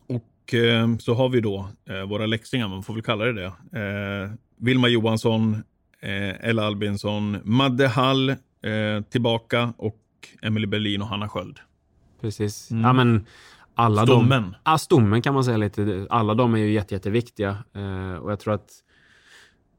Och 0.08 0.54
eh, 0.54 0.96
så 0.98 1.14
har 1.14 1.28
vi 1.28 1.40
då 1.40 1.68
eh, 1.88 2.08
våra 2.08 2.26
läxingar, 2.26 2.68
man 2.68 2.82
får 2.82 2.94
väl 2.94 3.02
kalla 3.02 3.24
det 3.24 3.32
det. 3.32 3.46
Eh, 3.80 4.30
Vilma 4.56 4.88
Johansson, 4.88 5.62
eh, 6.00 6.48
Ella 6.48 6.66
Albinsson, 6.66 7.38
Madde 7.44 7.88
Hall 7.88 8.30
eh, 8.30 8.36
tillbaka 9.10 9.74
och 9.76 10.00
Emily 10.42 10.66
Berlin 10.66 11.02
och 11.02 11.08
Hanna 11.08 11.28
Sköld. 11.28 11.58
Precis. 12.20 12.70
Mm. 12.70 12.84
Ja, 12.84 12.92
men 12.92 13.26
alla 13.74 14.06
stommen. 14.06 14.42
De, 14.42 14.54
ja, 14.64 14.78
stommen 14.78 15.22
kan 15.22 15.34
man 15.34 15.44
säga 15.44 15.56
lite. 15.56 16.06
Alla 16.10 16.34
de 16.34 16.54
är 16.54 16.58
ju 16.58 16.72
jätte, 16.72 16.94
jätteviktiga. 16.94 17.64
Eh, 17.74 18.14
och 18.14 18.32
jag 18.32 18.40
tror 18.40 18.54
att 18.54 18.70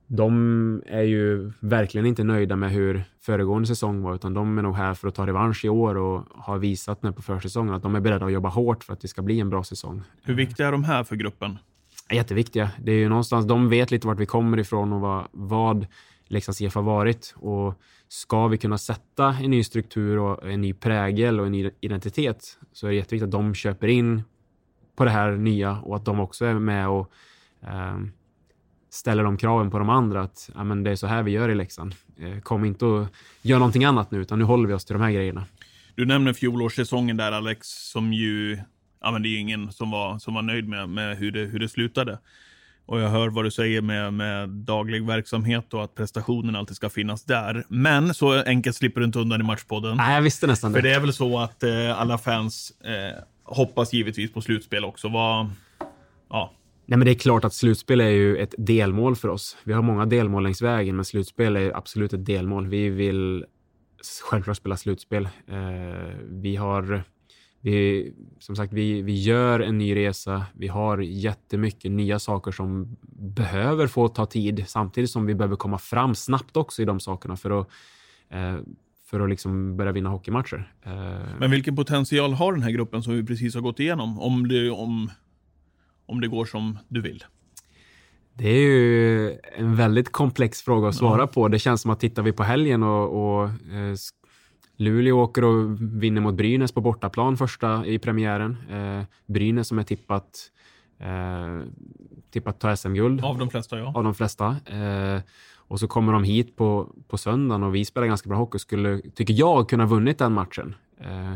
de 0.07 0.83
är 0.85 1.01
ju 1.01 1.51
verkligen 1.59 2.05
inte 2.05 2.23
nöjda 2.23 2.55
med 2.55 2.71
hur 2.71 3.03
föregående 3.21 3.67
säsong 3.67 4.01
var, 4.01 4.15
utan 4.15 4.33
de 4.33 4.57
är 4.57 4.61
nog 4.61 4.75
här 4.75 4.93
för 4.93 5.07
att 5.07 5.15
ta 5.15 5.27
revansch 5.27 5.65
i 5.65 5.69
år 5.69 5.97
och 5.97 6.23
har 6.31 6.57
visat 6.57 7.03
nu 7.03 7.11
på 7.11 7.21
försäsongen 7.21 7.73
att 7.73 7.83
de 7.83 7.95
är 7.95 7.99
beredda 7.99 8.25
att 8.25 8.31
jobba 8.31 8.49
hårt 8.49 8.83
för 8.83 8.93
att 8.93 9.01
det 9.01 9.07
ska 9.07 9.21
bli 9.21 9.39
en 9.39 9.49
bra 9.49 9.63
säsong. 9.63 10.01
Hur 10.23 10.33
viktiga 10.33 10.67
är 10.67 10.71
de 10.71 10.83
här 10.83 11.03
för 11.03 11.15
gruppen? 11.15 11.57
Jätteviktiga. 12.11 12.71
Det 12.83 12.91
är 12.91 12.95
ju 12.95 13.09
någonstans, 13.09 13.45
de 13.45 13.69
vet 13.69 13.91
lite 13.91 14.07
vart 14.07 14.19
vi 14.19 14.25
kommer 14.25 14.59
ifrån 14.59 14.93
och 14.93 15.01
vad, 15.01 15.27
vad 15.31 15.87
Leksands 16.27 16.61
IF 16.61 16.75
har 16.75 16.81
varit. 16.81 17.33
Och 17.37 17.81
ska 18.07 18.47
vi 18.47 18.57
kunna 18.57 18.77
sätta 18.77 19.27
en 19.27 19.51
ny 19.51 19.63
struktur 19.63 20.19
och 20.19 20.51
en 20.51 20.61
ny 20.61 20.73
prägel 20.73 21.39
och 21.39 21.45
en 21.45 21.51
ny 21.51 21.71
identitet 21.81 22.57
så 22.73 22.87
är 22.87 22.91
det 22.91 22.97
jätteviktigt 22.97 23.27
att 23.27 23.31
de 23.31 23.53
köper 23.53 23.87
in 23.87 24.23
på 24.95 25.03
det 25.03 25.09
här 25.09 25.31
nya 25.31 25.79
och 25.79 25.95
att 25.95 26.05
de 26.05 26.19
också 26.19 26.45
är 26.45 26.53
med 26.53 26.89
och 26.89 27.11
um, 27.61 28.11
ställer 28.95 29.23
de 29.23 29.37
kraven 29.37 29.71
på 29.71 29.79
de 29.79 29.89
andra 29.89 30.21
att 30.21 30.49
ja, 30.55 30.63
men 30.63 30.83
det 30.83 30.91
är 30.91 30.95
så 30.95 31.07
här 31.07 31.23
vi 31.23 31.31
gör 31.31 31.49
i 31.49 31.55
Leksand. 31.55 31.95
Eh, 32.19 32.39
kom 32.39 32.65
inte 32.65 32.85
och 32.85 33.07
gör 33.41 33.59
någonting 33.59 33.85
annat 33.85 34.11
nu, 34.11 34.21
utan 34.21 34.39
nu 34.39 34.45
håller 34.45 34.67
vi 34.67 34.73
oss 34.73 34.85
till 34.85 34.93
de 34.93 35.01
här 35.01 35.11
grejerna. 35.11 35.45
Du 35.95 36.05
nämner 36.05 36.33
fjolårssäsongen 36.33 37.17
där 37.17 37.31
Alex, 37.31 37.67
som 37.67 38.13
ju, 38.13 38.59
ja 39.01 39.11
men 39.11 39.21
det 39.21 39.27
är 39.27 39.31
ju 39.31 39.39
ingen 39.39 39.71
som 39.71 39.91
var, 39.91 40.19
som 40.19 40.33
var 40.33 40.41
nöjd 40.41 40.67
med, 40.67 40.89
med 40.89 41.17
hur, 41.17 41.31
det, 41.31 41.39
hur 41.39 41.59
det 41.59 41.69
slutade. 41.69 42.19
Och 42.85 42.99
jag 42.99 43.09
hör 43.09 43.29
vad 43.29 43.45
du 43.45 43.51
säger 43.51 43.81
med, 43.81 44.13
med 44.13 44.49
daglig 44.49 45.05
verksamhet 45.05 45.73
och 45.73 45.83
att 45.83 45.95
prestationen 45.95 46.55
alltid 46.55 46.75
ska 46.75 46.89
finnas 46.89 47.23
där. 47.23 47.65
Men 47.69 48.13
så 48.13 48.43
enkelt 48.43 48.75
slipper 48.75 49.01
du 49.01 49.05
inte 49.05 49.19
undan 49.19 49.41
i 49.41 49.43
Matchpodden. 49.43 49.97
Nej, 49.97 50.15
jag 50.15 50.21
visste 50.21 50.47
nästan 50.47 50.71
det. 50.71 50.79
För 50.79 50.87
det 50.87 50.93
är 50.93 50.99
väl 50.99 51.13
så 51.13 51.39
att 51.39 51.63
eh, 51.63 51.99
alla 51.99 52.17
fans 52.17 52.73
eh, 52.81 53.23
hoppas 53.43 53.93
givetvis 53.93 54.33
på 54.33 54.41
slutspel 54.41 54.85
också. 54.85 55.09
Vad, 55.09 55.49
ja, 56.29 56.51
Nej, 56.85 56.97
men 56.97 57.05
det 57.05 57.11
är 57.11 57.15
klart 57.15 57.45
att 57.45 57.53
slutspel 57.53 58.01
är 58.01 58.09
ju 58.09 58.37
ett 58.37 58.55
delmål 58.57 59.15
för 59.15 59.27
oss. 59.27 59.57
Vi 59.63 59.73
har 59.73 59.81
många 59.81 60.05
delmål 60.05 60.43
längs 60.43 60.61
vägen, 60.61 60.95
men 60.95 61.05
slutspel 61.05 61.55
är 61.55 61.77
absolut 61.77 62.13
ett 62.13 62.25
delmål. 62.25 62.67
Vi 62.67 62.89
vill 62.89 63.45
självklart 64.23 64.57
spela 64.57 64.77
slutspel. 64.77 65.25
Eh, 65.47 66.17
vi 66.23 66.55
har, 66.55 67.03
vi, 67.61 68.13
som 68.39 68.55
sagt, 68.55 68.73
vi, 68.73 69.01
vi 69.01 69.21
gör 69.21 69.59
en 69.59 69.77
ny 69.77 69.95
resa. 69.95 70.45
Vi 70.53 70.67
har 70.67 70.97
jättemycket 70.97 71.91
nya 71.91 72.19
saker 72.19 72.51
som 72.51 72.97
behöver 73.11 73.87
få 73.87 74.07
ta 74.07 74.25
tid, 74.25 74.63
samtidigt 74.67 75.09
som 75.09 75.25
vi 75.25 75.35
behöver 75.35 75.55
komma 75.55 75.77
fram 75.77 76.15
snabbt 76.15 76.57
också 76.57 76.81
i 76.81 76.85
de 76.85 76.99
sakerna 76.99 77.37
för 77.37 77.61
att 77.61 77.67
eh, 78.29 78.57
för 79.09 79.19
att 79.19 79.29
liksom 79.29 79.77
börja 79.77 79.91
vinna 79.91 80.09
hockeymatcher. 80.09 80.73
Eh, 80.81 80.93
men 81.39 81.51
vilken 81.51 81.75
potential 81.75 82.33
har 82.33 82.53
den 82.53 82.61
här 82.61 82.71
gruppen 82.71 83.03
som 83.03 83.13
vi 83.13 83.23
precis 83.23 83.55
har 83.55 83.61
gått 83.61 83.79
igenom? 83.79 84.19
Om, 84.19 84.47
det, 84.47 84.69
om 84.69 85.11
om 86.05 86.21
det 86.21 86.27
går 86.27 86.45
som 86.45 86.79
du 86.87 87.01
vill? 87.01 87.23
Det 88.33 88.49
är 88.49 88.61
ju 88.61 89.37
en 89.55 89.75
väldigt 89.75 90.11
komplex 90.11 90.61
fråga 90.61 90.87
att 90.87 90.95
svara 90.95 91.21
ja. 91.21 91.27
på. 91.27 91.47
Det 91.47 91.59
känns 91.59 91.81
som 91.81 91.91
att 91.91 91.99
tittar 91.99 92.23
vi 92.23 92.31
på 92.31 92.43
helgen 92.43 92.83
och, 92.83 93.37
och 93.37 93.43
eh, 93.49 93.95
Luleå 94.77 95.19
åker 95.21 95.43
och 95.43 95.81
vinner 96.03 96.21
mot 96.21 96.35
Brynäs 96.35 96.71
på 96.71 96.81
bortaplan 96.81 97.37
första 97.37 97.85
i 97.85 97.99
premiären. 97.99 98.57
Eh, 98.69 99.03
Brynäs 99.25 99.67
som 99.67 99.79
är 99.79 99.83
tippat 99.83 100.51
eh, 100.99 101.61
tippat 102.31 102.59
ta 102.59 102.75
SM-guld. 102.75 103.23
Av 103.23 103.37
de 103.37 103.49
flesta, 103.49 103.79
ja. 103.79 103.93
Av 103.95 104.03
de 104.03 104.13
flesta. 104.13 104.55
Eh, 104.65 105.21
Och 105.67 105.79
så 105.79 105.87
kommer 105.87 106.13
de 106.13 106.23
hit 106.23 106.55
på, 106.55 106.89
på 107.07 107.17
söndagen 107.17 107.63
och 107.63 107.75
vi 107.75 107.85
spelar 107.85 108.07
ganska 108.07 108.29
bra 108.29 108.37
hockey 108.37 108.57
och 108.57 108.61
skulle, 108.61 109.01
tycker 109.15 109.33
jag, 109.33 109.69
kunna 109.69 109.85
vunnit 109.85 110.17
den 110.17 110.33
matchen. 110.33 110.75
Eh, 111.01 111.33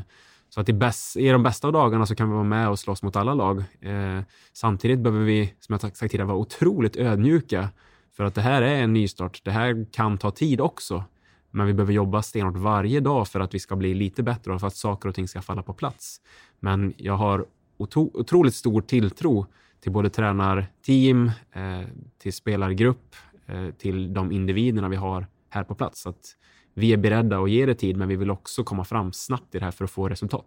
så 0.50 0.62
att 0.62 0.70
i, 0.70 0.74
bäst, 0.74 1.18
i 1.18 1.30
de 1.30 1.44
bästa 1.44 1.68
av 1.68 1.74
dagarna 1.74 2.06
så 2.06 2.16
kan 2.16 2.30
vi 2.30 2.34
vara 2.34 2.44
med 2.44 2.70
och 2.70 2.80
slåss 2.80 3.04
mot 3.04 3.16
alla 3.16 3.34
lag. 3.34 3.64
Eh, 3.82 4.22
samtidigt 4.54 5.00
behöver 5.00 5.26
vi, 5.26 5.54
som 5.60 5.74
jag 5.74 5.82
sagt 5.82 6.00
tidigare, 6.00 6.28
vara 6.28 6.38
otroligt 6.38 6.98
ödmjuka. 6.98 7.70
För 8.18 8.24
att 8.24 8.36
det 8.36 8.42
här 8.42 8.62
är 8.62 8.84
en 8.84 8.94
nystart. 8.94 9.42
Det 9.44 9.52
här 9.52 9.86
kan 9.92 10.18
ta 10.18 10.32
tid 10.32 10.62
också. 10.62 11.04
Men 11.52 11.68
vi 11.68 11.74
behöver 11.74 11.94
jobba 11.94 12.22
stenhårt 12.22 12.56
varje 12.56 13.00
dag 13.00 13.28
för 13.28 13.40
att 13.40 13.54
vi 13.54 13.60
ska 13.60 13.76
bli 13.76 13.94
lite 13.94 14.24
bättre 14.24 14.54
och 14.54 14.60
för 14.60 14.68
att 14.68 14.76
saker 14.76 15.10
och 15.10 15.16
ting 15.16 15.28
ska 15.28 15.42
falla 15.42 15.64
på 15.64 15.74
plats. 15.74 16.22
Men 16.60 16.94
jag 16.98 17.14
har 17.14 17.46
otro, 17.78 18.12
otroligt 18.14 18.56
stor 18.56 18.82
tilltro 18.82 19.46
till 19.80 19.92
både 19.92 20.10
tränarteam, 20.10 21.32
eh, 21.52 21.88
till 22.18 22.34
spelargrupp, 22.34 23.16
eh, 23.46 23.70
till 23.70 24.14
de 24.14 24.32
individerna 24.32 24.90
vi 24.90 24.96
har 24.96 25.28
här 25.50 25.64
på 25.64 25.76
plats. 25.76 26.02
Så 26.02 26.10
att 26.10 26.36
vi 26.80 26.94
är 26.94 26.98
beredda 26.98 27.40
att 27.40 27.52
ge 27.52 27.66
det 27.66 27.76
tid, 27.76 27.98
men 27.98 28.08
vi 28.08 28.16
vill 28.16 28.32
också 28.32 28.64
komma 28.64 28.86
fram 28.86 29.14
snabbt 29.14 29.56
i 29.56 29.60
det 29.60 29.66
här 29.66 29.72
för 29.72 29.86
att 29.86 29.92
få 29.92 30.10
resultat. 30.10 30.46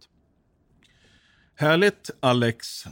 Härligt, 1.54 2.10
Alex. 2.20 2.84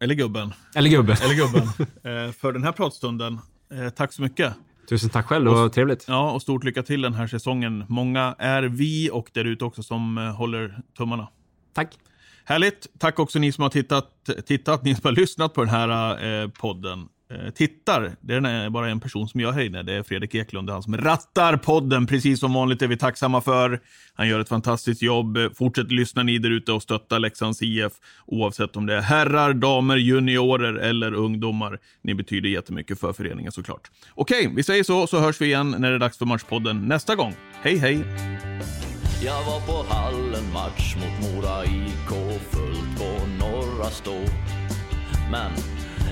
Eller 0.00 0.14
gubben. 0.14 0.52
Eller 0.74 0.90
gubben. 0.90 1.16
Eller 1.22 1.34
gubben. 1.34 1.62
eh, 2.26 2.32
för 2.32 2.52
den 2.52 2.64
här 2.64 2.72
pratstunden. 2.72 3.38
Eh, 3.72 3.88
tack 3.88 4.12
så 4.12 4.22
mycket. 4.22 4.54
Tusen 4.88 5.10
tack 5.10 5.26
själv, 5.26 5.44
det 5.44 5.50
var 5.50 5.68
trevligt. 5.68 6.04
Ja, 6.08 6.32
och 6.32 6.42
stort 6.42 6.64
lycka 6.64 6.82
till 6.82 7.02
den 7.02 7.14
här 7.14 7.26
säsongen. 7.26 7.84
Många 7.88 8.36
är 8.38 8.62
vi 8.62 9.10
och 9.12 9.30
där 9.32 9.44
ute 9.44 9.64
också 9.64 9.82
som 9.82 10.18
eh, 10.18 10.24
håller 10.24 10.82
tummarna. 10.96 11.28
Tack. 11.74 11.98
Härligt. 12.44 12.86
Tack 12.98 13.18
också 13.18 13.38
ni 13.38 13.52
som 13.52 13.62
har 13.62 13.70
tittat, 13.70 14.06
tittat 14.46 14.84
ni 14.84 14.94
som 14.94 15.02
har 15.04 15.12
lyssnat 15.12 15.54
på 15.54 15.60
den 15.60 15.70
här 15.70 16.42
eh, 16.42 16.48
podden. 16.48 17.08
Eh, 17.30 17.50
tittar, 17.50 18.16
det 18.20 18.34
är 18.34 18.70
bara 18.70 18.90
en 18.90 19.00
person 19.00 19.28
som 19.28 19.40
gör 19.40 19.52
här 19.52 19.62
inne. 19.62 19.82
Det 19.82 19.92
är 19.92 20.02
Fredrik 20.02 20.34
Eklund, 20.34 20.68
det 20.68 20.70
är 20.70 20.72
han 20.72 20.82
som 20.82 20.96
rattar 20.96 21.56
podden. 21.56 22.06
Precis 22.06 22.40
som 22.40 22.52
vanligt 22.52 22.82
är 22.82 22.86
vi 22.86 22.96
tacksamma 22.96 23.40
för. 23.40 23.80
Han 24.14 24.28
gör 24.28 24.40
ett 24.40 24.48
fantastiskt 24.48 25.02
jobb. 25.02 25.38
Fortsätt 25.54 25.92
lyssna 25.92 26.22
ni 26.22 26.38
där 26.38 26.50
ute 26.50 26.72
och 26.72 26.82
stötta 26.82 27.18
Leksands 27.18 27.62
IF 27.62 27.92
oavsett 28.26 28.76
om 28.76 28.86
det 28.86 28.94
är 28.94 29.00
herrar, 29.00 29.54
damer, 29.54 29.96
juniorer 29.96 30.74
eller 30.74 31.14
ungdomar. 31.14 31.78
Ni 32.02 32.14
betyder 32.14 32.48
jättemycket 32.48 33.00
för 33.00 33.12
föreningen 33.12 33.52
såklart. 33.52 33.90
Okej, 34.14 34.52
vi 34.56 34.62
säger 34.62 34.84
så, 34.84 35.06
så 35.06 35.18
hörs 35.18 35.40
vi 35.40 35.46
igen 35.46 35.74
när 35.78 35.90
det 35.90 35.94
är 35.94 35.98
dags 35.98 36.18
för 36.18 36.26
Matchpodden 36.26 36.88
nästa 36.88 37.14
gång. 37.14 37.34
Hej, 37.62 37.76
hej! 37.76 38.04
Jag 39.24 39.44
var 39.44 39.60
på 39.66 39.94
hallen 39.94 40.52
match 40.52 40.96
mot 40.96 41.34
Mora 41.34 41.64
IK 41.64 42.40
fullt 42.50 42.98
på 42.98 43.26
Norra 43.40 43.90
Stå. 43.90 44.20
Men 45.30 45.52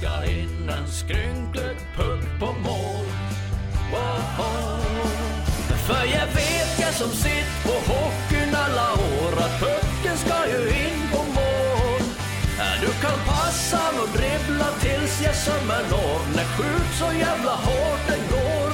sparka 0.00 0.30
in 0.30 0.68
en 0.68 0.86
skrynklig 0.86 1.76
puck 1.96 2.38
på 2.38 2.46
mål. 2.46 3.06
Wow. 3.92 4.80
För 5.86 6.04
jag 6.04 6.26
vet 6.26 6.80
jag 6.80 6.94
som 6.94 7.10
sitt 7.10 7.64
på 7.64 7.92
hockeyn 7.92 8.54
alla 8.54 8.92
år 8.92 9.32
att 9.38 9.60
pucken 9.60 10.16
ska 10.16 10.46
ju 10.46 10.68
in 10.68 11.08
på 11.12 11.18
mål. 11.18 12.02
Du 12.80 12.86
kan 12.86 13.18
passa 13.26 13.80
och 14.02 14.08
dribbla 14.18 14.66
tills 14.80 15.22
jag 15.24 15.34
sömmer 15.34 15.82
når. 15.90 16.36
När 16.36 16.44
skjut 16.44 16.94
så 16.98 17.18
jävla 17.18 17.52
hårt 17.52 18.08
den 18.08 18.20
går. 18.30 18.69